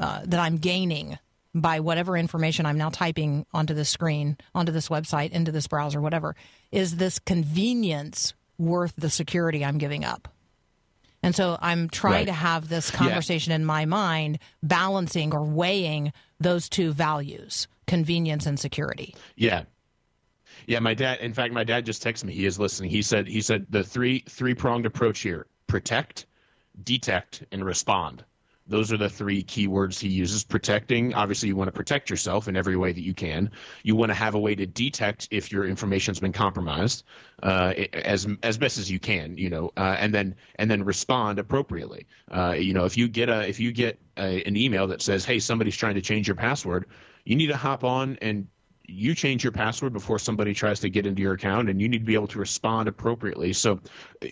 uh, 0.00 0.22
that 0.24 0.40
I'm 0.40 0.56
gaining 0.56 1.18
by 1.54 1.80
whatever 1.80 2.16
information 2.16 2.66
I'm 2.66 2.78
now 2.78 2.90
typing 2.90 3.46
onto 3.52 3.74
the 3.74 3.84
screen, 3.84 4.36
onto 4.54 4.72
this 4.72 4.88
website, 4.88 5.30
into 5.30 5.52
this 5.52 5.66
browser, 5.66 6.00
whatever, 6.00 6.36
is 6.70 6.96
this 6.96 7.18
convenience 7.18 8.34
worth 8.58 8.94
the 8.96 9.10
security 9.10 9.64
I'm 9.64 9.78
giving 9.78 10.04
up? 10.04 10.28
And 11.22 11.34
so 11.34 11.58
I'm 11.60 11.88
trying 11.88 12.12
right. 12.12 12.26
to 12.26 12.32
have 12.32 12.68
this 12.68 12.90
conversation 12.90 13.50
yeah. 13.50 13.56
in 13.56 13.64
my 13.64 13.84
mind, 13.84 14.38
balancing 14.62 15.34
or 15.34 15.42
weighing 15.42 16.12
those 16.38 16.68
two 16.68 16.92
values, 16.92 17.68
convenience 17.86 18.46
and 18.46 18.58
security. 18.58 19.14
Yeah. 19.36 19.64
Yeah, 20.66 20.78
my 20.78 20.94
dad 20.94 21.20
in 21.20 21.34
fact 21.34 21.52
my 21.52 21.64
dad 21.64 21.84
just 21.84 22.02
texted 22.02 22.24
me. 22.24 22.32
He 22.32 22.46
is 22.46 22.58
listening. 22.58 22.90
He 22.90 23.02
said 23.02 23.26
he 23.26 23.40
said 23.40 23.66
the 23.70 23.82
three 23.82 24.20
three 24.28 24.54
pronged 24.54 24.86
approach 24.86 25.20
here. 25.20 25.46
Protect, 25.66 26.26
detect, 26.82 27.44
and 27.50 27.64
respond. 27.64 28.24
Those 28.70 28.92
are 28.92 28.96
the 28.96 29.08
three 29.08 29.42
keywords 29.42 29.98
he 29.98 30.08
uses. 30.08 30.44
Protecting, 30.44 31.12
obviously, 31.12 31.48
you 31.48 31.56
want 31.56 31.68
to 31.68 31.72
protect 31.72 32.08
yourself 32.08 32.48
in 32.48 32.56
every 32.56 32.76
way 32.76 32.92
that 32.92 33.02
you 33.02 33.12
can. 33.12 33.50
You 33.82 33.96
want 33.96 34.10
to 34.10 34.14
have 34.14 34.34
a 34.34 34.38
way 34.38 34.54
to 34.54 34.64
detect 34.64 35.28
if 35.30 35.50
your 35.50 35.66
information's 35.66 36.20
been 36.20 36.32
compromised, 36.32 37.04
uh, 37.42 37.74
as 37.92 38.28
as 38.42 38.56
best 38.56 38.78
as 38.78 38.90
you 38.90 39.00
can, 39.00 39.36
you 39.36 39.50
know, 39.50 39.72
uh, 39.76 39.96
and 39.98 40.14
then 40.14 40.36
and 40.54 40.70
then 40.70 40.84
respond 40.84 41.38
appropriately. 41.38 42.06
Uh, 42.30 42.54
you 42.56 42.72
know, 42.72 42.84
if 42.84 42.96
you 42.96 43.08
get 43.08 43.28
a 43.28 43.48
if 43.48 43.58
you 43.58 43.72
get 43.72 43.98
a, 44.16 44.42
an 44.44 44.56
email 44.56 44.86
that 44.86 45.02
says, 45.02 45.24
"Hey, 45.24 45.40
somebody's 45.40 45.76
trying 45.76 45.96
to 45.96 46.00
change 46.00 46.28
your 46.28 46.36
password," 46.36 46.86
you 47.24 47.36
need 47.36 47.48
to 47.48 47.56
hop 47.56 47.84
on 47.84 48.18
and 48.22 48.46
you 48.90 49.14
change 49.14 49.44
your 49.44 49.52
password 49.52 49.92
before 49.92 50.18
somebody 50.18 50.52
tries 50.52 50.80
to 50.80 50.90
get 50.90 51.06
into 51.06 51.22
your 51.22 51.34
account 51.34 51.68
and 51.68 51.80
you 51.80 51.88
need 51.88 51.98
to 51.98 52.04
be 52.04 52.14
able 52.14 52.26
to 52.28 52.38
respond 52.38 52.88
appropriately. 52.88 53.52
So 53.52 53.80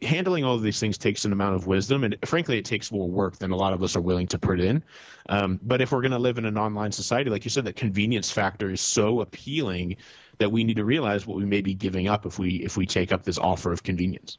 handling 0.03 0.45
all 0.45 0.55
of 0.55 0.63
these 0.63 0.81
things 0.81 0.99
takes 0.99 1.25
an 1.25 1.33
amount 1.33 1.55
of 1.55 1.67
wisdom 1.67 2.05
and 2.05 2.17
frankly 2.25 2.59
it 2.59 2.65
takes 2.65 2.91
more 2.91 3.09
work 3.09 3.39
than 3.39 3.51
a 3.51 3.57
lot 3.57 3.73
of 3.73 3.83
us 3.83 3.97
are 3.97 4.01
willing 4.01 4.27
to 4.29 4.39
put 4.39 4.61
in. 4.61 4.83
Um, 5.29 5.61
but 5.63 5.81
if 5.81 5.93
we're 5.93 6.03
going 6.03 6.13
to 6.13 6.19
live 6.19 6.39
in 6.39 6.45
an 6.45 6.59
online 6.59 6.93
society 6.93 7.31
like 7.31 7.45
you 7.45 7.51
said 7.51 7.65
the 7.65 7.73
convenience 7.73 8.31
factor 8.31 8.71
is 8.71 8.81
so 8.81 9.21
appealing 9.21 9.97
that 10.39 10.51
we 10.51 10.65
need 10.65 10.77
to 10.77 10.85
realize 10.85 11.27
what 11.27 11.37
we 11.37 11.45
may 11.45 11.61
be 11.61 11.75
giving 11.75 12.09
up 12.09 12.27
if 12.27 12.39
we 12.39 12.57
if 12.57 12.77
we 12.77 12.87
take 12.87 13.13
up 13.13 13.25
this 13.25 13.39
offer 13.39 13.73
of 13.73 13.83
convenience 13.83 14.39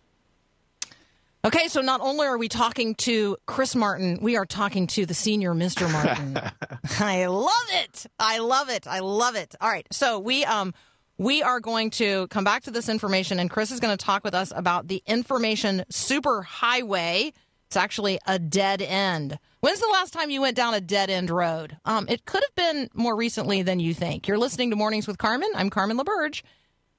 Okay, 1.45 1.69
so 1.69 1.79
not 1.79 2.01
only 2.01 2.27
are 2.27 2.37
we 2.37 2.49
talking 2.49 2.95
to 2.95 3.37
Chris 3.45 3.73
Martin, 3.73 4.19
we 4.21 4.35
are 4.35 4.45
talking 4.45 4.87
to 4.87 5.05
the 5.05 5.13
senior 5.13 5.53
Mr. 5.53 5.89
Martin. 5.89 6.37
I 6.99 7.27
love 7.27 7.53
it. 7.71 8.05
I 8.19 8.39
love 8.39 8.69
it. 8.69 8.85
I 8.87 8.99
love 8.99 9.35
it. 9.35 9.55
All 9.61 9.69
right. 9.69 9.87
So 9.89 10.19
we 10.19 10.43
um 10.43 10.73
we 11.17 11.41
are 11.41 11.61
going 11.61 11.91
to 11.91 12.27
come 12.27 12.43
back 12.43 12.63
to 12.63 12.71
this 12.71 12.89
information 12.89 13.39
and 13.39 13.49
Chris 13.49 13.71
is 13.71 13.79
going 13.79 13.95
to 13.97 14.05
talk 14.05 14.23
with 14.25 14.33
us 14.33 14.51
about 14.53 14.89
the 14.89 15.01
information 15.05 15.85
superhighway. 15.91 17.31
It's 17.67 17.77
actually 17.77 18.19
a 18.27 18.37
dead 18.37 18.81
end. 18.81 19.39
When's 19.61 19.79
the 19.79 19.89
last 19.91 20.11
time 20.11 20.29
you 20.29 20.41
went 20.41 20.57
down 20.57 20.73
a 20.73 20.81
dead 20.81 21.09
end 21.09 21.29
road? 21.29 21.77
Um, 21.85 22.05
it 22.09 22.25
could 22.25 22.43
have 22.43 22.55
been 22.55 22.89
more 22.93 23.15
recently 23.15 23.61
than 23.61 23.79
you 23.79 23.93
think. 23.93 24.27
You're 24.27 24.37
listening 24.37 24.71
to 24.71 24.75
Mornings 24.75 25.07
with 25.07 25.17
Carmen. 25.17 25.49
I'm 25.55 25.69
Carmen 25.69 25.97
LaBerge, 25.97 26.41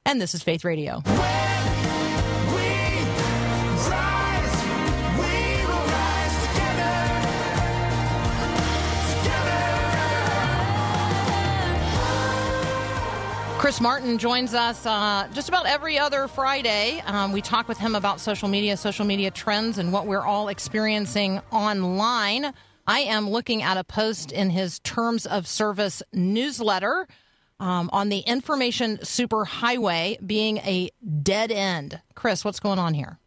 and 0.07 0.20
this 0.20 0.34
is 0.34 0.43
Faith 0.43 0.64
Radio. 0.64 1.03
Chris 13.71 13.81
Martin 13.81 14.18
joins 14.18 14.53
us 14.53 14.85
uh, 14.85 15.29
just 15.33 15.49
about 15.49 15.64
every 15.64 15.97
other 15.97 16.27
Friday. 16.27 17.01
Um, 17.07 17.31
we 17.31 17.41
talk 17.41 17.68
with 17.68 17.79
him 17.79 17.95
about 17.95 18.18
social 18.18 18.49
media, 18.49 18.77
social 18.77 19.05
media 19.05 19.31
trends, 19.31 19.79
and 19.79 19.93
what 19.93 20.09
we're 20.09 20.25
all 20.25 20.49
experiencing 20.49 21.41
online. 21.53 22.53
I 22.89 22.99
am 23.03 23.31
looking 23.31 23.62
at 23.62 23.77
a 23.77 23.85
post 23.85 24.33
in 24.33 24.51
his 24.51 24.81
Terms 24.81 25.25
of 25.25 25.47
Service 25.47 26.03
newsletter 26.12 27.07
um, 27.61 27.91
on 27.93 28.09
the 28.09 28.18
information 28.18 28.97
superhighway 29.05 30.16
being 30.27 30.57
a 30.59 30.91
dead 31.23 31.53
end. 31.53 32.01
Chris, 32.16 32.45
what's 32.45 32.59
going 32.59 32.81
on 32.81 32.93
here? 32.93 33.21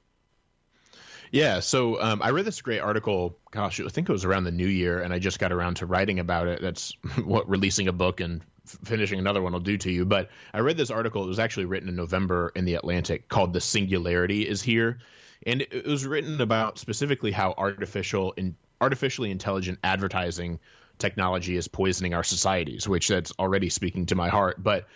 Yeah, 1.32 1.62
so 1.62 2.02
um, 2.02 2.22
I 2.22 2.32
read 2.32 2.44
this 2.44 2.62
great 2.62 2.82
article. 2.82 3.39
Gosh, 3.52 3.80
I 3.80 3.88
think 3.88 4.10
it 4.10 4.12
was 4.12 4.26
around 4.26 4.44
the 4.44 4.52
new 4.52 4.68
year, 4.68 5.02
and 5.02 5.14
I 5.14 5.20
just 5.20 5.39
got 5.39 5.54
around 5.54 5.76
to 5.76 5.86
writing 5.86 6.20
about 6.20 6.48
it. 6.48 6.62
That's 6.62 6.98
what 7.24 7.50
releasing 7.50 7.88
a 7.88 7.94
book 7.94 8.20
and 8.20 8.41
finishing 8.66 9.20
another 9.20 9.41
one 9.41 9.53
will 9.53 9.59
do 9.59 9.78
to 9.78 9.91
you. 9.91 10.05
But 10.05 10.30
I 10.53 10.59
read 10.59 10.78
this 10.78 10.91
article. 10.91 11.24
It 11.24 11.28
was 11.28 11.39
actually 11.39 11.66
written 11.66 11.89
in 11.89 11.95
November 11.95 12.51
in 12.55 12.66
the 12.66 12.76
Atlantic 12.76 13.28
called 13.28 13.53
"The 13.53 13.61
Singularity 13.61 14.47
Is 14.47 14.61
Here," 14.61 14.99
and 15.45 15.61
it 15.61 15.86
was 15.86 16.05
written 16.05 16.39
about 16.41 16.80
specifically 16.80 17.32
how 17.32 17.53
artificial 17.57 18.34
and 18.38 18.55
artificially 18.82 19.32
intelligent 19.32 19.80
advertising 19.84 20.59
technology 20.99 21.55
is 21.55 21.68
poisoning 21.68 22.14
our 22.14 22.24
societies, 22.24 22.88
which 22.88 23.07
that's 23.07 23.34
already 23.39 23.70
speaking 23.70 24.05
to 24.07 24.16
my 24.16 24.30
heart. 24.30 24.61
But 24.61 24.88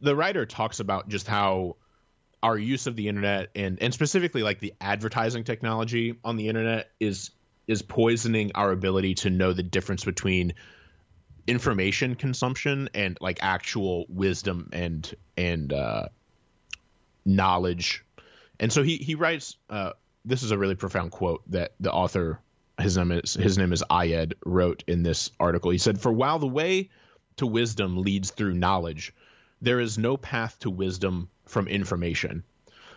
the 0.00 0.16
writer 0.16 0.46
talks 0.46 0.80
about 0.80 1.08
just 1.08 1.26
how 1.26 1.76
our 2.42 2.58
use 2.58 2.86
of 2.86 2.96
the 2.96 3.08
internet 3.08 3.50
and 3.54 3.78
and 3.80 3.92
specifically 3.92 4.42
like 4.42 4.60
the 4.60 4.74
advertising 4.80 5.44
technology 5.44 6.16
on 6.24 6.36
the 6.36 6.48
internet 6.48 6.90
is 7.00 7.30
is 7.66 7.82
poisoning 7.82 8.52
our 8.54 8.70
ability 8.70 9.14
to 9.14 9.30
know 9.30 9.52
the 9.52 9.62
difference 9.62 10.04
between 10.04 10.54
information 11.46 12.14
consumption 12.14 12.88
and 12.94 13.18
like 13.20 13.38
actual 13.42 14.06
wisdom 14.08 14.70
and 14.72 15.14
and 15.36 15.72
uh, 15.72 16.08
knowledge. 17.24 18.04
And 18.58 18.72
so 18.72 18.82
he 18.82 18.96
he 18.96 19.14
writes. 19.14 19.56
Uh, 19.68 19.92
this 20.26 20.42
is 20.42 20.50
a 20.50 20.58
really 20.58 20.74
profound 20.74 21.12
quote 21.12 21.48
that 21.52 21.72
the 21.78 21.92
author 21.92 22.40
his 22.78 22.96
name 22.96 23.12
is 23.12 23.34
his 23.34 23.56
name 23.56 23.72
is 23.72 23.82
Ayad 23.88 24.34
wrote 24.44 24.84
in 24.86 25.02
this 25.02 25.30
article. 25.40 25.70
He 25.70 25.78
said, 25.78 26.00
"For 26.00 26.12
while 26.12 26.38
the 26.38 26.46
way 26.46 26.90
to 27.36 27.46
wisdom 27.46 27.98
leads 27.98 28.30
through 28.30 28.54
knowledge, 28.54 29.14
there 29.62 29.80
is 29.80 29.96
no 29.96 30.16
path 30.16 30.58
to 30.60 30.70
wisdom 30.70 31.30
from 31.46 31.68
information, 31.68 32.44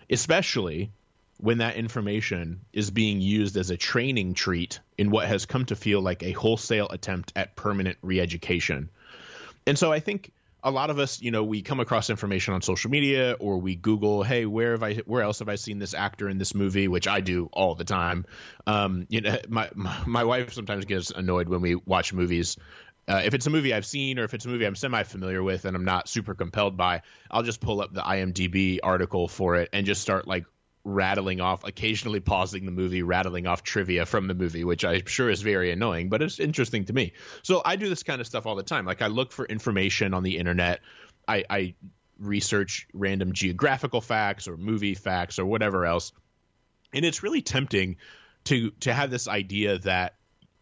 especially 0.10 0.92
when 1.40 1.60
that 1.60 1.78
information 1.78 2.60
is 2.74 2.92
being 2.92 3.22
used 3.22 3.56
as 3.56 3.70
a 3.70 3.78
training 3.78 4.34
treat 4.34 4.82
in 4.98 5.10
what 5.10 5.26
has 5.26 5.46
come 5.46 5.66
to 5.66 5.76
feel 5.76 6.02
like 6.02 6.22
a 6.22 6.34
wholesale 6.34 6.90
attempt 6.90 7.32
at 7.36 7.56
permanent 7.56 7.98
re-education. 8.02 8.90
And 9.66 9.80
so 9.80 9.90
I 9.92 10.02
think 10.02 10.34
a 10.62 10.70
lot 10.70 10.90
of 10.90 11.00
us, 11.00 11.22
you 11.22 11.32
know, 11.32 11.46
we 11.46 11.62
come 11.62 11.80
across 11.80 12.10
information 12.10 12.54
on 12.54 12.62
social 12.62 12.92
media 12.92 13.38
or 13.40 13.58
we 13.58 13.78
Google, 13.78 14.22
hey, 14.22 14.46
where 14.46 14.72
have 14.72 14.84
I, 14.84 14.96
where 15.06 15.22
else 15.22 15.40
have 15.40 15.48
I 15.48 15.56
seen 15.56 15.80
this 15.80 15.94
actor 15.94 16.28
in 16.28 16.38
this 16.38 16.54
movie, 16.54 16.90
which 16.90 17.08
I 17.08 17.22
do 17.22 17.50
all 17.54 17.74
the 17.74 17.86
time. 17.86 18.26
Um, 18.68 19.08
you 19.10 19.22
know, 19.22 19.38
my 19.48 19.70
my 20.06 20.26
wife 20.26 20.52
sometimes 20.52 20.84
gets 20.84 21.10
annoyed 21.10 21.48
when 21.48 21.62
we 21.62 21.76
watch 21.76 22.12
movies. 22.12 22.58
Uh, 23.08 23.22
if 23.24 23.34
it's 23.34 23.48
a 23.48 23.50
movie 23.50 23.74
I've 23.74 23.86
seen 23.86 24.20
or 24.20 24.26
if 24.26 24.34
it's 24.34 24.46
a 24.46 24.50
movie 24.50 24.66
I'm 24.66 24.76
semi 24.76 25.04
familiar 25.04 25.42
with 25.42 25.64
and 25.64 25.76
I'm 25.76 25.86
not 25.86 26.10
super 26.10 26.36
compelled 26.36 26.76
by, 26.76 27.02
I'll 27.32 27.44
just 27.44 27.62
pull 27.62 27.80
up 27.80 27.94
the 27.94 28.02
IMDb 28.02 28.80
article 28.84 29.30
for 29.30 29.56
it 29.56 29.70
and 29.72 29.86
just 29.86 30.02
start 30.02 30.28
like 30.28 30.44
rattling 30.94 31.42
off, 31.42 31.64
occasionally 31.64 32.20
pausing 32.20 32.66
the 32.66 32.72
movie, 32.72 33.04
rattling 33.04 33.48
off 33.48 33.64
trivia 33.64 34.06
from 34.06 34.28
the 34.28 34.34
movie, 34.34 34.64
which 34.64 34.84
I'm 34.84 35.06
sure 35.06 35.30
is 35.30 35.42
very 35.42 35.72
annoying, 35.72 36.10
but 36.10 36.22
it's 36.22 36.40
interesting 36.40 36.86
to 36.86 36.94
me. 36.94 37.14
So 37.44 37.62
I 37.64 37.76
do 37.76 37.90
this 37.90 38.04
kind 38.04 38.22
of 38.22 38.28
stuff 38.28 38.46
all 38.46 38.56
the 38.56 38.64
time. 38.64 38.86
Like 38.86 39.02
I 39.02 39.08
look 39.08 39.32
for 39.32 39.46
information 39.46 40.14
on 40.14 40.24
the 40.24 40.38
internet. 40.38 40.82
I, 41.28 41.44
I 41.50 41.76
research 42.20 42.88
random 42.94 43.34
geographical 43.34 44.02
facts 44.02 44.48
or 44.48 44.58
movie 44.58 44.96
facts 44.96 45.40
or 45.40 45.46
whatever 45.46 45.86
else. 45.86 46.12
And 46.94 47.06
it's 47.06 47.24
really 47.24 47.42
tempting 47.42 47.98
to 48.46 48.72
to 48.82 48.94
have 48.94 49.12
this 49.12 49.28
idea 49.28 49.80
that 49.80 50.16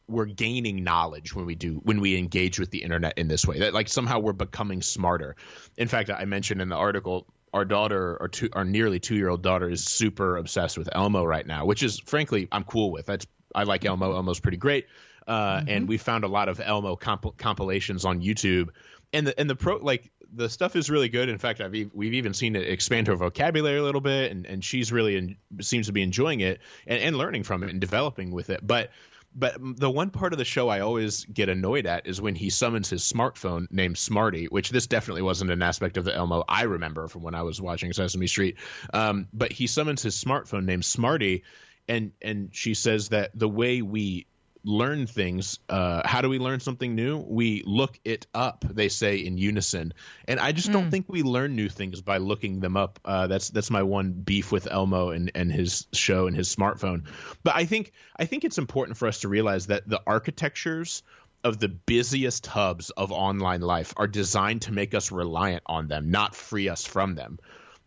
we're 0.07 0.25
gaining 0.25 0.83
knowledge 0.83 1.35
when 1.35 1.45
we 1.45 1.55
do 1.55 1.81
when 1.83 1.99
we 1.99 2.17
engage 2.17 2.59
with 2.59 2.71
the 2.71 2.81
internet 2.81 3.17
in 3.17 3.27
this 3.27 3.45
way 3.45 3.59
that 3.59 3.73
like 3.73 3.89
somehow 3.89 4.19
we're 4.19 4.33
becoming 4.33 4.81
smarter 4.81 5.35
in 5.75 5.87
fact 5.87 6.09
i 6.09 6.23
mentioned 6.25 6.61
in 6.61 6.69
the 6.69 6.75
article 6.75 7.27
our 7.57 7.65
daughter 7.65 8.17
our 8.21 8.27
two 8.27 8.49
our 8.53 8.63
nearly 8.63 8.99
two 8.99 9.15
year 9.15 9.29
old 9.29 9.41
daughter 9.41 9.69
is 9.69 9.83
super 9.83 10.37
obsessed 10.37 10.77
with 10.77 10.89
elmo 10.91 11.23
right 11.23 11.45
now 11.45 11.65
which 11.65 11.83
is 11.83 11.99
frankly 11.99 12.47
i'm 12.51 12.63
cool 12.63 12.91
with 12.91 13.05
that's 13.05 13.27
i 13.53 13.63
like 13.63 13.83
elmo 13.85 14.15
elmo's 14.15 14.39
pretty 14.39 14.57
great 14.57 14.87
uh, 15.27 15.57
mm-hmm. 15.57 15.69
and 15.69 15.87
we 15.89 15.97
found 15.97 16.23
a 16.23 16.27
lot 16.27 16.47
of 16.47 16.61
elmo 16.63 16.95
comp- 16.95 17.37
compilations 17.37 18.05
on 18.05 18.21
youtube 18.21 18.69
and 19.11 19.27
the 19.27 19.39
and 19.39 19.49
the 19.49 19.55
pro 19.55 19.77
like 19.77 20.11
the 20.33 20.49
stuff 20.49 20.75
is 20.75 20.89
really 20.89 21.09
good. 21.09 21.29
In 21.29 21.37
fact, 21.37 21.61
I've 21.61 21.73
we've 21.93 22.13
even 22.13 22.33
seen 22.33 22.55
it 22.55 22.67
expand 22.67 23.07
her 23.07 23.15
vocabulary 23.15 23.79
a 23.79 23.83
little 23.83 24.01
bit, 24.01 24.31
and, 24.31 24.45
and 24.45 24.63
she's 24.63 24.91
really 24.91 25.15
in, 25.15 25.37
seems 25.61 25.87
to 25.87 25.93
be 25.93 26.01
enjoying 26.01 26.41
it 26.41 26.59
and, 26.85 27.01
and 27.01 27.17
learning 27.17 27.43
from 27.43 27.63
it 27.63 27.69
and 27.69 27.79
developing 27.79 28.31
with 28.31 28.49
it. 28.49 28.65
But 28.65 28.91
but 29.35 29.55
the 29.59 29.89
one 29.89 30.09
part 30.09 30.33
of 30.33 30.39
the 30.39 30.45
show 30.45 30.69
I 30.69 30.79
always 30.79 31.25
get 31.25 31.49
annoyed 31.49 31.85
at 31.85 32.07
is 32.07 32.19
when 32.21 32.35
he 32.35 32.49
summons 32.49 32.89
his 32.89 33.03
smartphone 33.03 33.67
named 33.71 33.97
Smarty, 33.97 34.45
which 34.45 34.69
this 34.71 34.87
definitely 34.87 35.21
wasn't 35.21 35.51
an 35.51 35.61
aspect 35.61 35.97
of 35.97 36.05
the 36.05 36.15
Elmo 36.15 36.43
I 36.47 36.63
remember 36.63 37.07
from 37.07 37.21
when 37.21 37.35
I 37.35 37.43
was 37.43 37.61
watching 37.61 37.93
Sesame 37.93 38.27
Street. 38.27 38.57
Um, 38.93 39.27
but 39.33 39.51
he 39.51 39.67
summons 39.67 40.01
his 40.01 40.21
smartphone 40.21 40.65
named 40.65 40.85
Smarty, 40.85 41.43
and 41.87 42.11
and 42.21 42.49
she 42.51 42.73
says 42.73 43.09
that 43.09 43.31
the 43.33 43.49
way 43.49 43.81
we 43.81 44.25
learn 44.63 45.07
things. 45.07 45.59
Uh, 45.69 46.01
how 46.05 46.21
do 46.21 46.29
we 46.29 46.39
learn 46.39 46.59
something 46.59 46.95
new? 46.95 47.17
We 47.17 47.63
look 47.65 47.99
it 48.05 48.27
up. 48.33 48.65
They 48.69 48.89
say 48.89 49.17
in 49.17 49.37
unison, 49.37 49.93
and 50.27 50.39
I 50.39 50.51
just 50.51 50.69
mm. 50.69 50.73
don't 50.73 50.83
hmm. 50.85 50.89
think 50.89 51.05
we 51.07 51.23
learn 51.23 51.55
new 51.55 51.69
things 51.69 52.01
by 52.01 52.17
looking 52.17 52.59
them 52.59 52.77
up. 52.77 52.99
Uh, 53.05 53.27
that's 53.27 53.49
that's 53.49 53.69
my 53.69 53.83
one 53.83 54.11
beef 54.11 54.51
with 54.51 54.67
Elmo 54.69 55.09
and 55.09 55.31
and 55.35 55.51
his 55.51 55.87
show 55.93 56.27
and 56.27 56.35
his 56.35 56.53
smartphone. 56.53 57.05
But 57.43 57.55
I 57.55 57.65
think 57.65 57.91
I 58.17 58.25
think 58.25 58.43
it's 58.43 58.57
important 58.57 58.97
for 58.97 59.07
us 59.07 59.21
to 59.21 59.27
realize 59.27 59.67
that 59.67 59.87
the 59.87 60.01
architectures 60.05 61.03
of 61.43 61.59
the 61.59 61.69
busiest 61.69 62.45
hubs 62.47 62.89
of 62.91 63.11
online 63.11 63.61
life 63.61 63.93
are 63.97 64.07
designed 64.07 64.63
to 64.63 64.71
make 64.71 64.93
us 64.93 65.11
reliant 65.11 65.63
on 65.65 65.87
them, 65.87 66.11
not 66.11 66.35
free 66.35 66.67
us 66.67 66.85
from 66.85 67.15
them. 67.15 67.39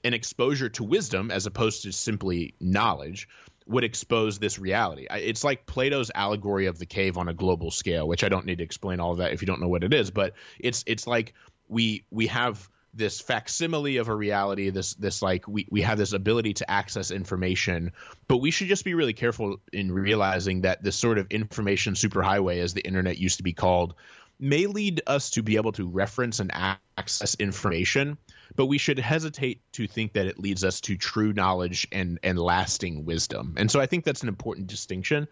An 0.02 0.14
exposure 0.14 0.70
to 0.70 0.84
wisdom, 0.84 1.30
as 1.30 1.44
opposed 1.44 1.82
to 1.82 1.92
simply 1.92 2.54
knowledge, 2.58 3.28
would 3.70 3.84
expose 3.84 4.38
this 4.38 4.58
reality. 4.58 5.06
It's 5.10 5.44
like 5.44 5.64
Plato's 5.64 6.10
allegory 6.14 6.66
of 6.66 6.78
the 6.78 6.86
cave 6.86 7.16
on 7.16 7.28
a 7.28 7.34
global 7.34 7.70
scale, 7.70 8.06
which 8.06 8.24
I 8.24 8.28
don't 8.28 8.44
need 8.44 8.58
to 8.58 8.64
explain 8.64 9.00
all 9.00 9.12
of 9.12 9.18
that 9.18 9.32
if 9.32 9.40
you 9.40 9.46
don't 9.46 9.60
know 9.60 9.68
what 9.68 9.84
it 9.84 9.94
is, 9.94 10.10
but 10.10 10.34
it's 10.58 10.82
it's 10.86 11.06
like 11.06 11.34
we 11.68 12.04
we 12.10 12.26
have 12.26 12.68
this 12.92 13.20
facsimile 13.20 13.98
of 13.98 14.08
a 14.08 14.14
reality 14.14 14.70
this 14.70 14.94
this 14.94 15.22
like 15.22 15.46
we, 15.46 15.64
we 15.70 15.82
have 15.82 15.96
this 15.96 16.12
ability 16.12 16.54
to 16.54 16.68
access 16.68 17.12
information 17.12 17.92
but 18.26 18.38
we 18.38 18.50
should 18.50 18.66
just 18.66 18.84
be 18.84 18.94
really 18.94 19.12
careful 19.12 19.58
in 19.72 19.92
realizing 19.92 20.62
that 20.62 20.82
this 20.82 20.96
sort 20.96 21.16
of 21.16 21.28
information 21.30 21.94
superhighway 21.94 22.60
as 22.60 22.74
the 22.74 22.84
internet 22.84 23.16
used 23.16 23.36
to 23.36 23.44
be 23.44 23.52
called 23.52 23.94
may 24.40 24.66
lead 24.66 25.02
us 25.06 25.30
to 25.30 25.42
be 25.42 25.56
able 25.56 25.72
to 25.72 25.86
reference 25.86 26.40
and 26.40 26.50
access 26.96 27.34
information 27.36 28.16
but 28.56 28.66
we 28.66 28.78
should 28.78 28.98
hesitate 28.98 29.60
to 29.72 29.86
think 29.86 30.14
that 30.14 30.26
it 30.26 30.38
leads 30.38 30.64
us 30.64 30.80
to 30.82 30.96
true 30.96 31.32
knowledge 31.32 31.86
and 31.92 32.18
and 32.22 32.38
lasting 32.38 33.04
wisdom. 33.04 33.54
And 33.56 33.70
so 33.70 33.80
I 33.80 33.86
think 33.86 34.04
that's 34.04 34.22
an 34.22 34.28
important 34.28 34.66
distinction. 34.66 35.28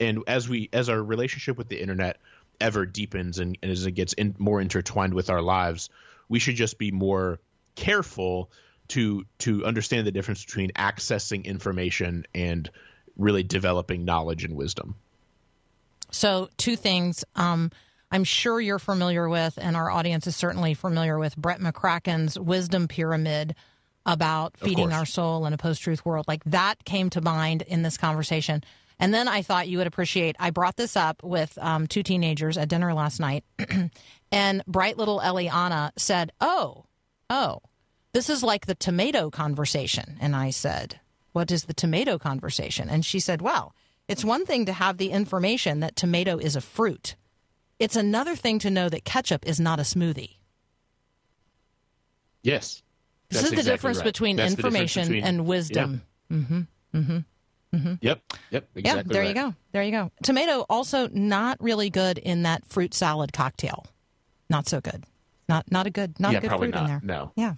And 0.00 0.22
as 0.26 0.48
we 0.48 0.68
as 0.72 0.88
our 0.88 1.02
relationship 1.02 1.58
with 1.58 1.68
the 1.68 1.80
internet 1.80 2.18
ever 2.60 2.86
deepens 2.86 3.38
and, 3.38 3.58
and 3.62 3.70
as 3.70 3.86
it 3.86 3.92
gets 3.92 4.12
in, 4.14 4.34
more 4.38 4.60
intertwined 4.60 5.14
with 5.14 5.30
our 5.30 5.42
lives, 5.42 5.90
we 6.28 6.38
should 6.38 6.56
just 6.56 6.78
be 6.78 6.90
more 6.90 7.40
careful 7.74 8.50
to 8.88 9.24
to 9.38 9.64
understand 9.64 10.06
the 10.06 10.12
difference 10.12 10.44
between 10.44 10.70
accessing 10.72 11.44
information 11.44 12.26
and 12.34 12.70
really 13.16 13.42
developing 13.42 14.04
knowledge 14.04 14.44
and 14.44 14.56
wisdom. 14.56 14.94
So, 16.10 16.50
two 16.56 16.76
things. 16.76 17.24
Um, 17.36 17.70
I'm 18.12 18.24
sure 18.24 18.60
you're 18.60 18.78
familiar 18.78 19.26
with, 19.26 19.58
and 19.60 19.74
our 19.74 19.90
audience 19.90 20.26
is 20.26 20.36
certainly 20.36 20.74
familiar 20.74 21.18
with 21.18 21.34
Brett 21.34 21.60
McCracken's 21.60 22.38
wisdom 22.38 22.86
pyramid 22.86 23.54
about 24.04 24.56
feeding 24.58 24.92
our 24.92 25.06
soul 25.06 25.46
in 25.46 25.54
a 25.54 25.56
post 25.56 25.80
truth 25.80 26.04
world. 26.04 26.26
Like 26.28 26.44
that 26.44 26.84
came 26.84 27.08
to 27.10 27.22
mind 27.22 27.62
in 27.62 27.82
this 27.82 27.96
conversation. 27.96 28.62
And 28.98 29.14
then 29.14 29.28
I 29.28 29.40
thought 29.40 29.66
you 29.66 29.78
would 29.78 29.86
appreciate, 29.86 30.36
I 30.38 30.50
brought 30.50 30.76
this 30.76 30.94
up 30.94 31.24
with 31.24 31.56
um, 31.58 31.86
two 31.86 32.02
teenagers 32.02 32.58
at 32.58 32.68
dinner 32.68 32.92
last 32.92 33.18
night, 33.18 33.44
and 34.32 34.62
bright 34.66 34.98
little 34.98 35.20
Eliana 35.20 35.92
said, 35.96 36.32
Oh, 36.38 36.84
oh, 37.30 37.60
this 38.12 38.28
is 38.28 38.42
like 38.42 38.66
the 38.66 38.74
tomato 38.74 39.30
conversation. 39.30 40.18
And 40.20 40.36
I 40.36 40.50
said, 40.50 41.00
What 41.32 41.50
is 41.50 41.64
the 41.64 41.74
tomato 41.74 42.18
conversation? 42.18 42.90
And 42.90 43.06
she 43.06 43.20
said, 43.20 43.40
Well, 43.40 43.74
it's 44.06 44.24
one 44.24 44.44
thing 44.44 44.66
to 44.66 44.72
have 44.74 44.98
the 44.98 45.12
information 45.12 45.80
that 45.80 45.96
tomato 45.96 46.36
is 46.36 46.56
a 46.56 46.60
fruit. 46.60 47.16
It's 47.82 47.96
another 47.96 48.36
thing 48.36 48.60
to 48.60 48.70
know 48.70 48.88
that 48.88 49.04
ketchup 49.04 49.44
is 49.44 49.58
not 49.58 49.80
a 49.80 49.82
smoothie. 49.82 50.36
Yes. 52.44 52.82
This 53.28 53.42
is 53.42 53.50
the 53.50 53.56
exactly 53.56 53.72
difference 53.72 53.98
right. 53.98 54.04
between 54.04 54.36
that's 54.36 54.54
information 54.54 55.02
between, 55.08 55.24
and 55.24 55.46
wisdom. 55.46 56.02
Yeah. 56.30 56.36
Mm-hmm. 56.36 56.60
Mm-hmm. 56.94 57.18
Mm-hmm. 57.76 57.94
Yep. 58.00 58.22
Yep. 58.50 58.68
Exactly 58.76 58.82
yeah. 58.84 59.02
There 59.04 59.22
right. 59.22 59.28
you 59.28 59.34
go. 59.34 59.54
There 59.72 59.82
you 59.82 59.90
go. 59.90 60.10
Tomato 60.22 60.64
also 60.70 61.08
not 61.08 61.60
really 61.60 61.90
good 61.90 62.18
in 62.18 62.42
that 62.42 62.64
fruit 62.66 62.94
salad 62.94 63.32
cocktail. 63.32 63.86
Not 64.48 64.68
so 64.68 64.80
good. 64.80 65.04
Not 65.48 65.70
not 65.72 65.88
a 65.88 65.90
good 65.90 66.20
not 66.20 66.32
yeah, 66.32 66.38
a 66.38 66.40
good 66.42 66.50
fruit 66.52 66.74
not. 66.74 66.82
in 66.82 66.86
there. 66.86 67.00
No. 67.02 67.32
Yeah. 67.34 67.54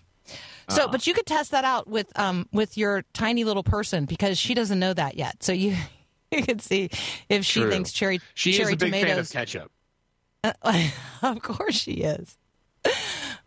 So, 0.71 0.85
uh 0.85 0.89
but 0.89 1.07
you 1.07 1.13
could 1.13 1.27
test 1.27 1.51
that 1.51 1.65
out 1.65 1.87
with 1.87 2.19
um 2.19 2.49
with 2.51 2.79
your 2.79 3.05
tiny 3.13 3.45
little 3.45 3.63
person 3.63 4.07
because 4.07 4.39
she 4.39 4.55
doesn't 4.55 4.79
know 4.79 4.95
that 4.95 5.19
yet. 5.19 5.43
So 5.43 5.53
you 5.53 5.77
you 6.33 6.43
can 6.43 6.61
see 6.61 6.89
if 7.29 7.45
she 7.45 7.61
True. 7.61 7.71
thinks 7.71 7.93
cherry 7.93 8.21
she 8.33 8.55
cherry 8.55 8.73
is 8.73 8.75
a 8.75 8.77
big 8.77 8.93
tomatoes, 8.93 9.31
ketchup. 9.31 9.71
of 11.23 11.43
course 11.43 11.75
she 11.75 12.03
is. 12.03 12.37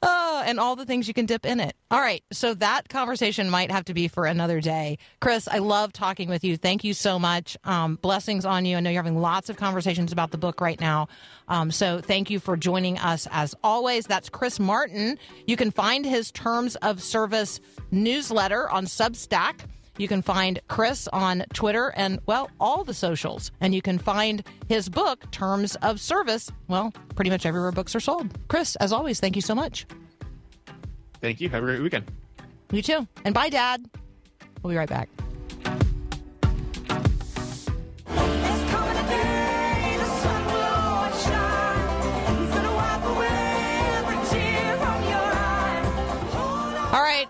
Oh, 0.02 0.44
and 0.46 0.60
all 0.60 0.76
the 0.76 0.86
things 0.86 1.08
you 1.08 1.14
can 1.14 1.26
dip 1.26 1.44
in 1.46 1.60
it. 1.60 1.76
All 1.90 2.00
right. 2.00 2.24
So 2.32 2.54
that 2.56 2.88
conversation 2.88 3.50
might 3.50 3.72
have 3.72 3.86
to 3.86 3.96
be 3.96 4.08
for 4.08 4.26
another 4.28 4.62
day. 4.62 5.00
Chris, 5.20 5.48
I 5.48 5.58
love 5.58 5.92
talking 5.92 6.30
with 6.30 6.44
you. 6.44 6.56
Thank 6.56 6.84
you 6.84 6.94
so 6.94 7.18
much. 7.18 7.58
Um, 7.64 7.96
blessings 7.96 8.46
on 8.46 8.66
you. 8.66 8.78
I 8.78 8.80
know 8.80 8.92
you're 8.92 9.02
having 9.02 9.20
lots 9.20 9.50
of 9.50 9.58
conversations 9.58 10.12
about 10.12 10.30
the 10.30 10.38
book 10.38 10.62
right 10.62 10.80
now. 10.80 11.08
Um, 11.48 11.72
so 11.72 12.00
thank 12.00 12.30
you 12.30 12.40
for 12.40 12.56
joining 12.56 13.00
us 13.00 13.28
as 13.32 13.56
always. 13.64 14.06
That's 14.06 14.30
Chris 14.30 14.60
Martin. 14.60 15.18
You 15.48 15.58
can 15.58 15.72
find 15.72 16.06
his 16.06 16.32
Terms 16.32 16.76
of 16.78 17.02
Service 17.02 17.60
newsletter 17.90 18.70
on 18.70 18.86
Substack. 18.86 19.62
You 19.98 20.08
can 20.08 20.22
find 20.22 20.60
Chris 20.68 21.08
on 21.12 21.44
Twitter 21.54 21.94
and, 21.96 22.20
well, 22.26 22.50
all 22.60 22.84
the 22.84 22.94
socials. 22.94 23.52
And 23.62 23.74
you 23.74 23.82
can 23.82 23.98
find 23.98 24.44
his 24.70 24.90
book, 24.90 25.30
Terms 25.32 25.76
of 25.78 26.00
Service, 26.00 26.52
well, 26.68 26.94
pretty 27.16 27.32
much 27.32 27.46
everywhere 27.46 27.72
books 27.72 27.96
are 27.96 28.00
sold. 28.00 28.32
Chris, 28.48 28.76
as 28.78 28.94
always, 28.94 29.20
thank 29.20 29.36
you 29.36 29.42
so 29.42 29.56
much. 29.56 29.86
Thank 31.22 31.42
you. 31.42 31.50
Have 31.50 31.64
a 31.64 31.66
great 31.66 31.82
weekend. 31.82 32.12
You 32.72 32.82
too. 32.82 33.08
And 33.26 33.34
bye, 33.34 33.50
Dad. 33.50 33.90
We'll 34.62 34.72
be 34.72 34.78
right 34.78 34.90
back. 34.90 35.10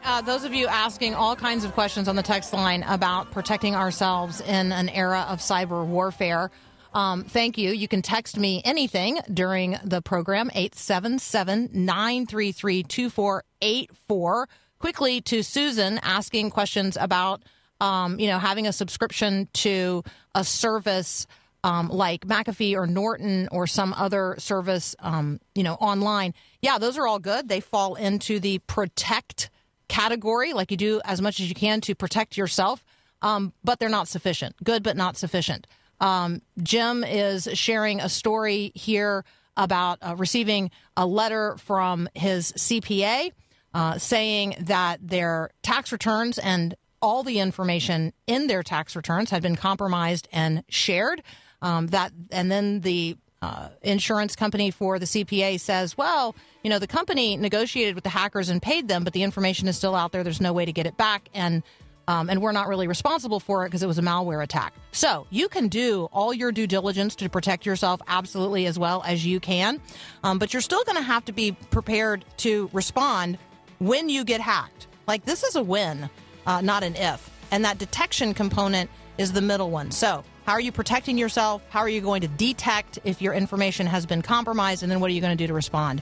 Uh, 0.03 0.21
those 0.21 0.43
of 0.43 0.53
you 0.53 0.67
asking 0.67 1.13
all 1.13 1.35
kinds 1.35 1.63
of 1.63 1.73
questions 1.73 2.07
on 2.07 2.15
the 2.15 2.23
text 2.23 2.53
line 2.53 2.83
about 2.83 3.31
protecting 3.31 3.75
ourselves 3.75 4.41
in 4.41 4.71
an 4.71 4.89
era 4.89 5.25
of 5.29 5.39
cyber 5.39 5.85
warfare. 5.85 6.51
Um, 6.93 7.23
thank 7.23 7.57
you. 7.57 7.71
You 7.71 7.87
can 7.87 8.01
text 8.01 8.37
me 8.37 8.61
anything 8.65 9.19
during 9.33 9.77
the 9.83 10.01
program, 10.01 10.49
877 10.53 11.69
933 11.73 12.83
2484. 12.83 14.49
Quickly 14.79 15.21
to 15.21 15.43
Susan 15.43 15.99
asking 16.03 16.51
questions 16.51 16.97
about, 16.99 17.43
um, 17.81 18.19
you 18.19 18.27
know, 18.27 18.39
having 18.39 18.67
a 18.67 18.73
subscription 18.73 19.47
to 19.53 20.03
a 20.33 20.43
service 20.43 21.27
um, 21.63 21.89
like 21.89 22.25
McAfee 22.25 22.75
or 22.75 22.87
Norton 22.87 23.49
or 23.51 23.67
some 23.67 23.93
other 23.93 24.35
service, 24.37 24.95
um, 24.99 25.39
you 25.53 25.63
know, 25.63 25.73
online. 25.75 26.33
Yeah, 26.61 26.77
those 26.77 26.97
are 26.97 27.05
all 27.05 27.19
good. 27.19 27.49
They 27.49 27.59
fall 27.59 27.95
into 27.95 28.39
the 28.39 28.59
protect 28.59 29.49
category, 29.97 30.53
like 30.53 30.69
you 30.69 30.77
do 30.77 31.01
as 31.05 31.21
much 31.21 31.39
as 31.39 31.49
you 31.49 31.55
can 31.55 31.81
to 31.81 31.95
protect 31.95 32.37
yourself, 32.37 32.83
um, 33.23 33.51
but 33.63 33.79
they're 33.79 33.89
not 33.89 34.07
sufficient. 34.07 34.55
Good, 34.63 34.83
but 34.83 34.95
not 34.95 35.17
sufficient. 35.17 35.65
Um, 35.99 36.41
Jim 36.61 37.03
is 37.03 37.49
sharing 37.53 37.99
a 37.99 38.09
story 38.09 38.71
here 38.75 39.25
about 39.55 39.97
uh, 40.01 40.15
receiving 40.15 40.69
a 40.95 41.07
letter 41.07 41.57
from 41.57 42.07
his 42.13 42.51
CPA 42.53 43.31
uh, 43.73 43.97
saying 43.97 44.55
that 44.59 44.99
their 45.01 45.49
tax 45.63 45.91
returns 45.91 46.37
and 46.37 46.75
all 47.01 47.23
the 47.23 47.39
information 47.39 48.13
in 48.27 48.47
their 48.47 48.61
tax 48.61 48.95
returns 48.95 49.31
had 49.31 49.41
been 49.41 49.55
compromised 49.55 50.27
and 50.31 50.63
shared. 50.69 51.23
Um, 51.61 51.87
that 51.87 52.11
and 52.31 52.51
then 52.51 52.81
the 52.81 53.17
uh, 53.41 53.69
insurance 53.83 54.35
company 54.35 54.71
for 54.71 54.99
the 54.99 55.05
CPA 55.05 55.59
says, 55.59 55.97
well, 55.97 56.35
you 56.63 56.69
know, 56.69 56.79
the 56.79 56.87
company 56.87 57.37
negotiated 57.37 57.95
with 57.95 58.03
the 58.03 58.09
hackers 58.09 58.49
and 58.49 58.61
paid 58.61 58.87
them, 58.87 59.03
but 59.03 59.13
the 59.13 59.23
information 59.23 59.67
is 59.67 59.77
still 59.77 59.95
out 59.95 60.11
there. 60.11 60.23
There's 60.23 60.41
no 60.41 60.53
way 60.53 60.65
to 60.65 60.73
get 60.73 60.85
it 60.85 60.97
back, 60.97 61.29
and 61.33 61.63
um, 62.09 62.29
and 62.29 62.41
we're 62.41 62.53
not 62.53 62.69
really 62.69 62.87
responsible 62.87 63.41
for 63.41 63.65
it 63.65 63.67
because 63.67 63.83
it 63.83 63.87
was 63.87 63.97
a 63.97 64.01
malware 64.01 64.41
attack. 64.41 64.73
So 64.93 65.27
you 65.29 65.49
can 65.49 65.67
do 65.67 66.07
all 66.13 66.33
your 66.33 66.53
due 66.53 66.65
diligence 66.65 67.15
to 67.15 67.29
protect 67.29 67.65
yourself 67.65 68.01
absolutely 68.07 68.65
as 68.65 68.79
well 68.79 69.03
as 69.05 69.25
you 69.25 69.39
can, 69.41 69.81
um, 70.23 70.39
but 70.39 70.53
you're 70.53 70.61
still 70.61 70.83
going 70.85 70.95
to 70.95 71.01
have 71.03 71.25
to 71.25 71.33
be 71.33 71.51
prepared 71.51 72.23
to 72.37 72.69
respond 72.71 73.37
when 73.79 74.07
you 74.07 74.23
get 74.23 74.39
hacked. 74.39 74.87
Like 75.05 75.25
this 75.25 75.43
is 75.43 75.57
a 75.57 75.63
win, 75.63 76.09
uh, 76.45 76.61
not 76.61 76.83
an 76.83 76.95
if, 76.95 77.29
and 77.51 77.65
that 77.65 77.77
detection 77.77 78.33
component 78.33 78.89
is 79.17 79.33
the 79.33 79.41
middle 79.41 79.69
one. 79.69 79.91
So 79.91 80.23
how 80.47 80.53
are 80.53 80.61
you 80.61 80.71
protecting 80.71 81.17
yourself? 81.17 81.61
How 81.67 81.81
are 81.81 81.89
you 81.89 81.99
going 81.99 82.21
to 82.21 82.29
detect 82.29 82.99
if 83.03 83.21
your 83.21 83.33
information 83.33 83.85
has 83.85 84.05
been 84.05 84.21
compromised? 84.21 84.81
And 84.81 84.89
then 84.89 85.01
what 85.01 85.11
are 85.11 85.13
you 85.13 85.19
going 85.19 85.37
to 85.37 85.43
do 85.43 85.47
to 85.47 85.53
respond? 85.53 86.01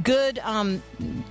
Good, 0.00 0.38
um, 0.38 0.80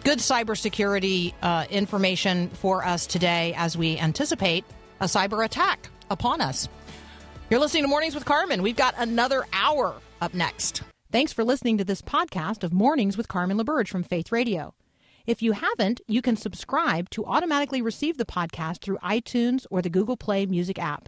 good 0.03 0.19
cybersecurity 0.19 1.33
uh, 1.41 1.65
information 1.69 2.49
for 2.49 2.85
us 2.85 3.07
today 3.07 3.53
as 3.55 3.77
we 3.77 3.97
anticipate 3.97 4.65
a 4.99 5.05
cyber 5.05 5.45
attack 5.45 5.87
upon 6.09 6.41
us. 6.41 6.67
You're 7.49 7.61
listening 7.61 7.83
to 7.83 7.87
Mornings 7.87 8.13
with 8.13 8.25
Carmen. 8.25 8.61
We've 8.61 8.75
got 8.75 8.93
another 8.97 9.45
hour 9.53 9.95
up 10.19 10.33
next. 10.33 10.83
Thanks 11.13 11.31
for 11.31 11.45
listening 11.45 11.77
to 11.77 11.85
this 11.85 12.01
podcast 12.01 12.65
of 12.65 12.73
Mornings 12.73 13.15
with 13.15 13.29
Carmen 13.29 13.57
LaBerge 13.57 13.87
from 13.87 14.03
Faith 14.03 14.33
Radio. 14.33 14.73
If 15.25 15.41
you 15.41 15.53
haven't, 15.53 16.01
you 16.09 16.21
can 16.21 16.35
subscribe 16.35 17.09
to 17.11 17.23
automatically 17.23 17.81
receive 17.81 18.17
the 18.17 18.25
podcast 18.25 18.81
through 18.81 18.97
iTunes 18.97 19.65
or 19.71 19.81
the 19.81 19.89
Google 19.89 20.17
Play 20.17 20.45
Music 20.45 20.77
app. 20.77 21.07